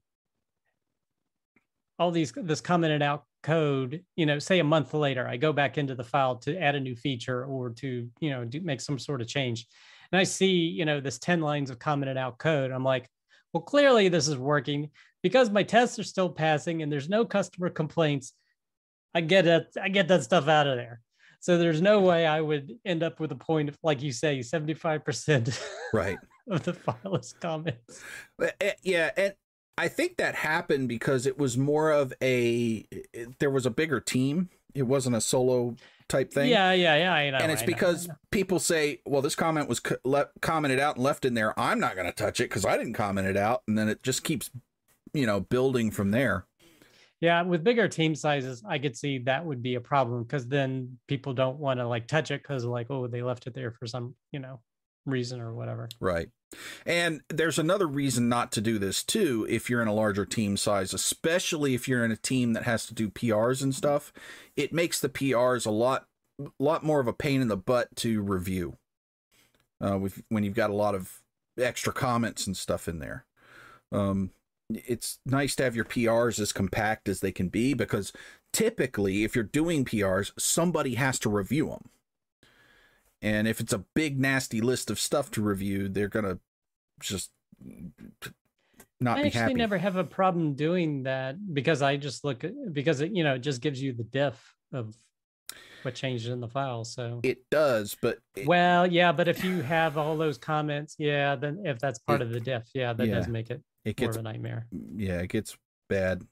all 1.97 2.11
these 2.11 2.31
this 2.35 2.61
commented 2.61 3.01
out 3.01 3.25
code. 3.43 4.03
You 4.15 4.25
know, 4.25 4.39
say 4.39 4.59
a 4.59 4.63
month 4.63 4.93
later, 4.93 5.27
I 5.27 5.37
go 5.37 5.53
back 5.53 5.77
into 5.77 5.95
the 5.95 6.03
file 6.03 6.37
to 6.37 6.57
add 6.57 6.75
a 6.75 6.79
new 6.79 6.95
feature 6.95 7.45
or 7.45 7.71
to 7.71 8.09
you 8.19 8.29
know 8.29 8.45
do 8.45 8.61
make 8.61 8.81
some 8.81 8.99
sort 8.99 9.21
of 9.21 9.27
change, 9.27 9.67
and 10.11 10.19
I 10.19 10.23
see 10.23 10.51
you 10.51 10.85
know 10.85 10.99
this 10.99 11.19
ten 11.19 11.41
lines 11.41 11.69
of 11.69 11.79
commented 11.79 12.17
out 12.17 12.37
code. 12.37 12.71
I'm 12.71 12.83
like, 12.83 13.09
well, 13.53 13.63
clearly 13.63 14.09
this 14.09 14.27
is 14.27 14.37
working 14.37 14.89
because 15.21 15.49
my 15.49 15.63
tests 15.63 15.99
are 15.99 16.03
still 16.03 16.29
passing 16.29 16.81
and 16.81 16.91
there's 16.91 17.09
no 17.09 17.25
customer 17.25 17.69
complaints, 17.69 18.33
I 19.13 19.21
get 19.21 19.47
it. 19.47 19.67
I 19.81 19.89
get 19.89 20.07
that 20.09 20.23
stuff 20.23 20.47
out 20.47 20.67
of 20.67 20.77
there. 20.77 21.01
So 21.39 21.57
there's 21.57 21.81
no 21.81 22.01
way 22.01 22.25
I 22.25 22.41
would 22.41 22.77
end 22.85 23.03
up 23.03 23.19
with 23.19 23.31
a 23.31 23.35
point 23.35 23.69
of, 23.69 23.77
like 23.83 24.01
you 24.01 24.11
say, 24.11 24.39
75% 24.39 25.61
right 25.93 26.17
of 26.49 26.63
the 26.63 26.73
file 26.73 27.15
is 27.15 27.33
comments. 27.39 28.03
Eh, 28.41 28.71
yeah. 28.83 29.11
And 29.15 29.33
I 29.77 29.87
think 29.87 30.17
that 30.17 30.35
happened 30.35 30.89
because 30.89 31.25
it 31.25 31.37
was 31.37 31.57
more 31.57 31.91
of 31.91 32.13
a, 32.21 32.85
there 33.39 33.49
was 33.49 33.65
a 33.65 33.71
bigger 33.71 33.99
team. 33.99 34.49
It 34.73 34.83
wasn't 34.83 35.15
a 35.15 35.21
solo 35.21 35.75
type 36.09 36.33
thing. 36.33 36.49
Yeah, 36.49 36.73
yeah, 36.73 36.95
yeah. 36.95 37.13
I 37.13 37.29
know, 37.29 37.37
and 37.37 37.51
it's 37.51 37.63
because 37.63 38.07
know, 38.07 38.13
know. 38.13 38.19
people 38.29 38.59
say, 38.59 39.01
"Well, 39.05 39.23
this 39.23 39.35
comment 39.35 39.67
was 39.67 39.79
co- 39.79 39.97
le- 40.03 40.29
commented 40.41 40.79
out 40.79 40.95
and 40.95 41.03
left 41.03 41.25
in 41.25 41.33
there. 41.33 41.59
I'm 41.59 41.79
not 41.79 41.95
going 41.95 42.05
to 42.05 42.13
touch 42.13 42.39
it 42.39 42.49
because 42.49 42.65
I 42.65 42.77
didn't 42.77 42.93
comment 42.93 43.27
it 43.27 43.35
out." 43.35 43.63
And 43.67 43.77
then 43.77 43.89
it 43.89 44.03
just 44.03 44.23
keeps 44.23 44.51
you 45.13 45.25
know, 45.25 45.39
building 45.39 45.91
from 45.91 46.11
there. 46.11 46.45
Yeah, 47.21 47.41
with 47.41 47.63
bigger 47.63 47.87
team 47.89 48.15
sizes, 48.15 48.63
I 48.67 48.79
could 48.79 48.95
see 48.95 49.19
that 49.19 49.45
would 49.45 49.61
be 49.61 49.75
a 49.75 49.81
problem 49.81 50.23
because 50.23 50.47
then 50.47 50.99
people 51.07 51.33
don't 51.33 51.59
want 51.59 51.79
to 51.79 51.87
like 51.87 52.07
touch 52.07 52.31
it 52.31 52.41
because 52.41 52.63
like, 52.63 52.87
oh, 52.89 53.07
they 53.07 53.21
left 53.21 53.45
it 53.45 53.53
there 53.53 53.71
for 53.71 53.87
some, 53.87 54.15
you 54.31 54.39
know, 54.39 54.61
reason 55.05 55.41
or 55.41 55.53
whatever. 55.53 55.89
Right. 55.99 56.29
And 56.85 57.21
there's 57.29 57.59
another 57.59 57.87
reason 57.87 58.29
not 58.29 58.51
to 58.53 58.61
do 58.61 58.79
this 58.79 59.03
too 59.03 59.45
if 59.49 59.69
you're 59.69 59.81
in 59.81 59.87
a 59.87 59.93
larger 59.93 60.25
team 60.25 60.55
size, 60.57 60.93
especially 60.93 61.75
if 61.75 61.87
you're 61.87 62.05
in 62.05 62.11
a 62.11 62.17
team 62.17 62.53
that 62.53 62.63
has 62.63 62.85
to 62.87 62.93
do 62.93 63.09
PRs 63.09 63.61
and 63.61 63.75
stuff. 63.75 64.13
It 64.55 64.73
makes 64.73 64.99
the 64.99 65.09
PRs 65.09 65.65
a 65.65 65.71
lot 65.71 66.05
lot 66.57 66.83
more 66.85 67.01
of 67.01 67.07
a 67.07 67.13
pain 67.13 67.41
in 67.41 67.49
the 67.49 67.57
butt 67.57 67.93
to 67.97 68.21
review. 68.21 68.77
Uh, 69.81 69.97
with, 69.97 70.21
when 70.29 70.43
you've 70.43 70.55
got 70.55 70.69
a 70.69 70.75
lot 70.75 70.95
of 70.95 71.21
extra 71.57 71.93
comments 71.93 72.47
and 72.47 72.55
stuff 72.57 72.87
in 72.87 72.99
there. 72.99 73.25
Um, 73.91 74.31
it's 74.69 75.19
nice 75.25 75.55
to 75.55 75.63
have 75.63 75.75
your 75.75 75.85
PRs 75.85 76.39
as 76.39 76.53
compact 76.53 77.09
as 77.09 77.21
they 77.21 77.31
can 77.31 77.49
be 77.49 77.73
because 77.73 78.13
typically, 78.53 79.23
if 79.23 79.35
you're 79.35 79.43
doing 79.43 79.85
PRs, 79.85 80.31
somebody 80.37 80.95
has 80.95 81.19
to 81.19 81.29
review 81.29 81.67
them. 81.67 81.89
And 83.21 83.47
if 83.47 83.59
it's 83.59 83.73
a 83.73 83.83
big, 83.95 84.19
nasty 84.19 84.61
list 84.61 84.89
of 84.89 84.99
stuff 84.99 85.29
to 85.31 85.41
review, 85.41 85.89
they're 85.89 86.07
going 86.07 86.25
to 86.25 86.39
just 86.99 87.31
not 89.01 89.17
I 89.17 89.23
be 89.23 89.27
actually 89.27 89.55
never 89.55 89.77
have 89.77 89.95
a 89.95 90.03
problem 90.03 90.53
doing 90.53 91.03
that 91.03 91.35
because 91.53 91.81
I 91.81 91.97
just 91.97 92.23
look 92.23 92.43
because 92.71 93.01
it, 93.01 93.11
you 93.11 93.23
know, 93.23 93.35
it 93.35 93.39
just 93.39 93.61
gives 93.61 93.81
you 93.81 93.93
the 93.93 94.03
diff 94.03 94.55
of 94.71 94.95
what 95.81 95.95
changed 95.95 96.27
in 96.27 96.39
the 96.39 96.47
file. 96.47 96.83
So 96.83 97.21
it 97.23 97.49
does, 97.49 97.97
but 98.01 98.19
it, 98.35 98.47
well, 98.47 98.85
yeah, 98.87 99.11
but 99.11 99.27
if 99.27 99.43
you 99.43 99.61
have 99.61 99.97
all 99.97 100.17
those 100.17 100.37
comments, 100.37 100.95
yeah, 100.97 101.35
then 101.35 101.61
if 101.65 101.79
that's 101.79 101.99
part 101.99 102.21
it, 102.21 102.25
of 102.25 102.31
the 102.31 102.39
diff, 102.39 102.69
yeah, 102.73 102.93
that 102.93 103.07
yeah. 103.07 103.15
does 103.15 103.27
make 103.27 103.49
it 103.49 103.61
it 103.85 103.95
gets 103.95 104.17
a 104.17 104.21
nightmare. 104.21 104.67
Yeah, 104.95 105.19
it 105.21 105.29
gets 105.29 105.57
bad. 105.87 106.23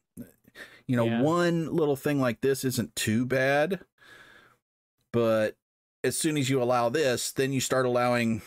You 0.87 0.95
know, 0.95 1.05
Yeah. 1.05 1.21
one 1.21 1.73
little 1.73 1.95
thing 1.95 2.19
like 2.19 2.41
this 2.41 2.63
isn't 2.63 2.95
too 2.95 3.25
bad, 3.25 3.81
but 5.13 5.55
as 6.03 6.17
soon 6.17 6.37
as 6.37 6.49
you 6.49 6.61
allow 6.61 6.89
this, 6.89 7.31
then 7.31 7.51
you 7.51 7.59
start 7.59 7.85
allowing 7.85 8.41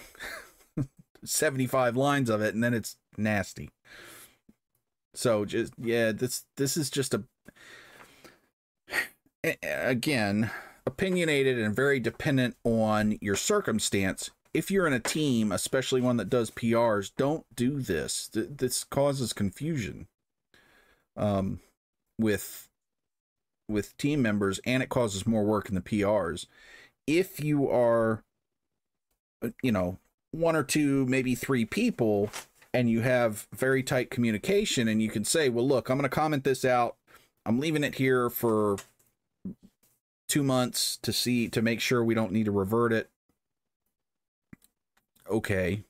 75 1.24 1.96
lines 1.96 2.30
of 2.30 2.40
it 2.42 2.54
and 2.54 2.62
then 2.64 2.74
it's 2.74 2.96
nasty. 3.16 3.70
So 5.14 5.44
just 5.44 5.72
yeah, 5.78 6.12
this 6.12 6.44
this 6.56 6.76
is 6.76 6.88
just 6.90 7.14
a 7.14 7.24
a- 9.44 9.58
again, 9.62 10.50
opinionated 10.86 11.58
and 11.58 11.74
very 11.74 12.00
dependent 12.00 12.56
on 12.64 13.18
your 13.20 13.36
circumstance 13.36 14.30
if 14.52 14.70
you're 14.70 14.86
in 14.86 14.92
a 14.92 15.00
team, 15.00 15.52
especially 15.52 16.00
one 16.00 16.16
that 16.16 16.30
does 16.30 16.50
PRs, 16.50 17.12
don't 17.16 17.44
do 17.54 17.80
this. 17.80 18.28
Th- 18.28 18.48
this 18.50 18.84
causes 18.84 19.32
confusion. 19.32 20.06
Um, 21.16 21.60
with 22.20 22.68
with 23.68 23.96
team 23.96 24.20
members 24.20 24.60
and 24.66 24.82
it 24.82 24.88
causes 24.88 25.26
more 25.26 25.44
work 25.44 25.68
in 25.68 25.74
the 25.74 25.80
PRs. 25.80 26.46
If 27.06 27.42
you 27.42 27.70
are 27.70 28.24
uh, 29.42 29.50
you 29.62 29.72
know, 29.72 29.98
one 30.32 30.54
or 30.54 30.62
two, 30.62 31.06
maybe 31.06 31.34
three 31.34 31.64
people 31.64 32.30
and 32.72 32.90
you 32.90 33.00
have 33.00 33.48
very 33.52 33.82
tight 33.82 34.10
communication 34.10 34.86
and 34.86 35.02
you 35.02 35.08
can 35.08 35.24
say, 35.24 35.48
"Well, 35.48 35.66
look, 35.66 35.88
I'm 35.88 35.96
going 35.96 36.08
to 36.08 36.14
comment 36.14 36.44
this 36.44 36.64
out. 36.64 36.96
I'm 37.46 37.58
leaving 37.58 37.84
it 37.84 37.96
here 37.96 38.28
for 38.28 38.76
2 40.28 40.42
months 40.42 40.98
to 40.98 41.12
see 41.12 41.48
to 41.48 41.62
make 41.62 41.80
sure 41.80 42.04
we 42.04 42.14
don't 42.14 42.32
need 42.32 42.44
to 42.44 42.52
revert 42.52 42.92
it." 42.92 43.10
Okay. 45.30 45.82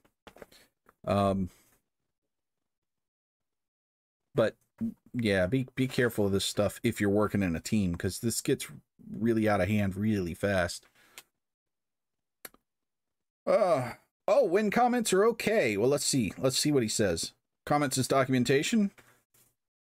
Um 1.07 1.51
but 4.35 4.57
yeah, 5.15 5.47
be 5.47 5.67
be 5.75 5.89
careful 5.89 6.27
of 6.27 6.33
this 6.33 6.45
stuff 6.45 6.81
if 6.83 7.01
you're 7.01 7.11
working 7.11 7.43
in 7.43 7.57
a 7.57 7.61
team 7.61 7.93
because 7.93 8.21
this 8.21 8.41
gets 8.41 8.69
really 9.13 9.49
out 9.49 9.61
of 9.61 9.69
hand 9.69 9.97
really 9.97 10.35
fast. 10.35 10.87
Uh 13.47 13.93
oh, 14.29 14.45
when 14.45 14.71
comments 14.71 15.13
are 15.13 15.25
okay. 15.27 15.77
Well, 15.77 15.89
let's 15.89 16.05
see. 16.05 16.33
Let's 16.39 16.59
see 16.59 16.73
what 16.73 16.83
he 16.83 16.89
says. 16.89 17.33
Comments 17.67 17.97
is 17.99 18.09
documentation. 18.09 18.91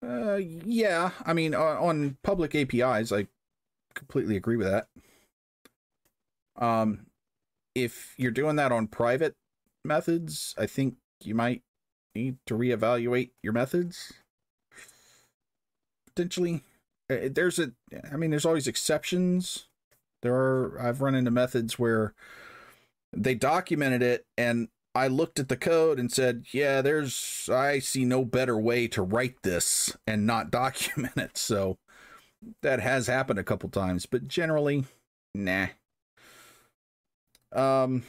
Uh, 0.06 0.36
yeah. 0.36 1.10
I 1.24 1.32
mean, 1.32 1.54
on, 1.54 1.76
on 1.76 2.16
public 2.22 2.54
APIs, 2.54 3.12
I 3.12 3.26
completely 3.94 4.36
agree 4.36 4.56
with 4.56 4.68
that. 4.68 4.86
Um, 6.56 7.06
if 7.74 8.14
you're 8.16 8.30
doing 8.30 8.56
that 8.56 8.72
on 8.72 8.86
private 8.86 9.34
methods, 9.86 10.54
I 10.58 10.66
think 10.66 10.96
you 11.22 11.34
might 11.34 11.62
need 12.14 12.36
to 12.46 12.54
reevaluate 12.54 13.30
your 13.42 13.52
methods 13.52 14.12
potentially. 16.16 16.62
Uh, 17.08 17.28
there's 17.30 17.58
a, 17.58 17.72
I 18.10 18.16
mean, 18.16 18.30
there's 18.30 18.46
always 18.46 18.66
exceptions. 18.66 19.66
There 20.22 20.34
are, 20.34 20.80
I've 20.80 21.02
run 21.02 21.14
into 21.14 21.30
methods 21.30 21.78
where 21.78 22.14
they 23.12 23.34
documented 23.34 24.02
it 24.02 24.24
and 24.36 24.68
I 24.94 25.08
looked 25.08 25.38
at 25.38 25.48
the 25.48 25.58
code 25.58 25.98
and 26.00 26.10
said, 26.10 26.46
yeah, 26.52 26.80
there's, 26.80 27.48
I 27.52 27.80
see 27.80 28.04
no 28.06 28.24
better 28.24 28.58
way 28.58 28.88
to 28.88 29.02
write 29.02 29.36
this 29.42 29.96
and 30.06 30.26
not 30.26 30.50
document 30.50 31.16
it. 31.16 31.36
So 31.36 31.76
that 32.62 32.80
has 32.80 33.06
happened 33.06 33.38
a 33.38 33.44
couple 33.44 33.68
times, 33.68 34.06
but 34.06 34.26
generally, 34.26 34.86
nah. 35.34 35.66
Um, 37.52 38.04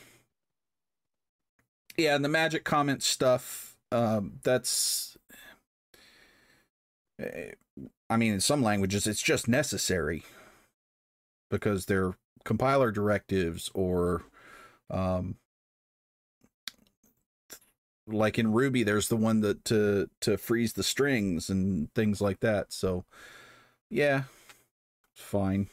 yeah, 1.97 2.15
and 2.15 2.23
the 2.23 2.29
magic 2.29 2.63
comment 2.63 3.03
stuff, 3.03 3.75
um, 3.91 4.39
that's, 4.43 5.17
eh, 7.19 7.51
I 8.09 8.17
mean, 8.17 8.33
in 8.33 8.41
some 8.41 8.63
languages, 8.63 9.07
it's 9.07 9.21
just 9.21 9.47
necessary 9.47 10.23
because 11.49 11.85
they're 11.85 12.13
compiler 12.43 12.91
directives 12.91 13.69
or, 13.73 14.23
um, 14.89 15.37
like 18.07 18.39
in 18.39 18.53
Ruby, 18.53 18.83
there's 18.83 19.09
the 19.09 19.17
one 19.17 19.41
that 19.41 19.65
to 19.65 20.09
to 20.21 20.37
freeze 20.37 20.73
the 20.73 20.83
strings 20.83 21.49
and 21.49 21.93
things 21.93 22.21
like 22.21 22.39
that. 22.39 22.71
So, 22.71 23.05
yeah, 23.89 24.23
It's 25.15 25.23
fine. 25.23 25.69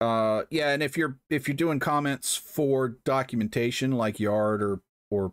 Uh, 0.00 0.44
yeah, 0.50 0.70
and 0.70 0.82
if 0.82 0.96
you're 0.96 1.18
if 1.28 1.48
you're 1.48 1.56
doing 1.56 1.80
comments 1.80 2.36
for 2.36 2.96
documentation 3.04 3.92
like 3.92 4.20
Yard 4.20 4.62
or 4.62 4.80
or 5.10 5.32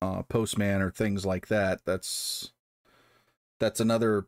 uh, 0.00 0.22
Postman 0.22 0.80
or 0.80 0.90
things 0.90 1.26
like 1.26 1.48
that, 1.48 1.82
that's 1.84 2.52
that's 3.60 3.80
another 3.80 4.26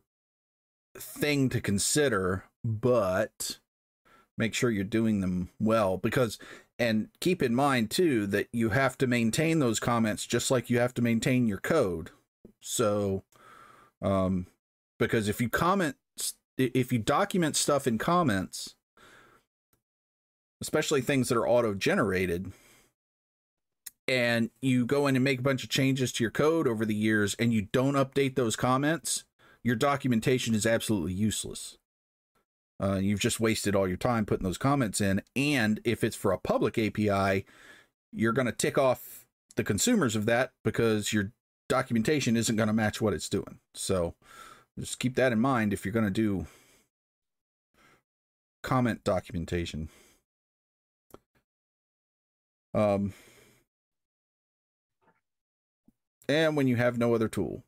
thing 0.95 1.49
to 1.49 1.59
consider, 1.59 2.45
but 2.63 3.59
make 4.37 4.53
sure 4.53 4.69
you're 4.69 4.83
doing 4.83 5.21
them 5.21 5.49
well 5.59 5.97
because 5.97 6.37
and 6.77 7.07
keep 7.19 7.41
in 7.41 7.55
mind 7.55 7.89
too 7.89 8.27
that 8.27 8.47
you 8.51 8.69
have 8.69 8.97
to 8.97 9.07
maintain 9.07 9.59
those 9.59 9.79
comments 9.79 10.25
just 10.25 10.51
like 10.51 10.69
you 10.69 10.77
have 10.79 10.93
to 10.93 11.01
maintain 11.01 11.47
your 11.47 11.57
code. 11.57 12.11
So 12.61 13.23
um 14.01 14.47
because 14.99 15.27
if 15.27 15.41
you 15.41 15.49
comment 15.49 15.95
if 16.57 16.91
you 16.91 16.99
document 16.99 17.55
stuff 17.55 17.87
in 17.87 17.97
comments 17.97 18.74
especially 20.61 21.01
things 21.01 21.29
that 21.29 21.37
are 21.37 21.47
auto 21.47 21.73
generated 21.73 22.51
and 24.07 24.51
you 24.61 24.85
go 24.85 25.07
in 25.07 25.15
and 25.15 25.23
make 25.23 25.39
a 25.39 25.43
bunch 25.43 25.63
of 25.63 25.69
changes 25.69 26.11
to 26.13 26.23
your 26.23 26.31
code 26.31 26.67
over 26.67 26.85
the 26.85 26.95
years 26.95 27.35
and 27.39 27.53
you 27.53 27.63
don't 27.71 27.95
update 27.95 28.35
those 28.35 28.55
comments, 28.55 29.23
your 29.63 29.75
documentation 29.75 30.53
is 30.53 30.65
absolutely 30.65 31.13
useless. 31.13 31.77
Uh, 32.81 32.95
you've 32.95 33.19
just 33.19 33.39
wasted 33.39 33.75
all 33.75 33.87
your 33.87 33.97
time 33.97 34.25
putting 34.25 34.43
those 34.43 34.57
comments 34.57 35.01
in. 35.01 35.21
And 35.35 35.79
if 35.83 36.03
it's 36.03 36.15
for 36.15 36.31
a 36.31 36.37
public 36.37 36.77
API, 36.77 37.45
you're 38.11 38.33
going 38.33 38.45
to 38.45 38.51
tick 38.51 38.77
off 38.77 39.25
the 39.55 39.63
consumers 39.63 40.15
of 40.15 40.25
that 40.25 40.51
because 40.63 41.13
your 41.13 41.31
documentation 41.67 42.35
isn't 42.35 42.57
going 42.57 42.67
to 42.67 42.73
match 42.73 43.01
what 43.01 43.13
it's 43.13 43.29
doing. 43.29 43.59
So 43.73 44.13
just 44.77 44.99
keep 44.99 45.15
that 45.15 45.31
in 45.31 45.39
mind 45.39 45.73
if 45.73 45.85
you're 45.85 45.93
going 45.93 46.05
to 46.05 46.11
do 46.11 46.45
comment 48.61 49.03
documentation. 49.03 49.89
Um, 52.75 53.13
and 56.27 56.57
when 56.57 56.67
you 56.67 56.75
have 56.75 56.97
no 56.97 57.15
other 57.15 57.29
tool. 57.29 57.63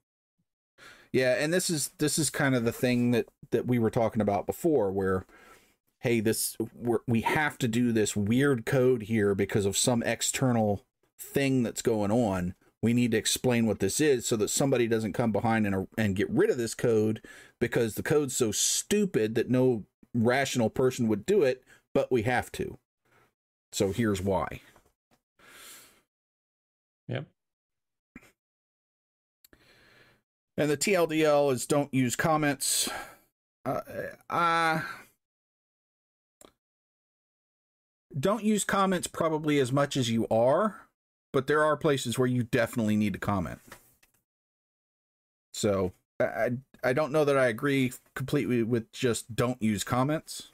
Yeah, 1.14 1.36
and 1.40 1.54
this 1.54 1.70
is 1.70 1.92
this 1.98 2.20
is 2.20 2.30
kind 2.30 2.54
of 2.54 2.66
the 2.66 2.74
thing 2.74 3.12
that 3.12 3.28
that 3.52 3.66
we 3.66 3.80
were 3.80 3.90
talking 3.90 4.22
about 4.22 4.46
before 4.46 4.92
where 4.92 5.26
hey, 6.00 6.20
this 6.20 6.58
we 7.08 7.22
have 7.22 7.58
to 7.60 7.68
do 7.68 7.92
this 7.92 8.16
weird 8.16 8.66
code 8.66 9.04
here 9.04 9.34
because 9.34 9.66
of 9.66 9.78
some 9.78 10.04
external 10.04 10.84
thing 11.18 11.64
that's 11.64 11.82
going 11.82 12.12
on. 12.12 12.54
We 12.84 12.94
need 12.94 13.12
to 13.12 13.18
explain 13.18 13.66
what 13.66 13.80
this 13.80 14.00
is 14.02 14.28
so 14.28 14.36
that 14.36 14.50
somebody 14.50 14.88
doesn't 14.88 15.14
come 15.14 15.32
behind 15.32 15.66
and 15.66 15.88
and 15.98 16.18
get 16.18 16.30
rid 16.30 16.50
of 16.50 16.58
this 16.58 16.76
code 16.76 17.22
because 17.60 17.96
the 17.96 18.04
code's 18.04 18.36
so 18.36 18.52
stupid 18.52 19.36
that 19.36 19.50
no 19.50 19.86
rational 20.14 20.70
person 20.70 21.08
would 21.08 21.26
do 21.26 21.44
it, 21.44 21.64
but 21.94 22.12
we 22.12 22.24
have 22.24 22.52
to. 22.52 22.78
So 23.72 23.94
here's 23.94 24.22
why. 24.22 24.60
Yep. 27.08 27.26
And 30.58 30.70
the 30.70 30.78
TLDL 30.78 31.54
is 31.54 31.66
don't 31.66 31.94
use 31.94 32.16
comments. 32.16 32.90
Uh, 33.66 33.82
uh, 34.30 34.82
don't 38.18 38.44
use 38.44 38.64
comments 38.64 39.08
probably 39.08 39.60
as 39.60 39.72
much 39.72 39.96
as 39.96 40.10
you 40.10 40.28
are, 40.30 40.88
but 41.32 41.48
there 41.48 41.64
are 41.64 41.78
places 41.78 42.18
where 42.18 42.28
you 42.28 42.44
definitely 42.44 42.96
need 42.96 43.14
to 43.14 43.20
comment. 43.20 43.60
So 45.54 45.94
I 46.20 46.52
I 46.84 46.94
don't 46.94 47.12
know 47.12 47.26
that 47.26 47.38
I 47.38 47.48
agree 47.48 47.94
completely 48.16 48.64
with 48.64 48.92
just 48.92 49.36
don't 49.36 49.62
use 49.62 49.84
comments. 49.84 50.50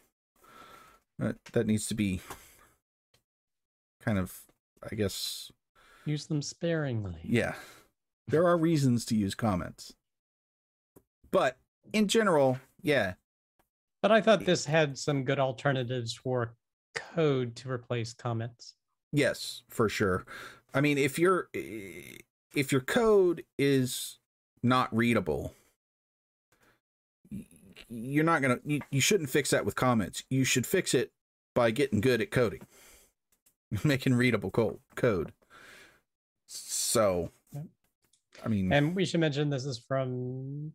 That 1.20 1.38
that 1.54 1.68
needs 1.68 1.88
to 1.88 1.95
be 1.95 2.22
kind 4.01 4.18
of 4.18 4.41
I 4.89 4.95
guess 4.95 5.51
use 6.06 6.26
them 6.26 6.41
sparingly. 6.41 7.20
Yeah 7.24 7.56
there 8.28 8.45
are 8.47 8.58
reasons 8.58 9.06
to 9.06 9.16
use 9.16 9.36
comments. 9.36 9.93
But 11.32 11.58
in 11.91 12.08
general, 12.08 12.60
yeah. 12.82 13.14
But 14.01 14.12
I 14.12 14.22
thought 14.22 14.45
this 14.45 14.66
had 14.66 14.97
some 14.97 15.24
good 15.24 15.39
alternatives 15.39 16.14
for 16.14 16.56
code 16.95 17.56
to 17.58 17.72
replace 17.72 18.14
comments. 18.14 18.76
Yes, 19.12 19.64
for 19.70 19.89
sure. 19.89 20.26
I 20.74 20.82
mean, 20.82 20.97
if 20.97 21.18
your 21.20 21.49
if 21.54 22.72
your 22.72 22.82
code 22.82 23.43
is 23.58 24.20
not 24.62 24.95
readable, 24.95 25.54
you're 27.89 28.24
not 28.24 28.41
gonna 28.41 28.60
you, 28.66 28.82
you 28.91 29.01
shouldn't 29.01 29.30
fix 29.30 29.51
that 29.51 29.66
with 29.66 29.76
comments. 29.76 30.24
You 30.30 30.43
should 30.43 30.66
fix 30.66 30.93
it 30.93 31.12
by 31.56 31.72
getting 31.72 32.01
good 32.01 32.22
at 32.22 32.32
coding, 32.32 32.62
making 33.84 34.16
readable 34.16 34.51
code. 34.51 35.32
So 36.56 37.32
I 38.43 38.47
mean, 38.47 38.72
and 38.72 38.95
we 38.95 39.06
should 39.06 39.20
mention 39.20 39.49
this 39.49 39.66
is 39.66 39.78
from 39.78 40.74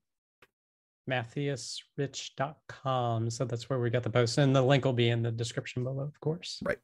matthiasrich.com. 1.09 3.31
So 3.31 3.45
that's 3.45 3.71
where 3.71 3.79
we 3.79 3.91
got 3.91 4.03
the 4.03 4.11
post. 4.11 4.39
And 4.39 4.55
the 4.55 4.63
link 4.63 4.85
will 4.85 4.93
be 4.93 5.09
in 5.09 5.23
the 5.23 5.31
description 5.31 5.85
below, 5.85 6.03
of 6.03 6.21
course. 6.21 6.61
Right. 6.65 6.79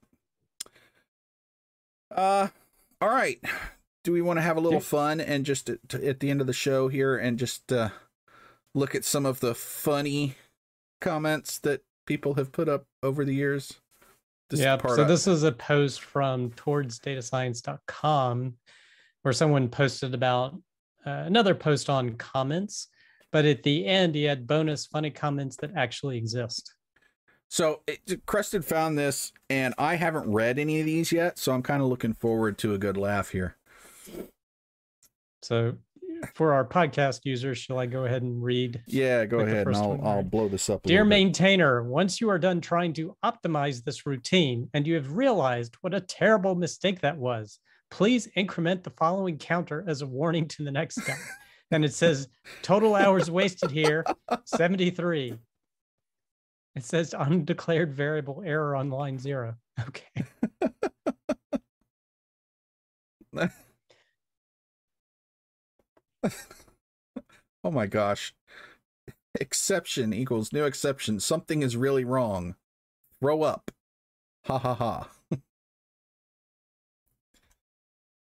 Uh, 2.14 2.48
all 3.00 3.08
right. 3.08 3.40
Do 4.02 4.12
we 4.12 4.22
want 4.22 4.38
to 4.38 4.42
have 4.42 4.56
a 4.56 4.60
little 4.60 4.80
fun 4.80 5.20
and 5.20 5.46
just 5.46 5.70
at, 5.70 5.94
at 5.94 6.20
the 6.20 6.30
end 6.30 6.40
of 6.40 6.46
the 6.46 6.52
show 6.52 6.88
here 6.88 7.16
and 7.16 7.38
just 7.38 7.72
uh, 7.72 7.88
look 8.74 8.94
at 8.94 9.04
some 9.04 9.26
of 9.26 9.40
the 9.40 9.54
funny 9.54 10.36
comments 11.00 11.58
that 11.58 11.82
people 12.06 12.34
have 12.34 12.52
put 12.52 12.68
up 12.68 12.86
over 13.02 13.24
the 13.24 13.34
years? 13.34 13.80
This 14.50 14.60
yeah. 14.60 14.76
So 14.86 15.04
this 15.04 15.26
is 15.26 15.42
a 15.42 15.52
post 15.52 16.02
from 16.02 16.50
towardsdatascience.com 16.50 18.54
where 19.24 19.32
someone 19.32 19.68
posted 19.68 20.12
about 20.12 20.52
uh, 21.06 21.10
another 21.10 21.54
post 21.54 21.88
on 21.88 22.14
comments, 22.16 22.88
but 23.32 23.46
at 23.46 23.62
the 23.62 23.86
end, 23.86 24.14
he 24.14 24.24
had 24.24 24.46
bonus 24.46 24.84
funny 24.84 25.10
comments 25.10 25.56
that 25.56 25.70
actually 25.76 26.18
exist. 26.18 26.74
So 27.48 27.80
it, 27.86 28.26
Creston 28.26 28.60
found 28.60 28.98
this, 28.98 29.32
and 29.48 29.72
I 29.78 29.94
haven't 29.94 30.30
read 30.30 30.58
any 30.58 30.80
of 30.80 30.86
these 30.86 31.10
yet, 31.10 31.38
so 31.38 31.52
I'm 31.52 31.62
kind 31.62 31.80
of 31.80 31.88
looking 31.88 32.12
forward 32.12 32.58
to 32.58 32.74
a 32.74 32.78
good 32.78 32.98
laugh 32.98 33.30
here. 33.30 33.56
So, 35.42 35.76
for 36.34 36.52
our 36.52 36.66
podcast 36.66 37.20
users, 37.24 37.56
shall 37.56 37.78
I 37.78 37.86
go 37.86 38.04
ahead 38.04 38.22
and 38.22 38.42
read? 38.42 38.82
Yeah, 38.86 39.24
go 39.24 39.38
Like 39.38 39.46
ahead, 39.46 39.66
and 39.68 39.76
I'll 39.76 40.00
I'll 40.04 40.22
blow 40.22 40.48
this 40.48 40.68
up. 40.68 40.82
Dear 40.82 40.98
little 40.98 41.08
bit. 41.10 41.16
maintainer, 41.16 41.82
once 41.82 42.20
you 42.20 42.28
are 42.28 42.38
done 42.38 42.60
trying 42.60 42.92
to 42.94 43.16
optimize 43.24 43.84
this 43.84 44.04
routine 44.04 44.68
and 44.74 44.86
you 44.86 44.94
have 44.96 45.12
realized 45.16 45.76
what 45.80 45.94
a 45.94 46.00
terrible 46.00 46.54
mistake 46.54 47.00
that 47.00 47.16
was, 47.16 47.58
please 47.94 48.28
increment 48.34 48.82
the 48.82 48.90
following 48.90 49.38
counter 49.38 49.84
as 49.86 50.02
a 50.02 50.06
warning 50.06 50.48
to 50.48 50.64
the 50.64 50.70
next 50.72 50.98
guy. 50.98 51.14
and 51.70 51.84
it 51.84 51.94
says 51.94 52.26
total 52.60 52.96
hours 52.96 53.30
wasted 53.30 53.70
here 53.70 54.04
73. 54.46 55.38
It 56.74 56.82
says 56.82 57.14
undeclared 57.16 57.94
variable 57.94 58.42
error 58.44 58.74
on 58.74 58.90
line 58.90 59.16
zero. 59.18 59.54
Okay. 59.80 60.24
Oh 67.66 67.70
my 67.70 67.86
gosh. 67.86 68.34
Exception 69.40 70.12
equals 70.12 70.52
new 70.52 70.64
exception. 70.64 71.18
Something 71.18 71.62
is 71.62 71.78
really 71.78 72.04
wrong. 72.04 72.56
Throw 73.20 73.42
up. 73.42 73.70
Ha 74.44 74.58
ha 74.58 74.74
ha. 74.74 75.08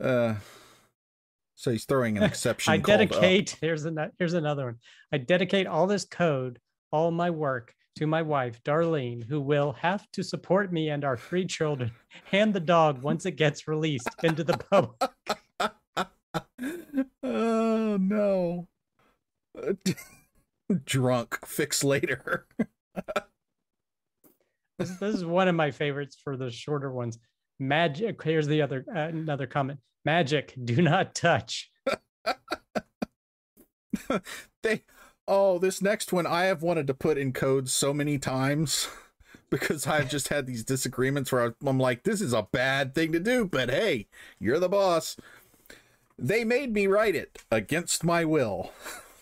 Uh 0.02 0.36
so 1.56 1.72
he's 1.72 1.86
throwing 1.86 2.18
an 2.18 2.24
exception. 2.32 2.72
I 2.72 2.78
dedicate 2.78 3.58
here's 3.62 3.86
another 3.86 4.12
here's 4.18 4.34
another 4.34 4.66
one. 4.66 4.76
I 5.12 5.18
dedicate 5.18 5.68
all 5.68 5.88
this 5.88 6.06
code, 6.06 6.60
all 6.92 7.12
my 7.12 7.30
work 7.30 7.74
to 7.98 8.08
my 8.08 8.22
wife, 8.22 8.64
Darlene, 8.64 9.26
who 9.28 9.42
will 9.42 9.74
have 9.74 10.10
to 10.14 10.24
support 10.24 10.72
me 10.72 10.90
and 10.90 11.04
our 11.04 11.18
three 11.18 11.46
children 11.46 11.92
and 12.32 12.54
the 12.54 12.62
dog 12.62 13.02
once 13.02 13.26
it 13.26 13.36
gets 13.36 13.68
released 13.68 14.08
into 14.24 14.44
the 14.46 14.58
public. 14.58 15.12
oh 17.24 17.98
no. 17.98 18.68
Drunk. 20.86 21.46
Fix 21.46 21.84
later. 21.84 22.48
This, 24.78 24.92
this 24.92 25.16
is 25.16 25.26
one 25.26 25.50
of 25.50 25.56
my 25.56 25.72
favorites 25.72 26.18
for 26.24 26.38
the 26.38 26.50
shorter 26.50 26.90
ones. 26.90 27.20
Magic. 27.60 28.22
Here's 28.24 28.48
the 28.48 28.62
other 28.62 28.86
uh, 28.94 29.00
another 29.00 29.48
comment. 29.48 29.80
Magic. 30.06 30.54
Do 30.64 30.82
not 30.82 31.14
touch. 31.14 31.72
they 34.64 34.84
oh 35.28 35.60
this 35.60 35.82
next 35.82 36.12
one 36.12 36.28
i 36.28 36.44
have 36.44 36.62
wanted 36.62 36.88
to 36.88 36.94
put 36.94 37.18
in 37.18 37.34
code 37.34 37.70
so 37.70 37.94
many 37.94 38.18
times 38.18 38.90
because 39.50 39.88
i've 39.88 40.10
just 40.10 40.30
had 40.30 40.46
these 40.46 40.64
disagreements 40.64 41.32
where 41.32 41.56
i'm 41.66 41.80
like 41.80 42.04
this 42.04 42.22
is 42.22 42.34
a 42.34 42.48
bad 42.52 42.94
thing 42.94 43.12
to 43.12 43.20
do 43.20 43.46
but 43.46 43.70
hey 43.70 44.08
you're 44.40 44.60
the 44.60 44.70
boss 44.70 45.18
they 46.18 46.44
made 46.44 46.74
me 46.74 46.88
write 46.88 47.16
it 47.16 47.40
against 47.52 48.04
my 48.04 48.26
will 48.26 48.72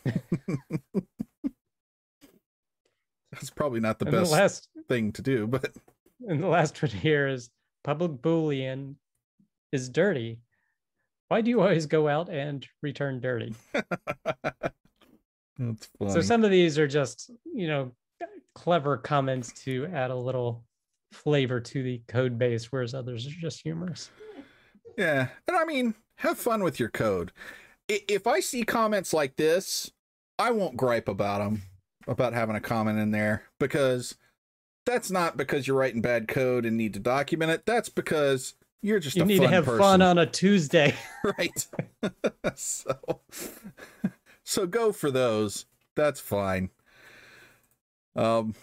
that's 3.31 3.49
probably 3.55 3.79
not 3.79 3.99
the 3.99 4.05
And 4.05 4.13
the 4.13 4.21
best 4.21 4.31
last 4.31 4.69
thing 4.87 5.11
to 5.13 5.21
do 5.21 5.47
but 5.47 5.73
and 6.27 6.41
the 6.41 6.47
last 6.47 6.81
one 6.81 6.91
here 6.91 7.27
is 7.27 7.49
public 7.87 8.21
boolean 8.21 8.95
is 9.71 9.87
dirty. 9.87 10.41
Why 11.29 11.39
do 11.39 11.49
you 11.49 11.61
always 11.61 11.85
go 11.85 12.09
out 12.09 12.29
and 12.29 12.67
return 12.83 13.21
dirty? 13.21 13.55
that's 13.73 14.75
funny. 15.57 16.11
So 16.11 16.19
some 16.19 16.43
of 16.43 16.51
these 16.51 16.77
are 16.77 16.87
just, 16.87 17.31
you 17.45 17.67
know, 17.69 17.93
clever 18.53 18.97
comments 18.97 19.53
to 19.63 19.85
add 19.93 20.11
a 20.11 20.15
little 20.15 20.65
flavor 21.13 21.61
to 21.61 21.81
the 21.81 22.01
code 22.09 22.37
base, 22.37 22.73
whereas 22.73 22.93
others 22.93 23.25
are 23.25 23.39
just 23.39 23.61
humorous. 23.61 24.09
Yeah. 24.97 25.29
And 25.47 25.55
I 25.55 25.63
mean, 25.63 25.95
have 26.17 26.37
fun 26.37 26.63
with 26.63 26.81
your 26.81 26.89
code. 26.89 27.31
If 27.87 28.27
I 28.27 28.41
see 28.41 28.63
comments 28.63 29.13
like 29.13 29.37
this, 29.37 29.89
I 30.37 30.51
won't 30.51 30.75
gripe 30.75 31.07
about 31.07 31.39
them, 31.39 31.61
about 32.05 32.33
having 32.33 32.57
a 32.57 32.61
comment 32.61 32.99
in 32.99 33.11
there, 33.11 33.43
because 33.61 34.17
that's 34.87 35.11
not 35.11 35.35
because 35.35 35.67
you're 35.67 35.77
writing 35.77 36.01
bad 36.01 36.27
code 36.29 36.65
and 36.65 36.77
need 36.77 36.93
to 36.93 36.99
document 36.99 37.51
it. 37.51 37.65
That's 37.65 37.89
because 37.89 38.53
you're 38.81 38.99
just 38.99 39.17
You 39.17 39.25
need 39.25 39.41
to 39.41 39.47
have 39.49 39.65
person. 39.65 39.79
fun 39.79 40.01
on 40.01 40.17
a 40.17 40.25
Tuesday. 40.25 40.95
right. 41.37 41.67
so, 42.55 43.19
so 44.43 44.65
go 44.65 44.93
for 44.93 45.11
those. 45.11 45.65
That's 45.95 46.21
fine. 46.21 46.69
Um, 48.15 48.55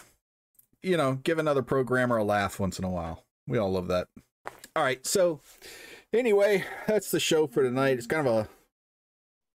you 0.82 0.96
know, 0.96 1.20
give 1.22 1.38
another 1.38 1.62
programmer 1.62 2.16
a 2.16 2.24
laugh 2.24 2.58
once 2.58 2.78
in 2.78 2.84
a 2.84 2.90
while. 2.90 3.24
We 3.46 3.58
all 3.58 3.70
love 3.70 3.88
that. 3.88 4.08
All 4.74 4.82
right. 4.82 5.04
So, 5.06 5.40
anyway, 6.12 6.64
that's 6.86 7.10
the 7.10 7.20
show 7.20 7.46
for 7.46 7.62
tonight. 7.62 7.98
It's 7.98 8.06
kind 8.06 8.26
of 8.26 8.34
a 8.34 8.48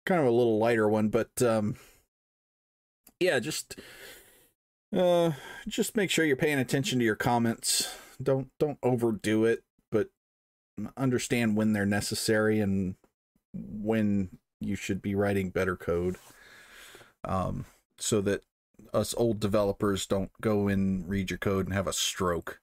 kind 0.06 0.20
of 0.20 0.28
a 0.28 0.32
little 0.32 0.58
lighter 0.58 0.90
one, 0.90 1.10
but 1.10 1.42
um, 1.42 1.76
yeah, 3.20 3.40
just 3.40 3.80
uh, 4.96 5.32
just 5.68 5.96
make 5.96 6.10
sure 6.10 6.26
you're 6.26 6.36
paying 6.36 6.60
attention 6.60 7.00
to 7.00 7.06
your 7.06 7.16
comments. 7.16 7.94
Don't 8.22 8.50
don't 8.60 8.80
overdo 8.82 9.46
it, 9.46 9.64
but 9.92 10.10
understand 10.98 11.56
when 11.56 11.74
they're 11.74 11.86
necessary 11.86 12.60
and 12.60 12.96
when 13.54 14.38
you 14.60 14.76
should 14.76 15.02
be 15.02 15.16
writing 15.16 15.50
better 15.50 15.76
code 15.76 16.18
um, 17.24 17.66
so 17.98 18.22
that 18.22 18.44
us 18.94 19.14
old 19.18 19.40
developers 19.40 20.06
don't 20.06 20.32
go 20.42 20.68
and 20.68 21.08
read 21.08 21.30
your 21.30 21.38
code 21.38 21.66
and 21.66 21.74
have 21.74 21.88
a 21.88 21.94
stroke 21.94 22.60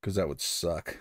because 0.00 0.14
that 0.14 0.28
would 0.28 0.40
suck 0.40 0.98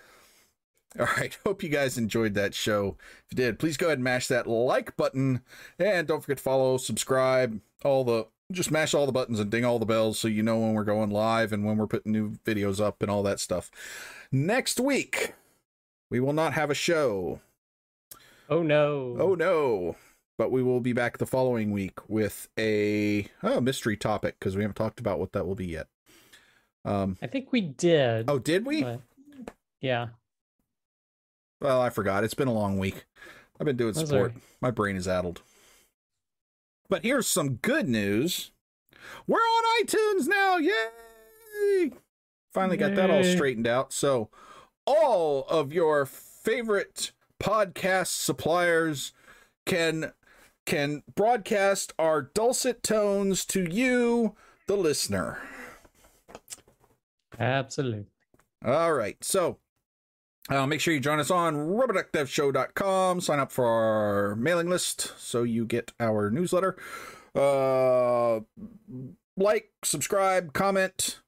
all 1.00 1.08
right 1.18 1.38
hope 1.46 1.64
you 1.64 1.70
guys 1.70 1.98
enjoyed 1.98 2.34
that 2.34 2.54
show 2.54 2.98
if 3.26 3.32
you 3.32 3.36
did 3.36 3.60
please 3.60 3.78
go 3.78 3.88
ahead 3.88 3.98
and 3.98 4.04
mash 4.04 4.28
that 4.28 4.48
like 4.48 4.96
button 4.98 5.42
and 5.80 6.08
don't 6.08 6.22
forget 6.22 6.38
to 6.38 6.44
follow 6.44 6.78
subscribe 6.78 7.60
all 7.84 8.04
the 8.04 8.26
just 8.52 8.72
mash 8.72 8.94
all 8.94 9.06
the 9.06 9.12
buttons 9.12 9.40
and 9.40 9.52
ding 9.52 9.66
all 9.66 9.80
the 9.80 9.86
bells 9.86 10.18
so 10.18 10.28
you 10.28 10.42
know 10.42 10.58
when 10.58 10.74
we're 10.74 10.84
going 10.84 11.10
live 11.10 11.52
and 11.52 11.66
when 11.66 11.78
we're 11.78 11.88
putting 11.88 12.12
new 12.12 12.32
videos 12.46 12.80
up 12.80 13.02
and 13.02 13.12
all 13.12 13.24
that 13.24 13.40
stuff 13.40 13.70
next 14.32 14.80
week 14.80 15.34
we 16.10 16.20
will 16.20 16.34
not 16.34 16.54
have 16.54 16.70
a 16.70 16.74
show. 16.74 17.42
Oh 18.50 18.64
no. 18.64 19.18
Oh 19.20 19.36
no. 19.36 19.96
But 20.38 20.52
we 20.52 20.62
will 20.64 20.80
be 20.80 20.94
back 20.94 21.18
the 21.18 21.26
following 21.26 21.72
week 21.72 22.00
with 22.08 22.48
a 22.58 23.28
oh, 23.44 23.60
mystery 23.60 23.98
topic 23.98 24.38
because 24.40 24.56
we 24.56 24.62
haven't 24.62 24.76
talked 24.78 25.00
about 25.00 25.20
what 25.20 25.34
that 25.34 25.46
will 25.46 25.56
be 25.56 25.68
yet. 25.68 25.88
Um 26.86 27.18
I 27.22 27.28
think 27.28 27.52
we 27.52 27.62
did. 27.62 28.30
oh, 28.30 28.40
did 28.40 28.66
we? 28.66 28.86
yeah. 29.82 30.08
Well, 31.60 31.82
I 31.82 31.90
forgot. 31.90 32.24
It's 32.24 32.36
been 32.36 32.48
a 32.48 32.54
long 32.54 32.78
week. 32.78 33.06
I've 33.60 33.66
been 33.66 33.78
doing 33.78 33.94
Those 33.94 34.08
support. 34.08 34.32
are- 34.32 34.42
My 34.62 34.72
brain 34.72 34.96
is 34.96 35.08
addled. 35.08 35.42
But 36.90 37.04
here's 37.04 37.28
some 37.28 37.56
good 37.56 37.88
news. 37.88 38.52
We're 39.26 39.38
on 39.38 39.86
iTunes 39.86 40.28
now. 40.28 40.58
Yay! 40.58 41.92
Finally 42.54 42.78
got 42.78 42.96
that 42.96 43.10
all 43.10 43.24
straightened 43.24 43.68
out. 43.68 43.94
So, 43.94 44.30
all 44.86 45.46
of 45.50 45.74
your 45.74 46.06
favorite 46.06 47.12
podcast 47.42 48.08
suppliers 48.08 49.14
can 49.66 50.14
can 50.66 51.04
broadcast 51.16 51.94
our 51.98 52.22
dulcet 52.22 52.84
tones 52.84 53.46
to 53.46 53.64
you, 53.64 54.36
the 54.68 54.76
listener. 54.76 55.40
Absolutely. 57.40 58.06
All 58.66 58.94
right. 58.94 59.24
So 59.24 59.60
uh, 60.50 60.66
make 60.66 60.80
sure 60.80 60.94
you 60.94 61.00
join 61.00 61.20
us 61.20 61.32
on 61.32 61.56
rubberduckdevshow.com. 61.56 63.22
Sign 63.22 63.40
up 63.40 63.52
for 63.52 63.66
our 63.66 64.36
mailing 64.36 64.70
list 64.70 65.14
so 65.18 65.44
you 65.44 65.66
get 65.66 65.92
our 66.00 66.30
newsletter. 66.30 66.78
Uh, 67.36 68.40
like, 69.36 69.72
subscribe, 69.84 70.54
comment. 70.54 71.20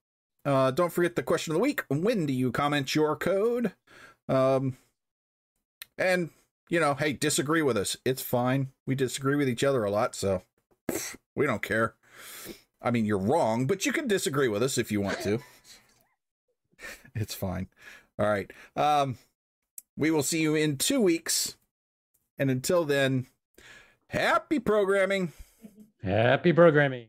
Uh, 0.45 0.71
don't 0.71 0.93
forget 0.93 1.15
the 1.15 1.23
question 1.23 1.51
of 1.51 1.55
the 1.55 1.61
week. 1.61 1.83
When 1.89 2.25
do 2.25 2.33
you 2.33 2.51
comment 2.51 2.95
your 2.95 3.15
code? 3.15 3.73
Um, 4.27 4.77
and, 5.97 6.29
you 6.69 6.79
know, 6.79 6.95
hey, 6.95 7.13
disagree 7.13 7.61
with 7.61 7.77
us. 7.77 7.97
It's 8.05 8.21
fine. 8.21 8.69
We 8.87 8.95
disagree 8.95 9.35
with 9.35 9.49
each 9.49 9.63
other 9.63 9.83
a 9.83 9.91
lot, 9.91 10.15
so 10.15 10.43
we 11.35 11.45
don't 11.45 11.61
care. 11.61 11.95
I 12.81 12.91
mean, 12.91 13.05
you're 13.05 13.17
wrong, 13.17 13.67
but 13.67 13.85
you 13.85 13.91
can 13.91 14.07
disagree 14.07 14.47
with 14.47 14.63
us 14.63 14.77
if 14.77 14.91
you 14.91 15.01
want 15.01 15.19
to. 15.21 15.39
it's 17.15 17.33
fine. 17.33 17.67
All 18.19 18.29
right. 18.29 18.51
Um, 18.75 19.17
we 19.95 20.11
will 20.11 20.23
see 20.23 20.41
you 20.41 20.55
in 20.55 20.77
two 20.77 20.99
weeks. 20.99 21.55
And 22.37 22.51
until 22.51 22.83
then, 22.83 23.27
happy 24.07 24.59
programming. 24.59 25.31
Happy 26.03 26.53
programming. 26.53 27.07